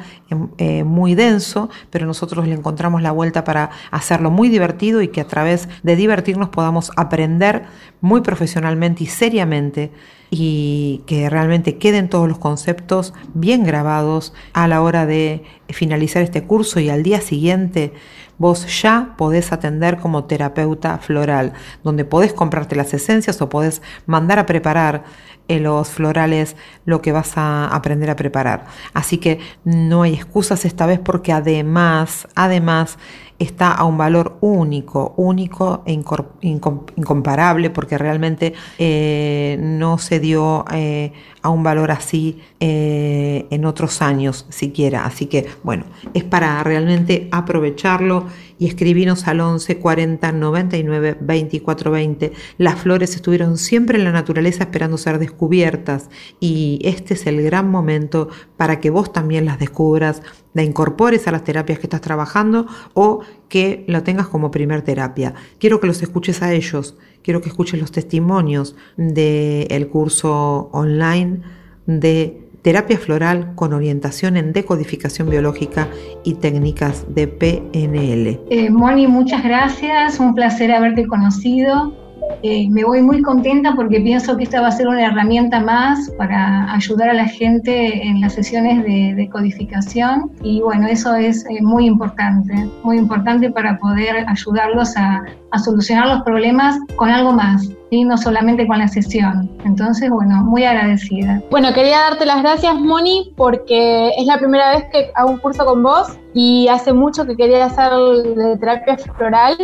muy 0.84 1.14
denso, 1.14 1.70
pero 1.88 2.06
nosotros 2.06 2.46
le 2.46 2.54
encontramos 2.54 3.00
la 3.00 3.12
vuelta 3.12 3.44
para 3.44 3.70
hacerlo 3.90 4.30
muy 4.30 4.50
divertido 4.50 5.00
y 5.00 5.08
que 5.08 5.22
a 5.22 5.26
través 5.26 5.70
de 5.82 5.96
divertirnos 5.96 6.50
podamos 6.50 6.92
aprender 6.96 7.64
muy 8.02 8.20
profesionalmente 8.20 9.04
y 9.04 9.06
seriamente 9.06 9.90
y 10.30 11.02
que 11.06 11.28
realmente 11.28 11.76
queden 11.76 12.08
todos 12.08 12.28
los 12.28 12.38
conceptos 12.38 13.12
bien 13.34 13.64
grabados 13.64 14.32
a 14.52 14.68
la 14.68 14.80
hora 14.80 15.04
de 15.04 15.42
finalizar 15.68 16.22
este 16.22 16.44
curso 16.44 16.78
y 16.80 16.88
al 16.88 17.02
día 17.02 17.20
siguiente 17.20 17.92
vos 18.38 18.80
ya 18.80 19.14
podés 19.18 19.52
atender 19.52 19.98
como 19.98 20.24
terapeuta 20.24 20.98
floral, 20.98 21.52
donde 21.84 22.06
podés 22.06 22.32
comprarte 22.32 22.74
las 22.74 22.94
esencias 22.94 23.42
o 23.42 23.50
podés 23.50 23.82
mandar 24.06 24.38
a 24.38 24.46
preparar 24.46 25.04
en 25.46 25.64
los 25.64 25.88
florales 25.90 26.56
lo 26.86 27.02
que 27.02 27.12
vas 27.12 27.36
a 27.36 27.66
aprender 27.66 28.08
a 28.08 28.16
preparar. 28.16 28.66
Así 28.94 29.18
que 29.18 29.40
no 29.64 30.02
hay 30.04 30.14
excusas 30.14 30.64
esta 30.64 30.86
vez 30.86 31.00
porque 31.00 31.32
además, 31.32 32.28
además, 32.34 32.98
está 33.40 33.72
a 33.72 33.84
un 33.84 33.96
valor 33.96 34.36
único, 34.40 35.14
único 35.16 35.82
e 35.86 35.92
incomparable, 35.92 37.70
porque 37.70 37.98
realmente 37.98 38.52
eh, 38.78 39.56
no 39.58 39.98
se 39.98 40.20
dio 40.20 40.64
eh, 40.72 41.12
a 41.42 41.48
un 41.50 41.62
valor 41.62 41.90
así 41.90 42.40
eh, 42.60 43.46
en 43.50 43.64
otros 43.64 44.02
años 44.02 44.46
siquiera. 44.48 45.04
Así 45.04 45.26
que 45.26 45.46
bueno, 45.62 45.84
es 46.14 46.24
para 46.24 46.62
realmente 46.62 47.28
aprovecharlo 47.32 48.26
y 48.58 48.66
escribirnos 48.66 49.26
al 49.26 49.40
11 49.40 49.78
40 49.78 50.32
99 50.32 51.16
24 51.20 51.90
20. 51.90 52.32
Las 52.58 52.78
flores 52.80 53.14
estuvieron 53.14 53.56
siempre 53.56 53.98
en 53.98 54.04
la 54.04 54.12
naturaleza 54.12 54.64
esperando 54.64 54.98
ser 54.98 55.18
descubiertas 55.18 56.10
y 56.40 56.78
este 56.84 57.14
es 57.14 57.26
el 57.26 57.42
gran 57.42 57.70
momento 57.70 58.28
para 58.56 58.80
que 58.80 58.90
vos 58.90 59.12
también 59.12 59.46
las 59.46 59.58
descubras, 59.58 60.22
la 60.52 60.62
incorpores 60.62 61.26
a 61.26 61.32
las 61.32 61.44
terapias 61.44 61.78
que 61.78 61.86
estás 61.86 62.02
trabajando 62.02 62.66
o 62.92 63.20
que 63.50 63.84
lo 63.86 64.02
tengas 64.02 64.28
como 64.28 64.50
primer 64.50 64.80
terapia. 64.80 65.34
Quiero 65.58 65.80
que 65.80 65.86
los 65.86 66.02
escuches 66.02 66.40
a 66.40 66.54
ellos, 66.54 66.96
quiero 67.22 67.42
que 67.42 67.50
escuches 67.50 67.78
los 67.78 67.92
testimonios 67.92 68.76
del 68.96 69.88
curso 69.88 70.70
online 70.72 71.42
de 71.84 72.40
terapia 72.62 72.98
floral 72.98 73.54
con 73.54 73.72
orientación 73.72 74.36
en 74.36 74.52
decodificación 74.52 75.28
biológica 75.28 75.88
y 76.24 76.34
técnicas 76.34 77.04
de 77.12 77.26
PNL. 77.26 78.40
Eh, 78.50 78.70
Moni, 78.70 79.06
muchas 79.06 79.42
gracias, 79.42 80.20
un 80.20 80.34
placer 80.34 80.70
haberte 80.72 81.06
conocido. 81.06 81.99
Eh, 82.42 82.68
me 82.70 82.84
voy 82.84 83.02
muy 83.02 83.22
contenta 83.22 83.74
porque 83.74 84.00
pienso 84.00 84.36
que 84.36 84.44
esta 84.44 84.60
va 84.60 84.68
a 84.68 84.72
ser 84.72 84.88
una 84.88 85.06
herramienta 85.06 85.60
más 85.60 86.10
para 86.18 86.72
ayudar 86.72 87.10
a 87.10 87.14
la 87.14 87.26
gente 87.26 88.06
en 88.06 88.20
las 88.20 88.34
sesiones 88.34 88.84
de, 88.84 89.14
de 89.14 89.28
codificación 89.28 90.30
y 90.42 90.60
bueno, 90.60 90.86
eso 90.86 91.14
es 91.14 91.44
eh, 91.46 91.62
muy 91.62 91.86
importante, 91.86 92.54
muy 92.82 92.98
importante 92.98 93.50
para 93.50 93.78
poder 93.78 94.24
ayudarlos 94.28 94.96
a, 94.96 95.22
a 95.50 95.58
solucionar 95.58 96.06
los 96.08 96.22
problemas 96.22 96.78
con 96.96 97.10
algo 97.10 97.32
más, 97.32 97.68
y 97.90 98.04
no 98.04 98.16
solamente 98.16 98.66
con 98.66 98.78
la 98.78 98.88
sesión. 98.88 99.50
Entonces, 99.64 100.08
bueno, 100.10 100.44
muy 100.44 100.64
agradecida. 100.64 101.42
Bueno, 101.50 101.72
quería 101.74 101.98
darte 101.98 102.24
las 102.24 102.40
gracias, 102.42 102.74
Moni, 102.76 103.32
porque 103.36 104.10
es 104.16 104.26
la 104.26 104.38
primera 104.38 104.70
vez 104.70 104.84
que 104.92 105.10
hago 105.14 105.30
un 105.30 105.38
curso 105.38 105.64
con 105.64 105.82
vos 105.82 106.16
y 106.32 106.68
hace 106.68 106.92
mucho 106.92 107.26
que 107.26 107.36
quería 107.36 107.64
hacer 107.64 107.90
de 108.36 108.56
terapia 108.58 108.96
floral. 108.96 109.56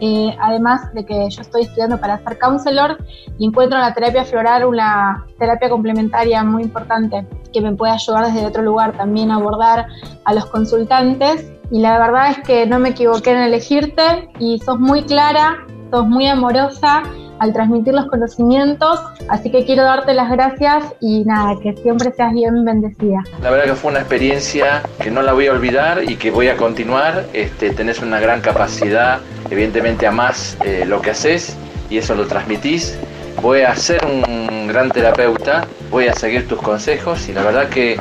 Eh, 0.00 0.36
además 0.40 0.92
de 0.94 1.04
que 1.04 1.28
yo 1.28 1.42
estoy 1.42 1.62
estudiando 1.62 1.98
para 1.98 2.18
ser 2.18 2.38
counselor 2.38 2.98
y 3.38 3.46
encuentro 3.46 3.78
en 3.78 3.84
la 3.84 3.94
terapia 3.94 4.24
floral 4.24 4.64
una 4.64 5.26
terapia 5.38 5.68
complementaria 5.68 6.44
muy 6.44 6.62
importante 6.62 7.26
que 7.52 7.60
me 7.60 7.74
puede 7.74 7.92
ayudar 7.92 8.26
desde 8.26 8.46
otro 8.46 8.62
lugar 8.62 8.92
también 8.92 9.30
a 9.30 9.36
abordar 9.36 9.86
a 10.24 10.34
los 10.34 10.46
consultantes. 10.46 11.50
Y 11.70 11.80
la 11.80 11.98
verdad 11.98 12.30
es 12.30 12.38
que 12.46 12.66
no 12.66 12.78
me 12.78 12.90
equivoqué 12.90 13.32
en 13.32 13.38
elegirte 13.38 14.30
y 14.38 14.58
sos 14.60 14.78
muy 14.78 15.02
clara, 15.02 15.66
sos 15.90 16.06
muy 16.06 16.26
amorosa 16.26 17.02
al 17.38 17.52
transmitir 17.52 17.94
los 17.94 18.06
conocimientos, 18.06 19.00
así 19.28 19.50
que 19.50 19.64
quiero 19.64 19.84
darte 19.84 20.14
las 20.14 20.30
gracias 20.30 20.84
y 21.00 21.24
nada, 21.24 21.58
que 21.62 21.74
siempre 21.74 22.12
seas 22.12 22.32
bien 22.32 22.64
bendecida. 22.64 23.22
La 23.42 23.50
verdad 23.50 23.66
que 23.66 23.74
fue 23.74 23.90
una 23.90 24.00
experiencia 24.00 24.82
que 25.00 25.10
no 25.10 25.22
la 25.22 25.32
voy 25.32 25.46
a 25.46 25.52
olvidar 25.52 26.02
y 26.08 26.16
que 26.16 26.30
voy 26.30 26.48
a 26.48 26.56
continuar. 26.56 27.26
Este, 27.32 27.70
tenés 27.70 28.00
una 28.00 28.20
gran 28.20 28.40
capacidad, 28.40 29.20
evidentemente 29.50 30.06
amás 30.06 30.56
eh, 30.64 30.84
lo 30.86 31.00
que 31.00 31.10
haces 31.10 31.56
y 31.90 31.98
eso 31.98 32.14
lo 32.14 32.26
transmitís. 32.26 32.98
Voy 33.40 33.60
a 33.60 33.74
ser 33.76 34.04
un 34.04 34.66
gran 34.66 34.90
terapeuta, 34.90 35.64
voy 35.90 36.08
a 36.08 36.14
seguir 36.14 36.48
tus 36.48 36.60
consejos 36.60 37.28
y 37.28 37.32
la 37.32 37.42
verdad 37.42 37.68
que 37.68 37.96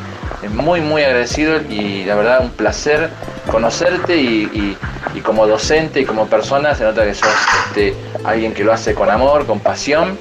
muy 0.49 0.81
muy 0.81 1.03
agradecido 1.03 1.59
y 1.69 2.03
la 2.05 2.15
verdad 2.15 2.41
un 2.41 2.51
placer 2.51 3.09
conocerte 3.51 4.17
y, 4.17 4.77
como 5.23 5.47
docente 5.47 6.01
y 6.01 6.05
como 6.05 6.27
persona 6.27 6.75
se 6.75 6.83
nota 6.83 7.03
que 7.03 7.15
sos 7.15 7.29
este, 7.67 7.95
alguien 8.23 8.53
que 8.53 8.63
lo 8.63 8.71
hace 8.71 8.93
con 8.93 9.09
amor, 9.09 9.45
con 9.45 9.59
pasión 9.59 10.17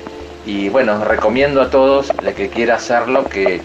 y 0.47 0.69
bueno, 0.69 1.05
recomiendo 1.05 1.61
a 1.61 1.71
todos 1.71 2.13
la 2.23 2.33
que 2.33 2.49
quiera 2.49 2.77
hacerlo 2.77 3.29
que, 3.29 3.61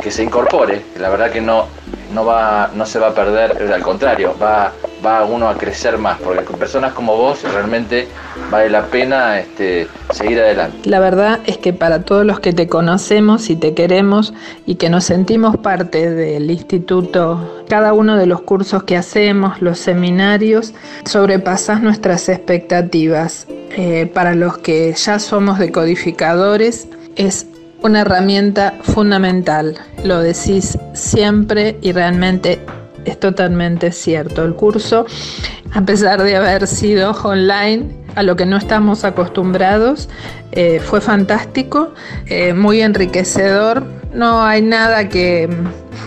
que, 0.00 0.10
se 0.10 0.22
incorpore, 0.22 0.82
la 0.98 1.08
verdad 1.08 1.30
que 1.30 1.40
no, 1.40 1.66
no, 2.12 2.24
va, 2.24 2.70
no 2.74 2.84
se 2.84 2.98
va 2.98 3.08
a 3.08 3.14
perder, 3.14 3.72
al 3.72 3.82
contrario, 3.82 4.34
va, 4.40 4.72
va 5.04 5.24
uno 5.24 5.48
a 5.48 5.56
crecer 5.56 5.98
más, 5.98 6.18
porque 6.20 6.44
con 6.44 6.58
personas 6.58 6.92
como 6.92 7.16
vos 7.16 7.42
realmente 7.42 8.08
vale 8.50 8.70
la 8.70 8.86
pena 8.86 9.38
este, 9.38 9.88
seguir 10.10 10.40
adelante. 10.40 10.88
La 10.88 11.00
verdad 11.00 11.40
es 11.46 11.58
que 11.58 11.72
para 11.72 12.02
todos 12.02 12.24
los 12.24 12.40
que 12.40 12.52
te 12.52 12.68
conocemos 12.68 13.50
y 13.50 13.56
te 13.56 13.74
queremos 13.74 14.34
y 14.66 14.76
que 14.76 14.90
nos 14.90 15.04
sentimos 15.04 15.56
parte 15.56 16.10
del 16.10 16.50
instituto, 16.50 17.64
cada 17.68 17.92
uno 17.92 18.16
de 18.16 18.26
los 18.26 18.42
cursos 18.42 18.84
que 18.84 18.96
hacemos, 18.96 19.60
los 19.60 19.78
seminarios, 19.78 20.74
sobrepasas 21.04 21.82
nuestras 21.82 22.28
expectativas. 22.28 23.46
Eh, 23.72 24.10
para 24.12 24.34
los 24.34 24.58
que 24.58 24.92
ya 24.92 25.20
somos 25.20 25.58
decodificadores, 25.58 26.88
es 27.16 27.46
una 27.82 28.00
herramienta 28.00 28.74
fundamental. 28.82 29.78
Lo 30.04 30.20
decís 30.20 30.78
siempre 30.92 31.78
y 31.80 31.92
realmente 31.92 32.60
es 33.04 33.18
totalmente 33.18 33.92
cierto. 33.92 34.44
El 34.44 34.54
curso, 34.54 35.06
a 35.72 35.82
pesar 35.82 36.22
de 36.22 36.36
haber 36.36 36.66
sido 36.66 37.12
online, 37.22 37.86
a 38.14 38.22
lo 38.22 38.36
que 38.36 38.46
no 38.46 38.56
estamos 38.56 39.04
acostumbrados, 39.04 40.08
eh, 40.52 40.80
fue 40.80 41.00
fantástico, 41.00 41.94
eh, 42.26 42.54
muy 42.54 42.80
enriquecedor. 42.80 43.84
No 44.12 44.42
hay 44.42 44.62
nada 44.62 45.08
que 45.08 45.48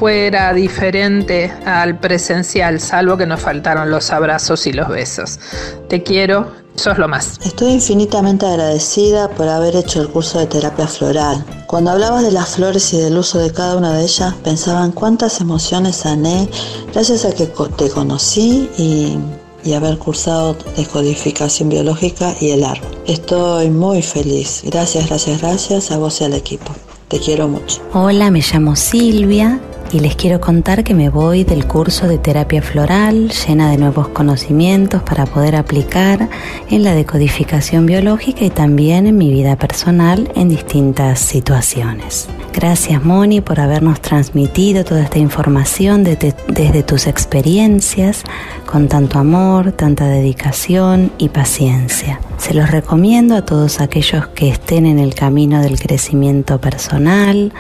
fuera 0.04 0.54
diferente 0.54 1.50
al 1.66 1.98
presencial, 1.98 2.82
salvo 2.82 3.16
que 3.16 3.26
nos 3.26 3.40
faltaron 3.40 3.90
los 3.90 4.12
abrazos 4.12 4.68
y 4.68 4.74
los 4.74 4.90
besos. 4.90 5.40
Te 5.88 6.04
quiero, 6.04 6.52
sos 6.76 6.98
lo 6.98 7.08
más. 7.08 7.40
Estoy 7.46 7.72
infinitamente 7.72 8.46
agradecida 8.46 9.30
por 9.30 9.48
haber 9.48 9.78
hecho 9.78 10.02
el 10.02 10.10
curso 10.10 10.40
de 10.40 10.48
terapia 10.48 10.88
floral. 10.88 11.46
Cuando 11.68 11.92
hablabas 11.92 12.22
de 12.22 12.34
las 12.34 12.50
flores 12.50 12.94
y 12.94 12.98
del 12.98 13.18
uso 13.18 13.40
de 13.40 13.54
cada 13.54 13.78
una 13.78 13.94
de 13.94 14.04
ellas, 14.04 14.34
pensaba 14.44 14.84
en 14.84 14.92
cuántas 14.92 15.40
emociones 15.40 15.96
sané 15.96 16.50
gracias 16.92 17.24
a 17.24 17.34
que 17.34 17.46
te 17.78 17.90
conocí 17.90 18.70
y, 18.78 19.18
y 19.64 19.74
haber 19.74 19.98
cursado 20.00 20.58
descodificación 20.76 21.70
biológica 21.70 22.36
y 22.42 22.50
el 22.50 22.66
árbol. 22.66 22.92
Estoy 23.08 23.70
muy 23.70 24.02
feliz. 24.02 24.64
Gracias, 24.66 25.08
gracias, 25.08 25.42
gracias 25.42 25.92
a 25.92 25.98
vos 25.98 26.20
y 26.20 26.26
al 26.26 26.34
equipo. 26.34 26.74
Te 27.08 27.20
quiero 27.20 27.48
mucho. 27.48 27.82
Hola, 27.94 28.32
me 28.32 28.42
llamo 28.42 28.76
Silvia 28.76 29.62
y 29.92 30.00
les 30.00 30.16
quiero 30.16 30.42
contar 30.42 30.84
que 30.84 30.94
me 30.94 31.10
voy 31.10 31.44
del 31.44 31.68
curso 31.68 32.08
de 32.08 32.18
terapia 32.18 32.62
floral 32.62 33.30
llena 33.30 33.70
de 33.70 33.78
nuevos 33.78 34.08
conocimientos 34.08 35.04
para 35.04 35.26
poder 35.26 35.56
aplicar 35.56 36.30
en 36.70 36.84
la 36.84 36.96
decodificación 36.96 37.86
biológica 37.86 38.44
y 38.46 38.50
también 38.50 39.06
en 39.06 39.18
mi 39.18 39.32
vida 39.32 39.56
personal 39.56 40.32
en 40.36 40.50
distintas 40.50 41.20
situaciones. 41.20 42.28
Gracias 42.54 43.04
Moni 43.04 43.42
por 43.42 43.60
habernos 43.60 44.00
transmitido 44.02 44.84
toda 44.84 45.04
esta 45.04 45.20
información 45.20 46.04
desde, 46.04 46.84
tus 46.84 47.08
experiencias 47.08 48.24
con 48.66 48.88
tanto 48.88 49.20
amor, 49.20 49.72
tanta 49.72 50.06
dedicación 50.08 51.12
y 51.18 51.30
paciencia. 51.30 52.20
Se 52.38 52.54
los 52.54 52.72
recomiendo 52.72 53.36
a 53.36 53.46
todos 53.46 53.80
aquellos 53.80 54.28
que 54.28 54.50
estén 54.50 54.86
en 54.86 55.00
el 55.00 55.16
camino 55.16 55.62
del 55.62 55.80
crecimiento 55.80 56.60
personal, 56.60 57.54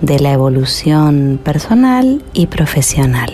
de 0.00 0.18
la 0.18 0.32
evolución 0.32 1.38
personal 1.42 1.79
y 2.32 2.46
profesional. 2.46 3.30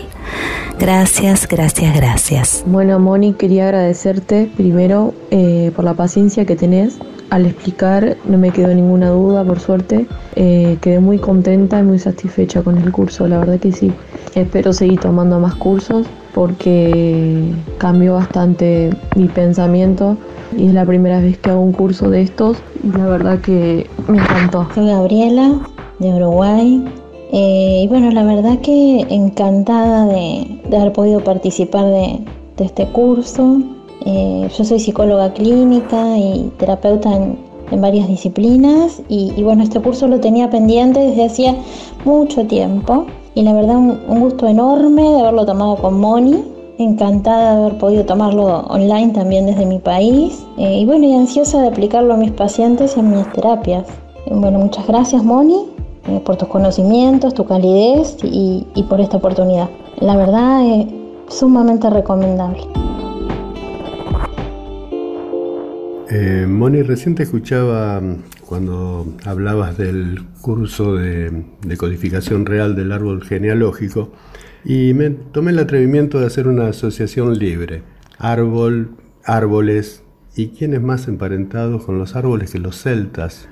Gracias, 0.79 1.49
gracias, 1.49 1.97
gracias. 1.97 2.65
Bueno, 2.67 2.99
Moni, 2.99 3.33
quería 3.33 3.65
agradecerte 3.65 4.51
primero 4.57 5.15
eh, 5.31 5.73
por 5.75 5.85
la 5.85 5.95
paciencia 5.95 6.45
que 6.45 6.55
tenés 6.55 6.99
al 7.31 7.47
explicar 7.47 8.17
no 8.29 8.39
me 8.39 8.51
quedó 8.51 8.73
ninguna 8.73 9.11
duda, 9.11 9.45
por 9.45 9.59
suerte. 9.59 10.07
Eh, 10.37 10.79
quedé 10.81 11.01
muy 11.01 11.19
contenta 11.19 11.81
y 11.81 11.83
muy 11.83 11.99
satisfecha 11.99 12.63
con 12.63 12.79
el 12.79 12.93
curso, 12.93 13.27
la 13.27 13.39
verdad 13.39 13.59
que 13.59 13.73
sí. 13.73 13.93
Espero 14.35 14.73
seguir 14.73 15.01
tomando 15.01 15.41
más 15.41 15.55
cursos 15.55 16.07
porque 16.35 17.53
cambió 17.79 18.15
bastante 18.15 18.91
mi 19.17 19.27
pensamiento 19.29 20.17
y 20.57 20.69
es 20.69 20.75
la 20.75 20.85
primera 20.85 21.21
vez 21.21 21.39
que 21.39 21.51
hago 21.51 21.63
un 21.63 21.73
curso 21.73 22.11
de 22.11 22.23
estos 22.23 22.59
y 22.85 22.97
la 22.97 23.07
verdad 23.07 23.41
que 23.41 23.89
me 24.07 24.19
encantó. 24.19 24.69
Soy 24.75 24.87
Gabriela 24.87 25.59
de 25.99 26.13
Uruguay 26.13 26.85
eh, 27.33 27.81
y 27.83 27.89
bueno, 27.89 28.11
la 28.11 28.25
verdad 28.25 28.59
que 28.61 29.01
encantada 29.11 30.07
de, 30.07 30.61
haber 30.77 30.93
podido 30.93 31.25
participar 31.25 31.87
de, 31.87 32.21
de 32.57 32.65
este 32.65 32.87
curso. 32.87 33.59
Eh, 34.05 34.49
yo 34.57 34.65
soy 34.65 34.79
psicóloga 34.79 35.33
clínica 35.33 36.19
y 36.19 36.53
terapeuta 36.59 37.15
en, 37.15 37.45
varias 37.81 38.07
disciplinas 38.07 39.03
y, 39.09 39.43
bueno, 39.43 39.65
este 39.65 39.81
curso 39.81 40.07
lo 40.07 40.21
tenía 40.21 40.49
pendiente 40.49 41.01
desde 41.01 41.25
hacía 41.25 41.57
mucho 42.05 42.47
tiempo 42.47 43.07
y 43.35 43.43
la 43.43 43.53
verdad 43.55 43.77
un, 43.77 44.21
gusto 44.21 44.47
enorme 44.47 45.03
de 45.03 45.21
haberlo 45.21 45.45
tomado 45.47 45.75
con 45.75 45.99
Moni, 45.99 46.45
encantada 46.79 47.57
de 47.57 47.65
haber 47.65 47.79
podido 47.79 48.05
tomarlo 48.05 48.61
online 48.69 49.09
también 49.09 49.47
desde 49.47 49.67
mi 49.67 49.81
país 49.81 50.47
eh, 50.59 50.79
y 50.79 50.87
bueno, 50.87 51.07
y 51.07 51.15
ansiosa 51.15 51.61
de 51.61 51.67
aplicarlo 51.67 52.15
a 52.15 52.17
mis 52.17 52.31
pacientes 52.31 52.97
y 52.97 53.01
en 53.01 53.11
mis 53.11 53.33
terapias. 53.33 53.85
Bueno, 54.31 54.61
muchas 54.61 54.87
gracias 54.87 55.25
Moni 55.25 55.76
eh, 56.09 56.21
por 56.25 56.37
tus 56.37 56.49
conocimientos, 56.49 57.35
tu 57.35 57.45
calidez 57.47 58.17
y, 58.23 58.67
por 58.89 59.01
esta 59.01 59.17
oportunidad. 59.17 59.69
La 60.01 60.17
verdad 60.17 60.65
es 60.65 60.87
sumamente 61.29 61.91
recomendable. 61.91 62.63
Eh, 66.09 66.47
Moni, 66.49 66.83
recién 66.83 67.15
te 67.15 67.25
escuchaba 67.25 68.01
mm, 68.01 68.23
cuando 68.47 69.07
hablabas 69.25 69.77
del 69.77 70.25
curso 70.41 70.95
de, 70.95 71.45
de 71.63 71.77
codificación 71.77 72.47
real 72.47 72.77
del 72.77 72.93
árbol 72.93 73.25
genealógico 73.25 74.11
y 74.65 74.95
me 74.95 75.11
tomé 75.11 75.53
el 75.53 75.59
atrevimiento 75.59 76.21
de 76.21 76.27
hacer 76.27 76.49
una 76.49 76.69
asociación 76.69 77.39
libre. 77.39 77.83
Árbol, 78.19 78.91
árboles 79.25 80.03
y 80.37 80.49
quiénes 80.49 80.83
más 80.83 81.09
emparentados 81.09 81.85
con 81.85 81.99
los 81.99 82.15
árboles 82.15 82.51
que 82.51 82.59
los 82.59 82.83
celtas. 82.83 83.49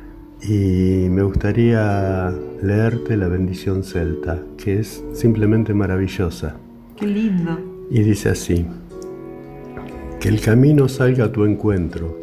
Y 0.47 1.09
me 1.09 1.23
gustaría 1.23 2.31
leerte 2.63 3.17
la 3.17 3.29
bendición 3.29 3.83
celta, 3.83 4.43
que 4.59 4.81
es 4.81 5.03
simplemente 5.15 5.73
maravillosa. 5.73 6.57
Qué 6.97 7.07
lindo. 7.07 7.59
Y 7.91 8.03
dice 8.03 8.29
así, 8.29 8.67
que 10.21 10.29
el 10.29 10.43
camino 10.43 10.89
salga 10.89 11.27
a 11.27 11.33
tu 11.33 11.47
encuentro, 11.47 12.19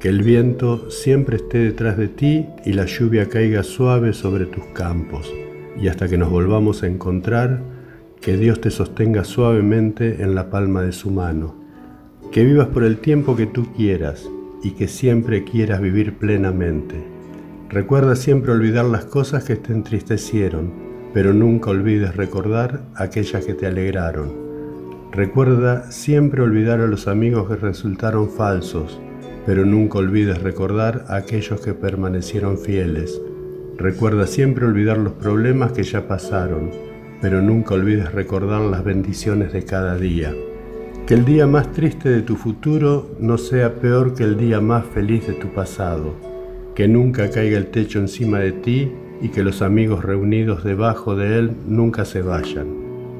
que 0.00 0.08
el 0.08 0.22
viento 0.22 0.90
siempre 0.90 1.36
esté 1.36 1.58
detrás 1.58 1.98
de 1.98 2.08
ti 2.08 2.46
y 2.64 2.72
la 2.72 2.86
lluvia 2.86 3.28
caiga 3.28 3.62
suave 3.62 4.14
sobre 4.14 4.46
tus 4.46 4.64
campos. 4.72 5.30
Y 5.78 5.88
hasta 5.88 6.08
que 6.08 6.16
nos 6.16 6.30
volvamos 6.30 6.82
a 6.82 6.86
encontrar, 6.86 7.60
que 8.22 8.38
Dios 8.38 8.62
te 8.62 8.70
sostenga 8.70 9.24
suavemente 9.24 10.22
en 10.22 10.34
la 10.34 10.48
palma 10.48 10.80
de 10.82 10.92
su 10.92 11.10
mano. 11.10 11.54
Que 12.32 12.42
vivas 12.42 12.68
por 12.68 12.84
el 12.84 12.96
tiempo 12.98 13.36
que 13.36 13.46
tú 13.46 13.70
quieras 13.74 14.26
y 14.62 14.70
que 14.70 14.88
siempre 14.88 15.44
quieras 15.44 15.82
vivir 15.82 16.14
plenamente. 16.14 17.15
Recuerda 17.68 18.14
siempre 18.14 18.52
olvidar 18.52 18.84
las 18.84 19.06
cosas 19.06 19.42
que 19.42 19.56
te 19.56 19.72
entristecieron, 19.72 20.72
pero 21.12 21.34
nunca 21.34 21.70
olvides 21.70 22.14
recordar 22.14 22.82
aquellas 22.94 23.44
que 23.44 23.54
te 23.54 23.66
alegraron. 23.66 24.32
Recuerda 25.10 25.90
siempre 25.90 26.42
olvidar 26.42 26.80
a 26.80 26.86
los 26.86 27.08
amigos 27.08 27.48
que 27.48 27.56
resultaron 27.56 28.30
falsos, 28.30 29.00
pero 29.46 29.66
nunca 29.66 29.98
olvides 29.98 30.40
recordar 30.42 31.06
a 31.08 31.16
aquellos 31.16 31.60
que 31.60 31.74
permanecieron 31.74 32.56
fieles. 32.56 33.20
Recuerda 33.76 34.28
siempre 34.28 34.64
olvidar 34.64 34.98
los 34.98 35.14
problemas 35.14 35.72
que 35.72 35.82
ya 35.82 36.06
pasaron, 36.06 36.70
pero 37.20 37.42
nunca 37.42 37.74
olvides 37.74 38.12
recordar 38.12 38.60
las 38.60 38.84
bendiciones 38.84 39.52
de 39.52 39.64
cada 39.64 39.96
día. 39.96 40.32
Que 41.08 41.14
el 41.14 41.24
día 41.24 41.48
más 41.48 41.72
triste 41.72 42.10
de 42.10 42.22
tu 42.22 42.36
futuro 42.36 43.16
no 43.18 43.38
sea 43.38 43.74
peor 43.74 44.14
que 44.14 44.22
el 44.22 44.36
día 44.36 44.60
más 44.60 44.86
feliz 44.86 45.26
de 45.26 45.34
tu 45.34 45.48
pasado. 45.48 46.35
Que 46.76 46.86
nunca 46.86 47.28
caiga 47.30 47.58
el 47.58 47.66
techo 47.66 47.98
encima 47.98 48.38
de 48.38 48.52
ti 48.52 48.92
y 49.20 49.30
que 49.30 49.42
los 49.42 49.62
amigos 49.62 50.04
reunidos 50.04 50.62
debajo 50.62 51.16
de 51.16 51.40
él 51.40 51.50
nunca 51.66 52.04
se 52.04 52.22
vayan. 52.22 52.68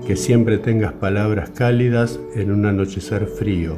Que 0.07 0.15
siempre 0.15 0.59
tengas 0.59 0.93
palabras 0.93 1.51
cálidas 1.51 2.21
en 2.37 2.53
un 2.53 2.67
anochecer 2.67 3.27
frío 3.27 3.77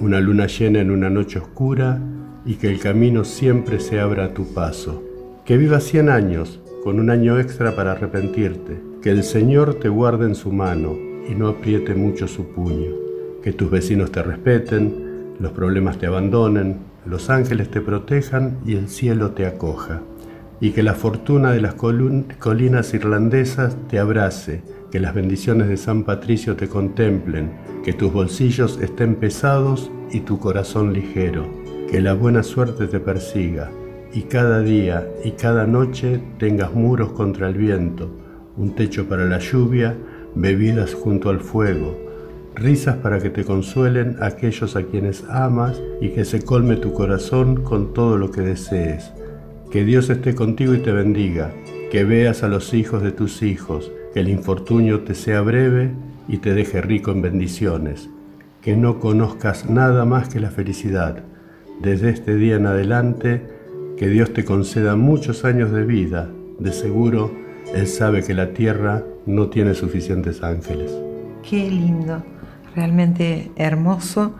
una 0.00 0.18
luna 0.18 0.46
llena 0.46 0.80
en 0.80 0.90
una 0.90 1.10
noche 1.10 1.38
oscura 1.38 2.00
y 2.46 2.54
que 2.54 2.68
el 2.68 2.80
camino 2.80 3.24
siempre 3.24 3.80
se 3.80 4.00
abra 4.00 4.26
a 4.26 4.34
tu 4.34 4.54
paso. 4.54 5.02
Que 5.44 5.58
vivas 5.58 5.84
cien 5.84 6.08
años, 6.08 6.60
con 6.82 6.98
un 6.98 7.10
año 7.10 7.38
extra 7.38 7.76
para 7.76 7.92
arrepentirte. 7.92 8.80
Que 9.02 9.10
el 9.10 9.22
Señor 9.22 9.74
te 9.74 9.88
guarde 9.88 10.26
en 10.26 10.34
su 10.34 10.52
mano 10.52 10.96
y 11.28 11.34
no 11.34 11.48
apriete 11.48 11.94
mucho 11.94 12.26
su 12.28 12.46
puño. 12.46 12.92
Que 13.42 13.52
tus 13.52 13.70
vecinos 13.70 14.10
te 14.10 14.22
respeten, 14.22 15.34
los 15.38 15.52
problemas 15.52 15.98
te 15.98 16.06
abandonen, 16.06 16.76
los 17.10 17.28
ángeles 17.28 17.70
te 17.70 17.80
protejan 17.80 18.58
y 18.64 18.76
el 18.76 18.88
cielo 18.88 19.32
te 19.32 19.44
acoja. 19.44 20.00
Y 20.60 20.70
que 20.70 20.82
la 20.82 20.94
fortuna 20.94 21.50
de 21.52 21.60
las 21.60 21.74
colinas 21.74 22.94
irlandesas 22.94 23.76
te 23.88 23.98
abrace 23.98 24.62
que 24.90 25.00
las 25.00 25.14
bendiciones 25.14 25.68
de 25.68 25.76
San 25.76 26.04
Patricio 26.04 26.56
te 26.56 26.68
contemplen, 26.68 27.52
que 27.84 27.92
tus 27.92 28.12
bolsillos 28.12 28.78
estén 28.80 29.14
pesados 29.14 29.90
y 30.10 30.20
tu 30.20 30.38
corazón 30.38 30.92
ligero, 30.92 31.46
que 31.88 32.00
la 32.00 32.14
buena 32.14 32.42
suerte 32.42 32.86
te 32.86 33.00
persiga, 33.00 33.70
y 34.12 34.22
cada 34.22 34.60
día 34.60 35.08
y 35.24 35.32
cada 35.32 35.66
noche 35.66 36.20
tengas 36.38 36.74
muros 36.74 37.12
contra 37.12 37.48
el 37.48 37.54
viento, 37.54 38.10
un 38.56 38.74
techo 38.74 39.08
para 39.08 39.24
la 39.26 39.38
lluvia, 39.38 39.96
bebidas 40.34 40.94
junto 40.94 41.30
al 41.30 41.40
fuego, 41.40 42.09
risas 42.60 42.96
para 42.96 43.18
que 43.18 43.30
te 43.30 43.44
consuelen 43.44 44.16
aquellos 44.20 44.76
a 44.76 44.82
quienes 44.82 45.24
amas 45.28 45.80
y 46.00 46.10
que 46.10 46.24
se 46.24 46.42
colme 46.42 46.76
tu 46.76 46.92
corazón 46.92 47.62
con 47.62 47.94
todo 47.94 48.18
lo 48.18 48.30
que 48.30 48.42
desees. 48.42 49.12
Que 49.70 49.84
Dios 49.84 50.10
esté 50.10 50.34
contigo 50.34 50.74
y 50.74 50.78
te 50.78 50.92
bendiga, 50.92 51.52
que 51.90 52.04
veas 52.04 52.42
a 52.42 52.48
los 52.48 52.74
hijos 52.74 53.02
de 53.02 53.12
tus 53.12 53.42
hijos, 53.42 53.90
que 54.12 54.20
el 54.20 54.28
infortunio 54.28 55.00
te 55.00 55.14
sea 55.14 55.40
breve 55.40 55.90
y 56.28 56.38
te 56.38 56.54
deje 56.54 56.80
rico 56.80 57.10
en 57.10 57.22
bendiciones, 57.22 58.10
que 58.60 58.76
no 58.76 59.00
conozcas 59.00 59.68
nada 59.68 60.04
más 60.04 60.28
que 60.28 60.40
la 60.40 60.50
felicidad. 60.50 61.22
Desde 61.80 62.10
este 62.10 62.36
día 62.36 62.56
en 62.56 62.66
adelante, 62.66 63.42
que 63.96 64.08
Dios 64.08 64.32
te 64.32 64.44
conceda 64.44 64.96
muchos 64.96 65.44
años 65.44 65.72
de 65.72 65.84
vida. 65.84 66.28
De 66.58 66.72
seguro, 66.72 67.30
Él 67.74 67.86
sabe 67.86 68.22
que 68.22 68.34
la 68.34 68.52
tierra 68.52 69.04
no 69.24 69.48
tiene 69.48 69.74
suficientes 69.74 70.42
ángeles. 70.42 70.92
Qué 71.48 71.70
lindo, 71.70 72.22
realmente 72.74 73.50
hermoso. 73.56 74.34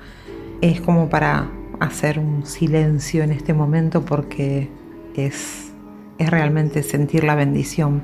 Es 0.60 0.80
como 0.80 1.08
para 1.08 1.50
hacer 1.78 2.18
un 2.18 2.44
silencio 2.44 3.22
en 3.22 3.32
este 3.32 3.54
momento 3.54 4.04
porque 4.04 4.68
es, 5.14 5.72
es 6.18 6.30
realmente 6.30 6.82
sentir 6.82 7.24
la 7.24 7.34
bendición 7.34 8.02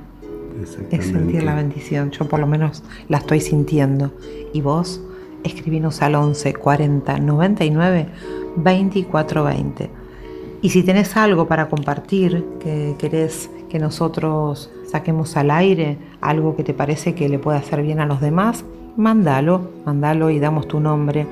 es 0.90 1.06
sentir 1.06 1.42
la 1.42 1.54
bendición. 1.54 2.10
Yo 2.10 2.28
por 2.28 2.40
lo 2.40 2.46
menos 2.46 2.82
la 3.08 3.18
estoy 3.18 3.40
sintiendo. 3.40 4.12
Y 4.52 4.60
vos, 4.60 5.02
escribinos 5.44 6.02
al 6.02 6.14
11 6.14 6.54
40 6.54 7.18
99 7.18 8.08
24 8.56 9.44
20. 9.44 9.90
Y 10.62 10.70
si 10.70 10.82
tenés 10.82 11.16
algo 11.16 11.46
para 11.46 11.68
compartir, 11.68 12.44
que 12.60 12.96
querés 12.98 13.50
que 13.68 13.78
nosotros 13.78 14.70
saquemos 14.90 15.36
al 15.36 15.50
aire, 15.50 15.98
algo 16.20 16.56
que 16.56 16.64
te 16.64 16.72
parece 16.72 17.14
que 17.14 17.28
le 17.28 17.38
puede 17.38 17.58
hacer 17.58 17.82
bien 17.82 18.00
a 18.00 18.06
los 18.06 18.20
demás, 18.20 18.64
mándalo, 18.96 19.70
mándalo 19.84 20.30
y 20.30 20.38
damos 20.38 20.68
tu 20.68 20.80
nombre. 20.80 21.26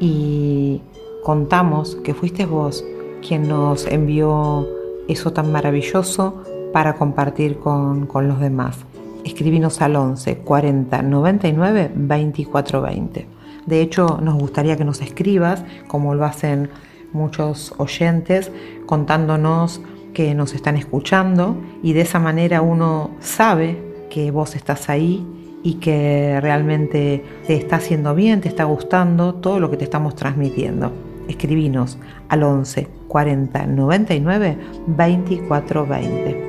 Y 0.00 0.80
contamos 1.24 1.96
que 1.96 2.14
fuiste 2.14 2.46
vos 2.46 2.84
quien 3.26 3.48
nos 3.48 3.86
envió 3.86 4.66
eso 5.08 5.32
tan 5.32 5.50
maravilloso 5.50 6.42
para 6.72 6.94
compartir 6.94 7.58
con, 7.58 8.08
los 8.14 8.40
demás. 8.40 8.78
Escribinos 9.24 9.80
al 9.82 9.96
11 9.96 10.38
40 10.38 11.02
99 11.02 11.90
24 11.94 12.82
20. 12.82 13.26
De 13.66 13.80
hecho, 13.80 14.18
nos 14.22 14.38
gustaría 14.38 14.76
que 14.76 14.84
nos 14.84 15.02
escribas, 15.02 15.64
como 15.88 16.14
lo 16.14 16.24
hacen 16.24 16.70
muchos 17.12 17.74
oyentes, 17.78 18.50
contándonos 18.86 19.80
que 20.14 20.34
nos 20.34 20.54
están 20.54 20.76
escuchando 20.76 21.56
y 21.82 21.92
de 21.92 22.02
esa 22.02 22.18
manera 22.18 22.62
uno 22.62 23.10
sabe 23.20 24.06
que 24.10 24.30
vos 24.30 24.56
estás 24.56 24.88
ahí 24.88 25.26
y 25.68 25.74
que 25.74 26.40
realmente 26.40 27.22
te 27.46 27.54
está 27.54 27.76
haciendo 27.76 28.14
bien, 28.14 28.40
te 28.40 28.48
está 28.48 28.64
gustando 28.64 29.34
todo 29.34 29.60
lo 29.60 29.70
que 29.70 29.76
te 29.76 29.84
estamos 29.84 30.16
transmitiendo. 30.16 30.94
Escribinos 31.28 31.98
al 32.30 32.42
11 32.42 32.88
40 33.06 33.66
99 33.66 34.56
24 34.86 35.86
20. 35.86 36.48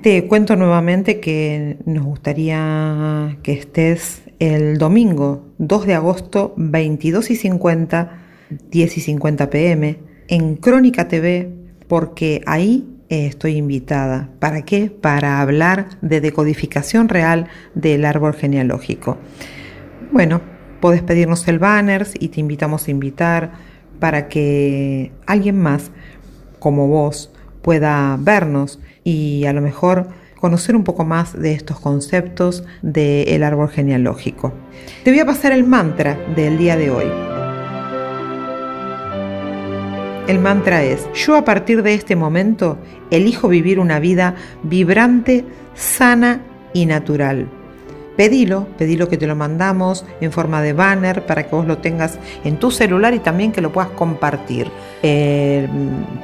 Te 0.00 0.26
cuento 0.26 0.56
nuevamente 0.56 1.20
que 1.20 1.76
nos 1.84 2.06
gustaría 2.06 3.36
que 3.42 3.52
estés 3.52 4.22
el 4.38 4.78
domingo 4.78 5.42
2 5.58 5.86
de 5.86 5.94
agosto 5.96 6.54
22 6.56 7.30
y 7.30 7.36
50, 7.36 8.22
10 8.70 8.96
y 8.96 9.00
50 9.02 9.50
pm 9.50 9.98
en 10.28 10.56
Crónica 10.56 11.08
TV 11.08 11.50
porque 11.88 12.40
ahí 12.46 12.93
estoy 13.14 13.56
invitada. 13.56 14.28
¿Para 14.38 14.62
qué? 14.62 14.90
Para 14.90 15.40
hablar 15.40 15.88
de 16.00 16.20
decodificación 16.20 17.08
real 17.08 17.48
del 17.74 18.04
árbol 18.04 18.34
genealógico. 18.34 19.18
Bueno, 20.12 20.40
puedes 20.80 21.02
pedirnos 21.02 21.46
el 21.48 21.58
banner 21.58 22.06
y 22.18 22.28
te 22.28 22.40
invitamos 22.40 22.88
a 22.88 22.90
invitar 22.90 23.52
para 24.00 24.28
que 24.28 25.12
alguien 25.26 25.58
más 25.58 25.90
como 26.58 26.88
vos 26.88 27.30
pueda 27.62 28.16
vernos 28.20 28.80
y 29.02 29.44
a 29.46 29.52
lo 29.52 29.60
mejor 29.60 30.08
conocer 30.40 30.76
un 30.76 30.84
poco 30.84 31.04
más 31.04 31.32
de 31.40 31.52
estos 31.52 31.80
conceptos 31.80 32.64
del 32.82 33.42
árbol 33.42 33.70
genealógico. 33.70 34.52
Te 35.02 35.10
voy 35.10 35.20
a 35.20 35.26
pasar 35.26 35.52
el 35.52 35.64
mantra 35.64 36.18
del 36.36 36.58
día 36.58 36.76
de 36.76 36.90
hoy. 36.90 37.33
El 40.26 40.38
mantra 40.38 40.82
es, 40.82 41.06
yo 41.12 41.36
a 41.36 41.44
partir 41.44 41.82
de 41.82 41.92
este 41.92 42.16
momento 42.16 42.78
elijo 43.10 43.46
vivir 43.48 43.78
una 43.78 43.98
vida 43.98 44.36
vibrante, 44.62 45.44
sana 45.74 46.40
y 46.72 46.86
natural. 46.86 47.46
Pedilo, 48.16 48.68
pedilo 48.78 49.08
que 49.08 49.16
te 49.16 49.26
lo 49.26 49.34
mandamos 49.34 50.06
en 50.20 50.30
forma 50.30 50.62
de 50.62 50.72
banner 50.72 51.26
para 51.26 51.42
que 51.42 51.54
vos 51.54 51.66
lo 51.66 51.78
tengas 51.78 52.18
en 52.44 52.58
tu 52.58 52.70
celular 52.70 53.12
y 53.12 53.18
también 53.18 53.50
que 53.50 53.60
lo 53.60 53.72
puedas 53.72 53.90
compartir. 53.90 54.70
Eh, 55.02 55.68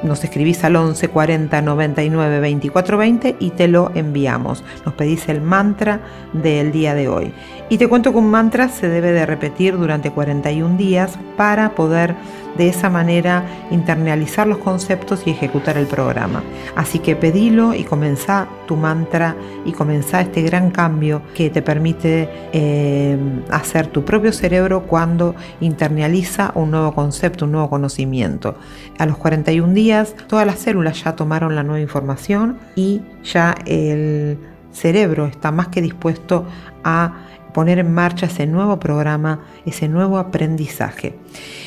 nos 0.04 0.22
escribís 0.22 0.62
al 0.62 0.76
11 0.76 1.08
40 1.08 1.60
99 1.60 2.40
24 2.40 2.96
20 2.96 3.36
y 3.40 3.50
te 3.50 3.66
lo 3.66 3.90
enviamos. 3.94 4.62
Nos 4.86 4.94
pedís 4.94 5.28
el 5.28 5.40
mantra 5.40 6.00
del 6.32 6.70
día 6.70 6.94
de 6.94 7.08
hoy. 7.08 7.34
Y 7.68 7.76
te 7.76 7.88
cuento 7.88 8.12
que 8.12 8.18
un 8.18 8.30
mantra 8.30 8.68
se 8.68 8.88
debe 8.88 9.10
de 9.10 9.26
repetir 9.26 9.76
durante 9.76 10.12
41 10.12 10.76
días 10.76 11.18
para 11.36 11.74
poder 11.74 12.14
de 12.60 12.68
esa 12.68 12.90
manera 12.90 13.42
internalizar 13.70 14.46
los 14.46 14.58
conceptos 14.58 15.22
y 15.24 15.30
ejecutar 15.30 15.78
el 15.78 15.86
programa. 15.86 16.42
Así 16.76 16.98
que 16.98 17.16
pedilo 17.16 17.72
y 17.72 17.84
comenzá 17.84 18.48
tu 18.66 18.76
mantra 18.76 19.34
y 19.64 19.72
comenzá 19.72 20.20
este 20.20 20.42
gran 20.42 20.70
cambio 20.70 21.22
que 21.34 21.48
te 21.48 21.62
permite 21.62 22.28
eh, 22.52 23.16
hacer 23.48 23.86
tu 23.86 24.04
propio 24.04 24.30
cerebro 24.30 24.82
cuando 24.82 25.34
internaliza 25.62 26.52
un 26.54 26.72
nuevo 26.72 26.92
concepto, 26.94 27.46
un 27.46 27.52
nuevo 27.52 27.70
conocimiento. 27.70 28.56
A 28.98 29.06
los 29.06 29.16
41 29.16 29.72
días 29.72 30.14
todas 30.28 30.44
las 30.44 30.58
células 30.58 31.02
ya 31.02 31.16
tomaron 31.16 31.54
la 31.54 31.62
nueva 31.62 31.80
información 31.80 32.58
y 32.76 33.00
ya 33.24 33.54
el 33.64 34.36
cerebro 34.70 35.24
está 35.24 35.50
más 35.50 35.68
que 35.68 35.80
dispuesto 35.80 36.44
a 36.84 37.14
poner 37.52 37.78
en 37.78 37.92
marcha 37.92 38.26
ese 38.26 38.46
nuevo 38.46 38.78
programa, 38.78 39.40
ese 39.64 39.88
nuevo 39.88 40.18
aprendizaje. 40.18 41.18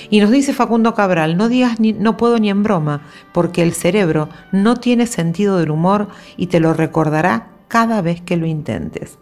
Y 0.10 0.20
nos 0.20 0.32
dice 0.32 0.54
Facundo 0.54 0.94
Cabral, 0.94 1.38
no 1.38 1.50
digas 1.50 1.80
ni, 1.80 1.94
no 1.94 2.18
puedo 2.18 2.38
ni 2.38 2.50
en 2.50 2.64
broma, 2.64 3.02
porque 3.32 3.64
el 3.64 3.74
cerebro 3.74 4.30
no 4.52 4.76
tiene 4.76 5.08
sentido 5.08 5.58
del 5.58 5.72
humor 5.72 6.08
y 6.38 6.48
te 6.48 6.60
lo 6.60 6.74
recordará 6.74 7.48
cada 7.68 8.02
vez 8.02 8.22
que 8.22 8.38
lo 8.38 8.46
intentes. 8.46 9.18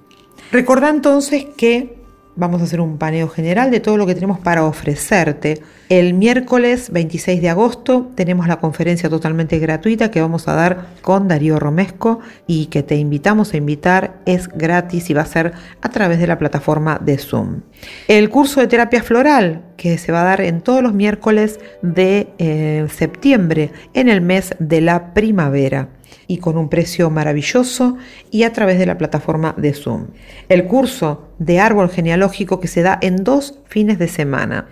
Recordá 0.52 0.90
entonces 0.90 1.46
que 1.56 2.01
vamos 2.36 2.62
a 2.62 2.64
hacer 2.64 2.82
un 2.82 2.98
paneo 2.98 3.28
general 3.28 3.72
de 3.72 3.80
todo 3.80 3.98
lo 3.98 4.06
que 4.06 4.16
tenemos 4.16 4.40
para 4.40 4.64
ofrecerte. 4.66 5.62
El 5.90 6.14
miércoles 6.14 6.90
26 6.92 7.42
de 7.42 7.50
agosto 7.50 8.10
tenemos 8.16 8.48
la 8.48 8.60
conferencia 8.60 9.10
totalmente 9.10 9.60
gratuita 9.60 10.12
que 10.12 10.22
vamos 10.22 10.48
a 10.48 10.54
dar 10.54 10.88
con 11.02 11.28
Darío 11.28 11.60
Romesco 11.60 12.20
y 12.48 12.68
que 12.68 12.84
te 12.84 12.96
invitamos 12.96 13.54
a 13.54 13.58
invitar. 13.58 14.22
Es 14.26 14.48
gratis 14.48 15.10
y 15.10 15.14
va 15.14 15.22
a 15.22 15.26
ser 15.26 15.54
a 15.82 15.90
través 15.90 16.20
de 16.20 16.28
la 16.28 16.40
plataforma 16.40 17.00
de 17.04 17.18
Zoom. 17.18 17.62
El 18.08 18.30
curso 18.30 18.62
de 18.62 18.68
terapia 18.68 19.04
floral 19.04 19.64
que 19.76 19.98
se 19.98 20.12
va 20.12 20.22
a 20.22 20.26
dar 20.26 20.42
en 20.42 20.62
todos 20.62 20.82
los 20.82 20.94
miércoles 20.94 21.60
de 21.82 22.30
eh, 22.38 22.88
septiembre 22.90 23.72
en 23.94 24.08
el 24.08 24.22
mes 24.22 24.56
de 24.60 24.82
la 24.82 25.14
primavera 25.14 25.90
y 26.28 26.38
con 26.38 26.58
un 26.58 26.70
precio 26.70 27.10
maravilloso 27.10 27.98
y 28.30 28.44
a 28.44 28.54
través 28.54 28.80
de 28.80 28.86
la 28.86 28.98
plataforma 28.98 29.54
de 29.58 29.74
Zoom. 29.74 30.08
El 30.50 30.66
curso 30.66 31.30
de 31.40 31.60
árbol 31.60 31.90
genealógico 31.90 32.60
que 32.60 32.68
se 32.68 32.82
da 32.82 32.98
en 33.02 33.24
dos 33.24 33.60
fines 33.68 34.00
de 34.00 34.08
semana. 34.08 34.68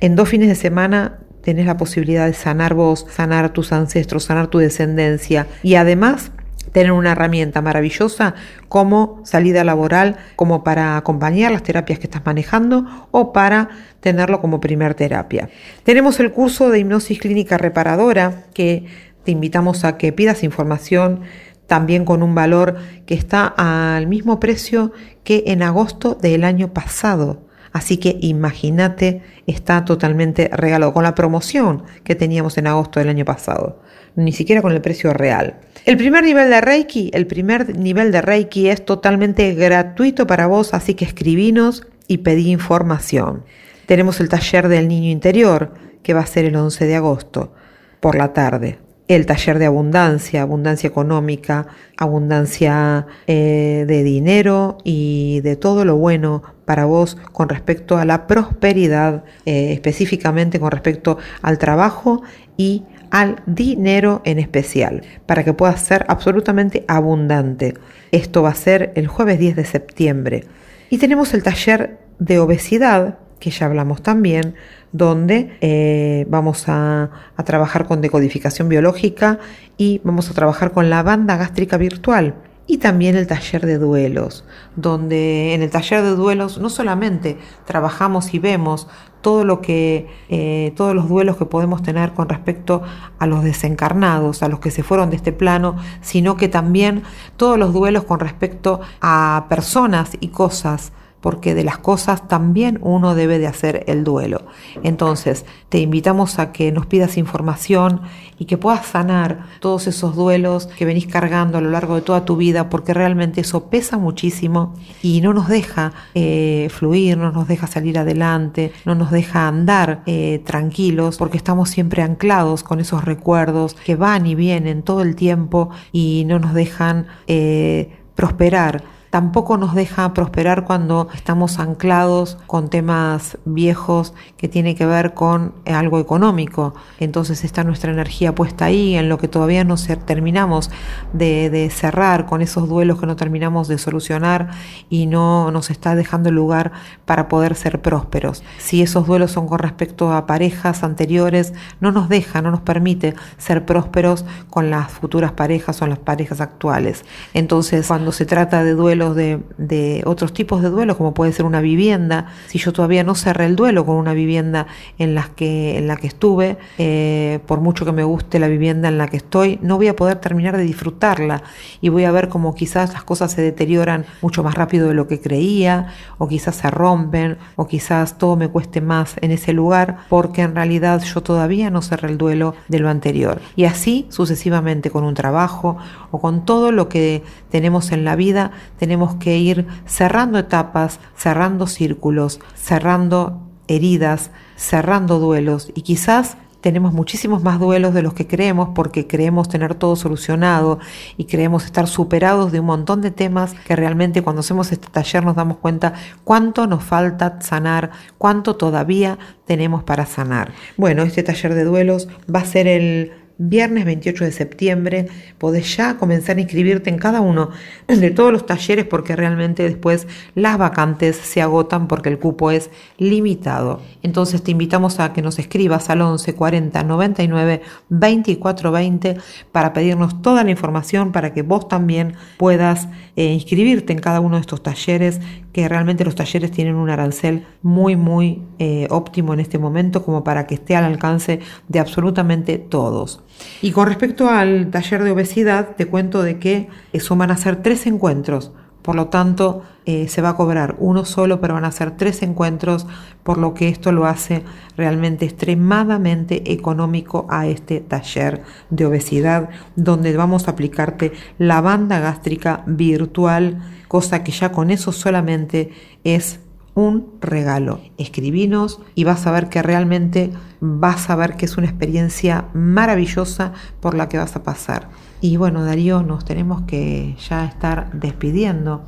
En 0.00 0.16
dos 0.16 0.28
fines 0.28 0.48
de 0.48 0.54
semana 0.54 1.18
tenés 1.42 1.66
la 1.66 1.76
posibilidad 1.76 2.26
de 2.26 2.34
sanar 2.34 2.74
vos, 2.74 3.06
sanar 3.10 3.52
tus 3.52 3.72
ancestros, 3.72 4.24
sanar 4.24 4.48
tu 4.48 4.58
descendencia 4.58 5.46
y 5.62 5.74
además 5.74 6.30
tener 6.72 6.92
una 6.92 7.12
herramienta 7.12 7.62
maravillosa 7.62 8.34
como 8.68 9.20
salida 9.24 9.62
laboral, 9.62 10.16
como 10.34 10.64
para 10.64 10.96
acompañar 10.96 11.52
las 11.52 11.62
terapias 11.62 12.00
que 12.00 12.06
estás 12.06 12.26
manejando 12.26 13.08
o 13.12 13.32
para 13.32 13.68
tenerlo 14.00 14.40
como 14.40 14.60
primer 14.60 14.94
terapia. 14.94 15.48
Tenemos 15.84 16.18
el 16.18 16.32
curso 16.32 16.70
de 16.70 16.80
hipnosis 16.80 17.20
clínica 17.20 17.58
reparadora 17.58 18.44
que 18.54 18.86
te 19.24 19.32
invitamos 19.32 19.84
a 19.84 19.96
que 19.96 20.12
pidas 20.12 20.44
información 20.44 21.20
también 21.66 22.04
con 22.04 22.22
un 22.22 22.34
valor 22.34 22.76
que 23.06 23.14
está 23.14 23.46
al 23.56 24.06
mismo 24.06 24.38
precio 24.38 24.92
que 25.24 25.44
en 25.46 25.62
agosto 25.62 26.14
del 26.14 26.44
año 26.44 26.72
pasado. 26.72 27.42
Así 27.72 27.96
que 27.96 28.18
imagínate, 28.20 29.22
está 29.48 29.84
totalmente 29.84 30.48
regalado 30.52 30.92
con 30.92 31.02
la 31.02 31.16
promoción 31.16 31.82
que 32.04 32.14
teníamos 32.14 32.56
en 32.56 32.68
agosto 32.68 33.00
del 33.00 33.08
año 33.08 33.24
pasado, 33.24 33.82
ni 34.14 34.30
siquiera 34.30 34.62
con 34.62 34.72
el 34.72 34.80
precio 34.80 35.12
real. 35.12 35.56
El 35.84 35.96
primer 35.96 36.22
nivel 36.22 36.50
de 36.50 36.60
Reiki, 36.60 37.10
el 37.12 37.26
primer 37.26 37.76
nivel 37.76 38.12
de 38.12 38.22
Reiki 38.22 38.68
es 38.68 38.84
totalmente 38.84 39.54
gratuito 39.54 40.26
para 40.26 40.46
vos, 40.46 40.72
así 40.72 40.94
que 40.94 41.04
escribinos 41.04 41.84
y 42.06 42.18
pedí 42.18 42.52
información. 42.52 43.44
Tenemos 43.86 44.20
el 44.20 44.28
taller 44.28 44.68
del 44.68 44.86
niño 44.86 45.10
interior, 45.10 45.74
que 46.04 46.14
va 46.14 46.20
a 46.20 46.26
ser 46.26 46.44
el 46.44 46.54
11 46.54 46.86
de 46.86 46.94
agosto, 46.94 47.54
por 47.98 48.14
la 48.14 48.32
tarde 48.32 48.83
el 49.06 49.26
taller 49.26 49.58
de 49.58 49.66
abundancia, 49.66 50.42
abundancia 50.42 50.88
económica, 50.88 51.66
abundancia 51.96 53.06
eh, 53.26 53.84
de 53.86 54.02
dinero 54.02 54.78
y 54.82 55.40
de 55.42 55.56
todo 55.56 55.84
lo 55.84 55.96
bueno 55.96 56.42
para 56.64 56.86
vos 56.86 57.18
con 57.32 57.48
respecto 57.48 57.98
a 57.98 58.04
la 58.04 58.26
prosperidad, 58.26 59.24
eh, 59.44 59.72
específicamente 59.72 60.58
con 60.58 60.70
respecto 60.70 61.18
al 61.42 61.58
trabajo 61.58 62.22
y 62.56 62.84
al 63.10 63.42
dinero 63.46 64.22
en 64.24 64.38
especial, 64.38 65.02
para 65.26 65.44
que 65.44 65.52
puedas 65.52 65.80
ser 65.80 66.04
absolutamente 66.08 66.84
abundante. 66.88 67.74
Esto 68.10 68.42
va 68.42 68.50
a 68.50 68.54
ser 68.54 68.92
el 68.96 69.06
jueves 69.06 69.38
10 69.38 69.56
de 69.56 69.64
septiembre. 69.64 70.44
Y 70.88 70.98
tenemos 70.98 71.34
el 71.34 71.42
taller 71.42 71.98
de 72.18 72.38
obesidad, 72.38 73.18
que 73.38 73.50
ya 73.50 73.66
hablamos 73.66 74.02
también, 74.02 74.54
donde 74.94 75.58
eh, 75.60 76.24
vamos 76.30 76.68
a, 76.68 77.10
trabajar 77.44 77.86
con 77.86 78.00
decodificación 78.00 78.68
biológica 78.68 79.40
y 79.76 80.00
vamos 80.04 80.30
a 80.30 80.34
trabajar 80.34 80.70
con 80.70 80.88
la 80.88 81.02
banda 81.02 81.36
gástrica 81.36 81.76
virtual 81.76 82.36
y 82.68 82.78
también 82.78 83.16
el 83.16 83.26
taller 83.26 83.66
de 83.66 83.78
duelos, 83.78 84.44
donde 84.76 85.52
en 85.52 85.62
el 85.62 85.70
taller 85.70 86.02
de 86.02 86.10
duelos 86.10 86.58
no 86.58 86.70
solamente 86.70 87.36
trabajamos 87.66 88.32
y 88.34 88.38
vemos 88.38 88.86
todo 89.20 89.44
lo 89.44 89.60
que, 89.60 90.06
eh, 90.28 90.72
todos 90.76 90.94
los 90.94 91.08
duelos 91.08 91.36
que 91.36 91.44
podemos 91.44 91.82
tener 91.82 92.12
con 92.12 92.28
respecto 92.28 92.82
a 93.18 93.26
los 93.26 93.42
desencarnados, 93.42 94.44
a 94.44 94.48
los 94.48 94.60
que 94.60 94.70
se 94.70 94.84
fueron 94.84 95.10
de 95.10 95.16
este 95.16 95.32
plano, 95.32 95.76
sino 96.02 96.36
que 96.36 96.48
también 96.48 97.02
todos 97.36 97.58
los 97.58 97.72
duelos 97.72 98.04
con 98.04 98.20
respecto 98.20 98.80
a 99.00 99.46
personas 99.48 100.12
y 100.20 100.28
cosas 100.28 100.92
porque 101.24 101.54
de 101.54 101.64
las 101.64 101.78
cosas 101.78 102.28
también 102.28 102.78
uno 102.82 103.14
debe 103.14 103.38
de 103.38 103.46
hacer 103.46 103.84
el 103.86 104.04
duelo. 104.04 104.42
Entonces, 104.82 105.46
te 105.70 105.78
invitamos 105.78 106.38
a 106.38 106.52
que 106.52 106.70
nos 106.70 106.84
pidas 106.84 107.16
información 107.16 108.02
y 108.38 108.44
que 108.44 108.58
puedas 108.58 108.84
sanar 108.84 109.46
todos 109.58 109.86
esos 109.86 110.16
duelos 110.16 110.66
que 110.66 110.84
venís 110.84 111.06
cargando 111.06 111.56
a 111.56 111.62
lo 111.62 111.70
largo 111.70 111.94
de 111.94 112.02
toda 112.02 112.26
tu 112.26 112.36
vida, 112.36 112.68
porque 112.68 112.92
realmente 112.92 113.40
eso 113.40 113.70
pesa 113.70 113.96
muchísimo 113.96 114.74
y 115.02 115.22
no 115.22 115.32
nos 115.32 115.48
deja 115.48 115.94
eh, 116.14 116.68
fluir, 116.70 117.16
no 117.16 117.32
nos 117.32 117.48
deja 117.48 117.68
salir 117.68 117.98
adelante, 117.98 118.74
no 118.84 118.94
nos 118.94 119.10
deja 119.10 119.48
andar 119.48 120.02
eh, 120.04 120.42
tranquilos, 120.44 121.16
porque 121.16 121.38
estamos 121.38 121.70
siempre 121.70 122.02
anclados 122.02 122.62
con 122.62 122.80
esos 122.80 123.02
recuerdos 123.02 123.76
que 123.86 123.96
van 123.96 124.26
y 124.26 124.34
vienen 124.34 124.82
todo 124.82 125.00
el 125.00 125.16
tiempo 125.16 125.70
y 125.90 126.24
no 126.26 126.38
nos 126.38 126.52
dejan 126.52 127.06
eh, 127.28 127.96
prosperar 128.14 128.92
tampoco 129.14 129.56
nos 129.58 129.76
deja 129.76 130.12
prosperar 130.12 130.64
cuando 130.64 131.06
estamos 131.14 131.60
anclados 131.60 132.36
con 132.48 132.68
temas 132.68 133.38
viejos 133.44 134.12
que 134.36 134.48
tiene 134.48 134.74
que 134.74 134.86
ver 134.86 135.14
con 135.14 135.54
algo 135.66 136.00
económico. 136.00 136.74
Entonces 136.98 137.44
está 137.44 137.62
nuestra 137.62 137.92
energía 137.92 138.34
puesta 138.34 138.64
ahí, 138.64 138.96
en 138.96 139.08
lo 139.08 139.16
que 139.18 139.28
todavía 139.28 139.62
no 139.62 139.76
terminamos 140.04 140.72
de, 141.12 141.70
cerrar, 141.72 142.26
con 142.26 142.42
esos 142.42 142.68
duelos 142.68 142.98
que 142.98 143.06
no 143.06 143.14
terminamos 143.14 143.68
de 143.68 143.78
solucionar 143.78 144.50
y 144.90 145.06
no 145.06 145.52
nos 145.52 145.70
está 145.70 145.94
dejando 145.94 146.32
lugar 146.32 146.72
para 147.04 147.28
poder 147.28 147.54
ser 147.54 147.80
prósperos. 147.82 148.42
Si 148.58 148.82
esos 148.82 149.06
duelos 149.06 149.30
son 149.30 149.46
con 149.46 149.60
respecto 149.60 150.12
a 150.12 150.26
parejas 150.26 150.82
anteriores, 150.82 151.52
no 151.78 151.92
nos 151.92 152.08
deja, 152.08 152.42
no 152.42 152.50
nos 152.50 152.62
permite 152.62 153.14
ser 153.38 153.64
prósperos 153.64 154.24
con 154.50 154.70
las 154.70 154.90
futuras 154.90 155.30
parejas 155.30 155.80
o 155.82 155.86
las 155.86 156.00
parejas 156.00 156.40
actuales. 156.40 157.04
Entonces, 157.32 157.86
cuando 157.86 158.10
se 158.10 158.26
trata 158.26 158.64
de 158.64 158.72
duelos, 158.72 159.03
de, 159.12 160.02
otros 160.06 160.32
tipos 160.32 160.62
de 160.62 160.70
duelos, 160.70 160.96
como 160.96 161.12
puede 161.12 161.32
ser 161.32 161.44
una 161.44 161.60
vivienda. 161.60 162.28
Si 162.46 162.58
yo 162.58 162.72
todavía 162.72 163.04
no 163.04 163.14
cerré 163.14 163.46
el 163.46 163.56
duelo 163.56 163.84
con 163.84 163.96
una 163.96 164.14
vivienda 164.14 164.66
en, 164.98 165.14
las 165.14 165.28
que, 165.28 165.76
en 165.76 165.88
la 165.88 165.96
que 165.96 166.06
estuve, 166.06 166.56
eh, 166.78 167.40
por 167.46 167.60
mucho 167.60 167.84
que 167.84 167.92
me 167.92 168.04
guste 168.04 168.38
la 168.38 168.48
vivienda 168.48 168.88
en 168.88 168.96
la 168.96 169.08
que 169.08 169.18
estoy, 169.18 169.58
no 169.60 169.76
voy 169.76 169.88
a 169.88 169.96
poder 169.96 170.16
terminar 170.16 170.56
de 170.56 170.62
disfrutarla 170.62 171.42
y 171.80 171.88
voy 171.88 172.04
a 172.04 172.12
ver 172.12 172.28
como 172.28 172.54
quizás 172.54 172.92
las 172.92 173.04
cosas 173.04 173.32
se 173.32 173.42
deterioran 173.42 174.06
mucho 174.22 174.42
más 174.42 174.54
rápido 174.54 174.88
de 174.88 174.94
lo 174.94 175.08
que 175.08 175.20
creía, 175.20 175.88
o 176.18 176.28
quizás 176.28 176.54
se 176.54 176.70
rompen, 176.70 177.36
o 177.56 177.66
quizás 177.66 178.16
todo 178.18 178.36
me 178.36 178.48
cueste 178.48 178.80
más 178.80 179.16
en 179.20 179.32
ese 179.32 179.52
lugar, 179.52 179.98
porque 180.08 180.42
en 180.42 180.54
realidad 180.54 181.02
yo 181.02 181.22
todavía 181.22 181.70
no 181.70 181.82
cerré 181.82 182.08
el 182.08 182.18
duelo 182.18 182.54
de 182.68 182.78
lo 182.78 182.88
anterior. 182.88 183.40
Y 183.56 183.64
así 183.64 184.06
sucesivamente 184.10 184.90
con 184.90 185.04
un 185.04 185.14
trabajo 185.14 185.76
o 186.10 186.20
con 186.20 186.44
todo 186.44 186.72
lo 186.72 186.88
que 186.88 187.22
tenemos 187.50 187.92
en 187.92 188.04
la 188.04 188.16
vida, 188.16 188.52
tenemos 188.78 188.93
tenemos 188.94 189.16
que 189.16 189.36
ir 189.38 189.66
cerrando 189.86 190.38
etapas, 190.38 191.00
cerrando 191.16 191.66
círculos, 191.66 192.38
cerrando 192.54 193.40
heridas, 193.66 194.30
cerrando 194.54 195.18
duelos 195.18 195.72
y 195.74 195.82
quizás 195.82 196.36
tenemos 196.60 196.92
muchísimos 196.92 197.42
más 197.42 197.58
duelos 197.58 197.92
de 197.92 198.02
los 198.02 198.14
que 198.14 198.28
creemos 198.28 198.68
porque 198.72 199.08
creemos 199.08 199.48
tener 199.48 199.74
todo 199.74 199.96
solucionado 199.96 200.78
y 201.16 201.24
creemos 201.24 201.64
estar 201.64 201.88
superados 201.88 202.52
de 202.52 202.60
un 202.60 202.66
montón 202.66 203.00
de 203.00 203.10
temas 203.10 203.54
que 203.66 203.74
realmente 203.74 204.22
cuando 204.22 204.40
hacemos 204.40 204.70
este 204.70 204.86
taller 204.86 205.24
nos 205.24 205.34
damos 205.34 205.56
cuenta 205.56 205.94
cuánto 206.22 206.68
nos 206.68 206.84
falta 206.84 207.40
sanar, 207.40 207.90
cuánto 208.16 208.54
todavía 208.54 209.18
tenemos 209.44 209.82
para 209.82 210.06
sanar. 210.06 210.52
Bueno, 210.76 211.02
este 211.02 211.24
taller 211.24 211.54
de 211.54 211.64
duelos 211.64 212.08
va 212.32 212.40
a 212.40 212.44
ser 212.44 212.68
el 212.68 213.23
viernes 213.38 213.84
28 213.84 214.24
de 214.24 214.32
septiembre. 214.32 215.08
Podés 215.38 215.76
ya 215.76 215.96
comenzar 215.96 216.36
a 216.36 216.40
inscribirte 216.40 216.90
en 216.90 216.98
cada 216.98 217.20
uno 217.20 217.50
de 217.88 218.10
todos 218.10 218.32
los 218.32 218.46
talleres 218.46 218.84
porque 218.84 219.16
realmente 219.16 219.62
después 219.62 220.06
las 220.34 220.58
vacantes 220.58 221.16
se 221.16 221.42
agotan 221.42 221.88
porque 221.88 222.08
el 222.08 222.18
cupo 222.18 222.50
es 222.50 222.70
limitado. 222.98 223.80
Entonces 224.02 224.42
te 224.42 224.50
invitamos 224.50 225.00
a 225.00 225.12
que 225.12 225.22
nos 225.22 225.38
escribas 225.38 225.90
al 225.90 226.02
11 226.02 226.34
40 226.34 226.82
99 226.84 227.62
24 227.88 228.72
20 228.72 229.16
para 229.52 229.72
pedirnos 229.72 230.22
toda 230.22 230.44
la 230.44 230.50
información 230.50 231.12
para 231.12 231.32
que 231.32 231.42
vos 231.42 231.68
también 231.68 232.14
puedas 232.38 232.88
eh, 233.16 233.32
inscribirte 233.32 233.92
en 233.92 233.98
cada 233.98 234.20
uno 234.20 234.36
de 234.36 234.42
estos 234.42 234.62
talleres 234.62 235.20
que 235.52 235.68
realmente 235.68 236.04
los 236.04 236.14
talleres 236.14 236.50
tienen 236.50 236.74
un 236.74 236.90
arancel 236.90 237.46
muy 237.62 237.96
muy 237.96 238.42
eh, 238.58 238.86
óptimo 238.90 239.34
en 239.34 239.40
este 239.40 239.58
momento 239.58 240.04
como 240.04 240.24
para 240.24 240.46
que 240.46 240.54
esté 240.54 240.76
al 240.76 240.84
alcance 240.84 241.40
de 241.68 241.78
absolutamente 241.78 242.58
todos. 242.58 243.22
Y 243.62 243.72
con 243.72 243.86
respecto 243.86 244.28
al 244.28 244.70
taller 244.70 245.04
de 245.04 245.10
obesidad, 245.12 245.76
te 245.76 245.86
cuento 245.86 246.22
de 246.22 246.38
que 246.38 246.68
eso 246.92 247.16
van 247.16 247.30
a 247.30 247.36
ser 247.36 247.62
tres 247.62 247.86
encuentros. 247.86 248.52
Por 248.84 248.96
lo 248.96 249.06
tanto, 249.06 249.62
eh, 249.86 250.08
se 250.08 250.20
va 250.20 250.30
a 250.30 250.36
cobrar 250.36 250.76
uno 250.78 251.06
solo, 251.06 251.40
pero 251.40 251.54
van 251.54 251.64
a 251.64 251.72
ser 251.72 251.92
tres 251.92 252.22
encuentros, 252.22 252.86
por 253.22 253.38
lo 253.38 253.54
que 253.54 253.70
esto 253.70 253.92
lo 253.92 254.04
hace 254.04 254.42
realmente 254.76 255.24
extremadamente 255.24 256.52
económico 256.52 257.26
a 257.30 257.46
este 257.46 257.80
taller 257.80 258.42
de 258.68 258.84
obesidad, 258.84 259.48
donde 259.74 260.14
vamos 260.14 260.46
a 260.46 260.50
aplicarte 260.50 261.12
la 261.38 261.62
banda 261.62 261.98
gástrica 261.98 262.62
virtual, 262.66 263.62
cosa 263.88 264.22
que 264.22 264.32
ya 264.32 264.52
con 264.52 264.70
eso 264.70 264.92
solamente 264.92 265.72
es 266.04 266.40
un 266.74 267.14
regalo. 267.20 267.80
Escribinos 267.98 268.80
y 268.94 269.04
vas 269.04 269.26
a 269.26 269.32
ver 269.32 269.48
que 269.48 269.62
realmente 269.62 270.30
vas 270.60 271.08
a 271.10 271.16
ver 271.16 271.36
que 271.36 271.46
es 271.46 271.56
una 271.56 271.66
experiencia 271.66 272.46
maravillosa 272.52 273.52
por 273.80 273.94
la 273.94 274.08
que 274.08 274.18
vas 274.18 274.36
a 274.36 274.42
pasar. 274.42 274.88
Y 275.20 275.36
bueno, 275.36 275.64
Darío, 275.64 276.02
nos 276.02 276.24
tenemos 276.24 276.62
que 276.62 277.16
ya 277.28 277.44
estar 277.46 277.92
despidiendo. 277.92 278.84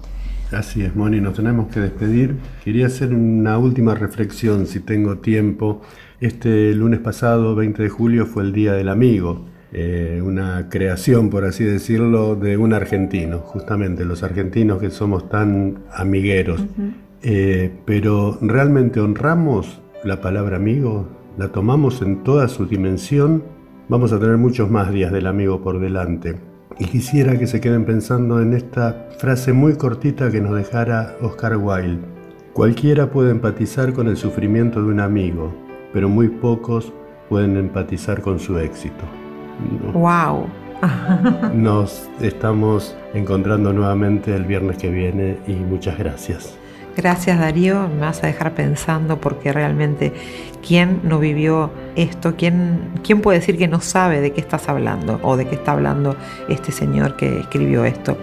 Así 0.52 0.82
es, 0.82 0.94
Moni, 0.94 1.20
nos 1.20 1.34
tenemos 1.34 1.68
que 1.68 1.80
despedir. 1.80 2.36
Quería 2.64 2.86
hacer 2.86 3.12
una 3.12 3.58
última 3.58 3.94
reflexión, 3.94 4.66
si 4.66 4.80
tengo 4.80 5.18
tiempo. 5.18 5.82
Este 6.20 6.72
lunes 6.74 7.00
pasado, 7.00 7.54
20 7.54 7.82
de 7.82 7.88
julio, 7.88 8.26
fue 8.26 8.44
el 8.44 8.52
Día 8.52 8.72
del 8.74 8.88
Amigo. 8.88 9.44
Eh, 9.72 10.22
una 10.24 10.68
creación, 10.68 11.30
por 11.30 11.44
así 11.44 11.64
decirlo, 11.64 12.36
de 12.36 12.56
un 12.56 12.72
argentino, 12.72 13.38
justamente 13.38 14.04
los 14.04 14.22
argentinos 14.22 14.78
que 14.80 14.90
somos 14.90 15.28
tan 15.28 15.80
amigueros. 15.92 16.64
Eh, 17.28 17.72
pero 17.84 18.38
realmente 18.40 19.00
honramos 19.00 19.82
la 20.04 20.20
palabra 20.20 20.58
amigo, 20.58 21.08
la 21.36 21.48
tomamos 21.48 22.00
en 22.00 22.22
toda 22.22 22.46
su 22.46 22.66
dimensión, 22.66 23.42
vamos 23.88 24.12
a 24.12 24.20
tener 24.20 24.36
muchos 24.36 24.70
más 24.70 24.92
días 24.92 25.10
del 25.10 25.26
amigo 25.26 25.60
por 25.60 25.80
delante. 25.80 26.36
Y 26.78 26.84
quisiera 26.84 27.36
que 27.36 27.48
se 27.48 27.60
queden 27.60 27.84
pensando 27.84 28.40
en 28.40 28.52
esta 28.52 29.08
frase 29.18 29.52
muy 29.52 29.74
cortita 29.74 30.30
que 30.30 30.40
nos 30.40 30.54
dejara 30.54 31.16
Oscar 31.20 31.56
Wilde. 31.56 32.06
Cualquiera 32.52 33.10
puede 33.10 33.32
empatizar 33.32 33.92
con 33.92 34.06
el 34.06 34.16
sufrimiento 34.16 34.80
de 34.80 34.86
un 34.86 35.00
amigo, 35.00 35.52
pero 35.92 36.08
muy 36.08 36.28
pocos 36.28 36.92
pueden 37.28 37.56
empatizar 37.56 38.22
con 38.22 38.38
su 38.38 38.56
éxito. 38.56 39.02
¡Wow! 39.94 40.46
Nos 41.54 42.08
estamos 42.20 42.96
encontrando 43.14 43.72
nuevamente 43.72 44.32
el 44.32 44.44
viernes 44.44 44.78
que 44.78 44.90
viene 44.90 45.38
y 45.48 45.54
muchas 45.54 45.98
gracias. 45.98 46.56
Gracias 46.96 47.38
Darío, 47.38 47.88
me 47.88 48.00
vas 48.00 48.24
a 48.24 48.26
dejar 48.26 48.54
pensando 48.54 49.20
porque 49.20 49.52
realmente 49.52 50.14
quién 50.66 51.00
no 51.04 51.18
vivió 51.18 51.70
esto, 51.94 52.36
¿Quién, 52.36 52.88
quién 53.04 53.20
puede 53.20 53.40
decir 53.40 53.58
que 53.58 53.68
no 53.68 53.82
sabe 53.82 54.22
de 54.22 54.32
qué 54.32 54.40
estás 54.40 54.70
hablando 54.70 55.20
o 55.22 55.36
de 55.36 55.46
qué 55.46 55.56
está 55.56 55.72
hablando 55.72 56.16
este 56.48 56.72
señor 56.72 57.16
que 57.16 57.40
escribió 57.40 57.84
esto. 57.84 58.16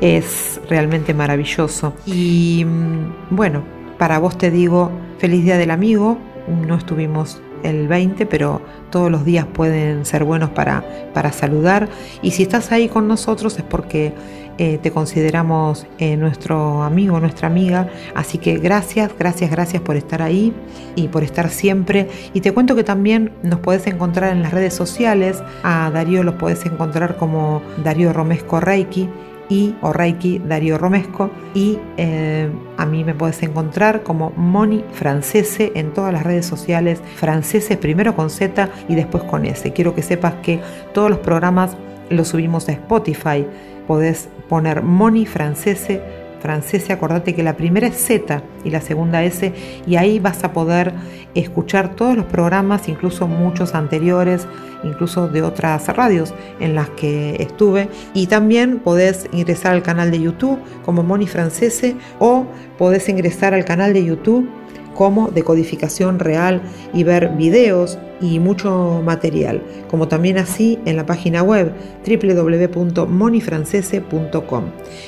Es 0.00 0.60
realmente 0.70 1.12
maravilloso. 1.12 1.94
Y 2.06 2.64
mm, 2.64 3.34
bueno, 3.34 3.64
para 3.98 4.20
vos 4.20 4.38
te 4.38 4.52
digo, 4.52 4.92
feliz 5.18 5.42
día 5.44 5.58
del 5.58 5.72
amigo, 5.72 6.16
no 6.46 6.76
estuvimos 6.76 7.40
el 7.64 7.88
20, 7.88 8.26
pero 8.26 8.60
todos 8.90 9.10
los 9.10 9.24
días 9.24 9.46
pueden 9.46 10.04
ser 10.04 10.22
buenos 10.22 10.50
para, 10.50 10.84
para 11.12 11.32
saludar. 11.32 11.88
Y 12.22 12.30
si 12.30 12.44
estás 12.44 12.70
ahí 12.70 12.88
con 12.88 13.08
nosotros 13.08 13.58
es 13.58 13.64
porque 13.64 14.12
eh, 14.58 14.78
te 14.82 14.90
consideramos 14.90 15.86
eh, 15.98 16.16
nuestro 16.16 16.82
amigo, 16.82 17.18
nuestra 17.20 17.48
amiga. 17.48 17.88
Así 18.14 18.38
que 18.38 18.58
gracias, 18.58 19.10
gracias, 19.18 19.50
gracias 19.50 19.82
por 19.82 19.96
estar 19.96 20.22
ahí 20.22 20.52
y 20.94 21.08
por 21.08 21.24
estar 21.24 21.50
siempre. 21.50 22.08
Y 22.32 22.40
te 22.40 22.52
cuento 22.52 22.76
que 22.76 22.84
también 22.84 23.32
nos 23.42 23.60
puedes 23.60 23.86
encontrar 23.86 24.32
en 24.32 24.42
las 24.42 24.52
redes 24.52 24.74
sociales. 24.74 25.42
A 25.62 25.90
Darío 25.90 26.22
los 26.22 26.36
puedes 26.36 26.64
encontrar 26.66 27.16
como 27.16 27.62
Darío 27.82 28.12
Romesco 28.12 28.60
Reiki 28.60 29.08
y 29.48 29.74
o 29.82 29.92
Reiki 29.92 30.38
Darío 30.38 30.78
Romesco 30.78 31.30
y 31.54 31.78
eh, 31.96 32.48
a 32.76 32.86
mí 32.86 33.04
me 33.04 33.14
puedes 33.14 33.42
encontrar 33.42 34.02
como 34.02 34.30
Moni 34.36 34.84
Francese 34.92 35.72
en 35.74 35.92
todas 35.92 36.12
las 36.12 36.22
redes 36.22 36.46
sociales 36.46 37.02
Francese 37.16 37.76
primero 37.76 38.16
con 38.16 38.30
Z 38.30 38.70
y 38.88 38.94
después 38.94 39.24
con 39.24 39.44
S 39.44 39.70
quiero 39.72 39.94
que 39.94 40.02
sepas 40.02 40.34
que 40.42 40.60
todos 40.92 41.10
los 41.10 41.18
programas 41.18 41.76
los 42.10 42.28
subimos 42.28 42.68
a 42.68 42.72
Spotify 42.72 43.46
podés 43.86 44.28
poner 44.48 44.82
Moni 44.82 45.26
Francese, 45.26 46.00
Francese, 46.40 46.92
acordate 46.92 47.34
que 47.34 47.42
la 47.42 47.56
primera 47.56 47.86
es 47.86 47.96
Z 47.96 48.42
y 48.64 48.70
la 48.70 48.82
segunda 48.82 49.24
S, 49.24 49.50
y 49.86 49.96
ahí 49.96 50.18
vas 50.18 50.44
a 50.44 50.52
poder 50.52 50.92
escuchar 51.34 51.96
todos 51.96 52.16
los 52.16 52.26
programas, 52.26 52.86
incluso 52.88 53.26
muchos 53.26 53.74
anteriores, 53.74 54.46
incluso 54.82 55.26
de 55.26 55.40
otras 55.40 55.88
radios 55.88 56.34
en 56.60 56.74
las 56.74 56.90
que 56.90 57.36
estuve. 57.40 57.88
Y 58.12 58.26
también 58.26 58.80
podés 58.80 59.26
ingresar 59.32 59.72
al 59.72 59.82
canal 59.82 60.10
de 60.10 60.20
YouTube 60.20 60.58
como 60.84 61.02
Moni 61.02 61.26
Francese 61.26 61.96
o 62.18 62.44
podés 62.76 63.08
ingresar 63.08 63.54
al 63.54 63.64
canal 63.64 63.94
de 63.94 64.04
YouTube 64.04 64.46
como 64.94 65.28
decodificación 65.28 66.18
real 66.18 66.60
y 66.92 67.04
ver 67.04 67.30
videos 67.30 67.98
y 68.20 68.38
mucho 68.38 69.00
material, 69.04 69.62
como 69.90 70.06
también 70.08 70.36
así 70.38 70.78
en 70.86 70.96
la 70.96 71.06
página 71.06 71.42
web 71.42 71.72
www.monifrancese.com. 72.06 74.64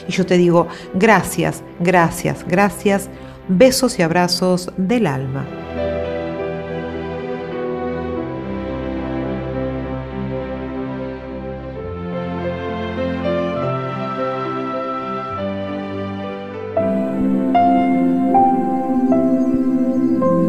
Y 0.08 0.12
yo 0.12 0.26
te 0.26 0.36
digo 0.36 0.66
gracias, 0.94 1.62
gracias, 1.80 2.44
gracias, 2.46 3.08
besos 3.48 3.98
y 3.98 4.02
abrazos 4.02 4.70
del 4.76 5.06
alma. 5.06 5.46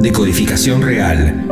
Decodificación 0.07 0.81
real. 0.81 1.43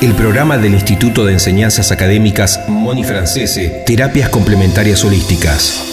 El 0.00 0.12
programa 0.14 0.58
del 0.58 0.74
Instituto 0.74 1.24
de 1.24 1.34
Enseñanzas 1.34 1.92
Académicas 1.92 2.64
Moni 2.66 3.04
Francese, 3.04 3.84
Terapias 3.86 4.28
Complementarias 4.28 5.04
Holísticas. 5.04 5.84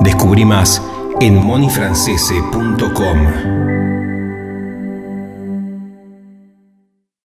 Descubrí 0.00 0.44
más 0.44 0.82
en 1.20 1.36
monifrancese.com. 1.36 3.69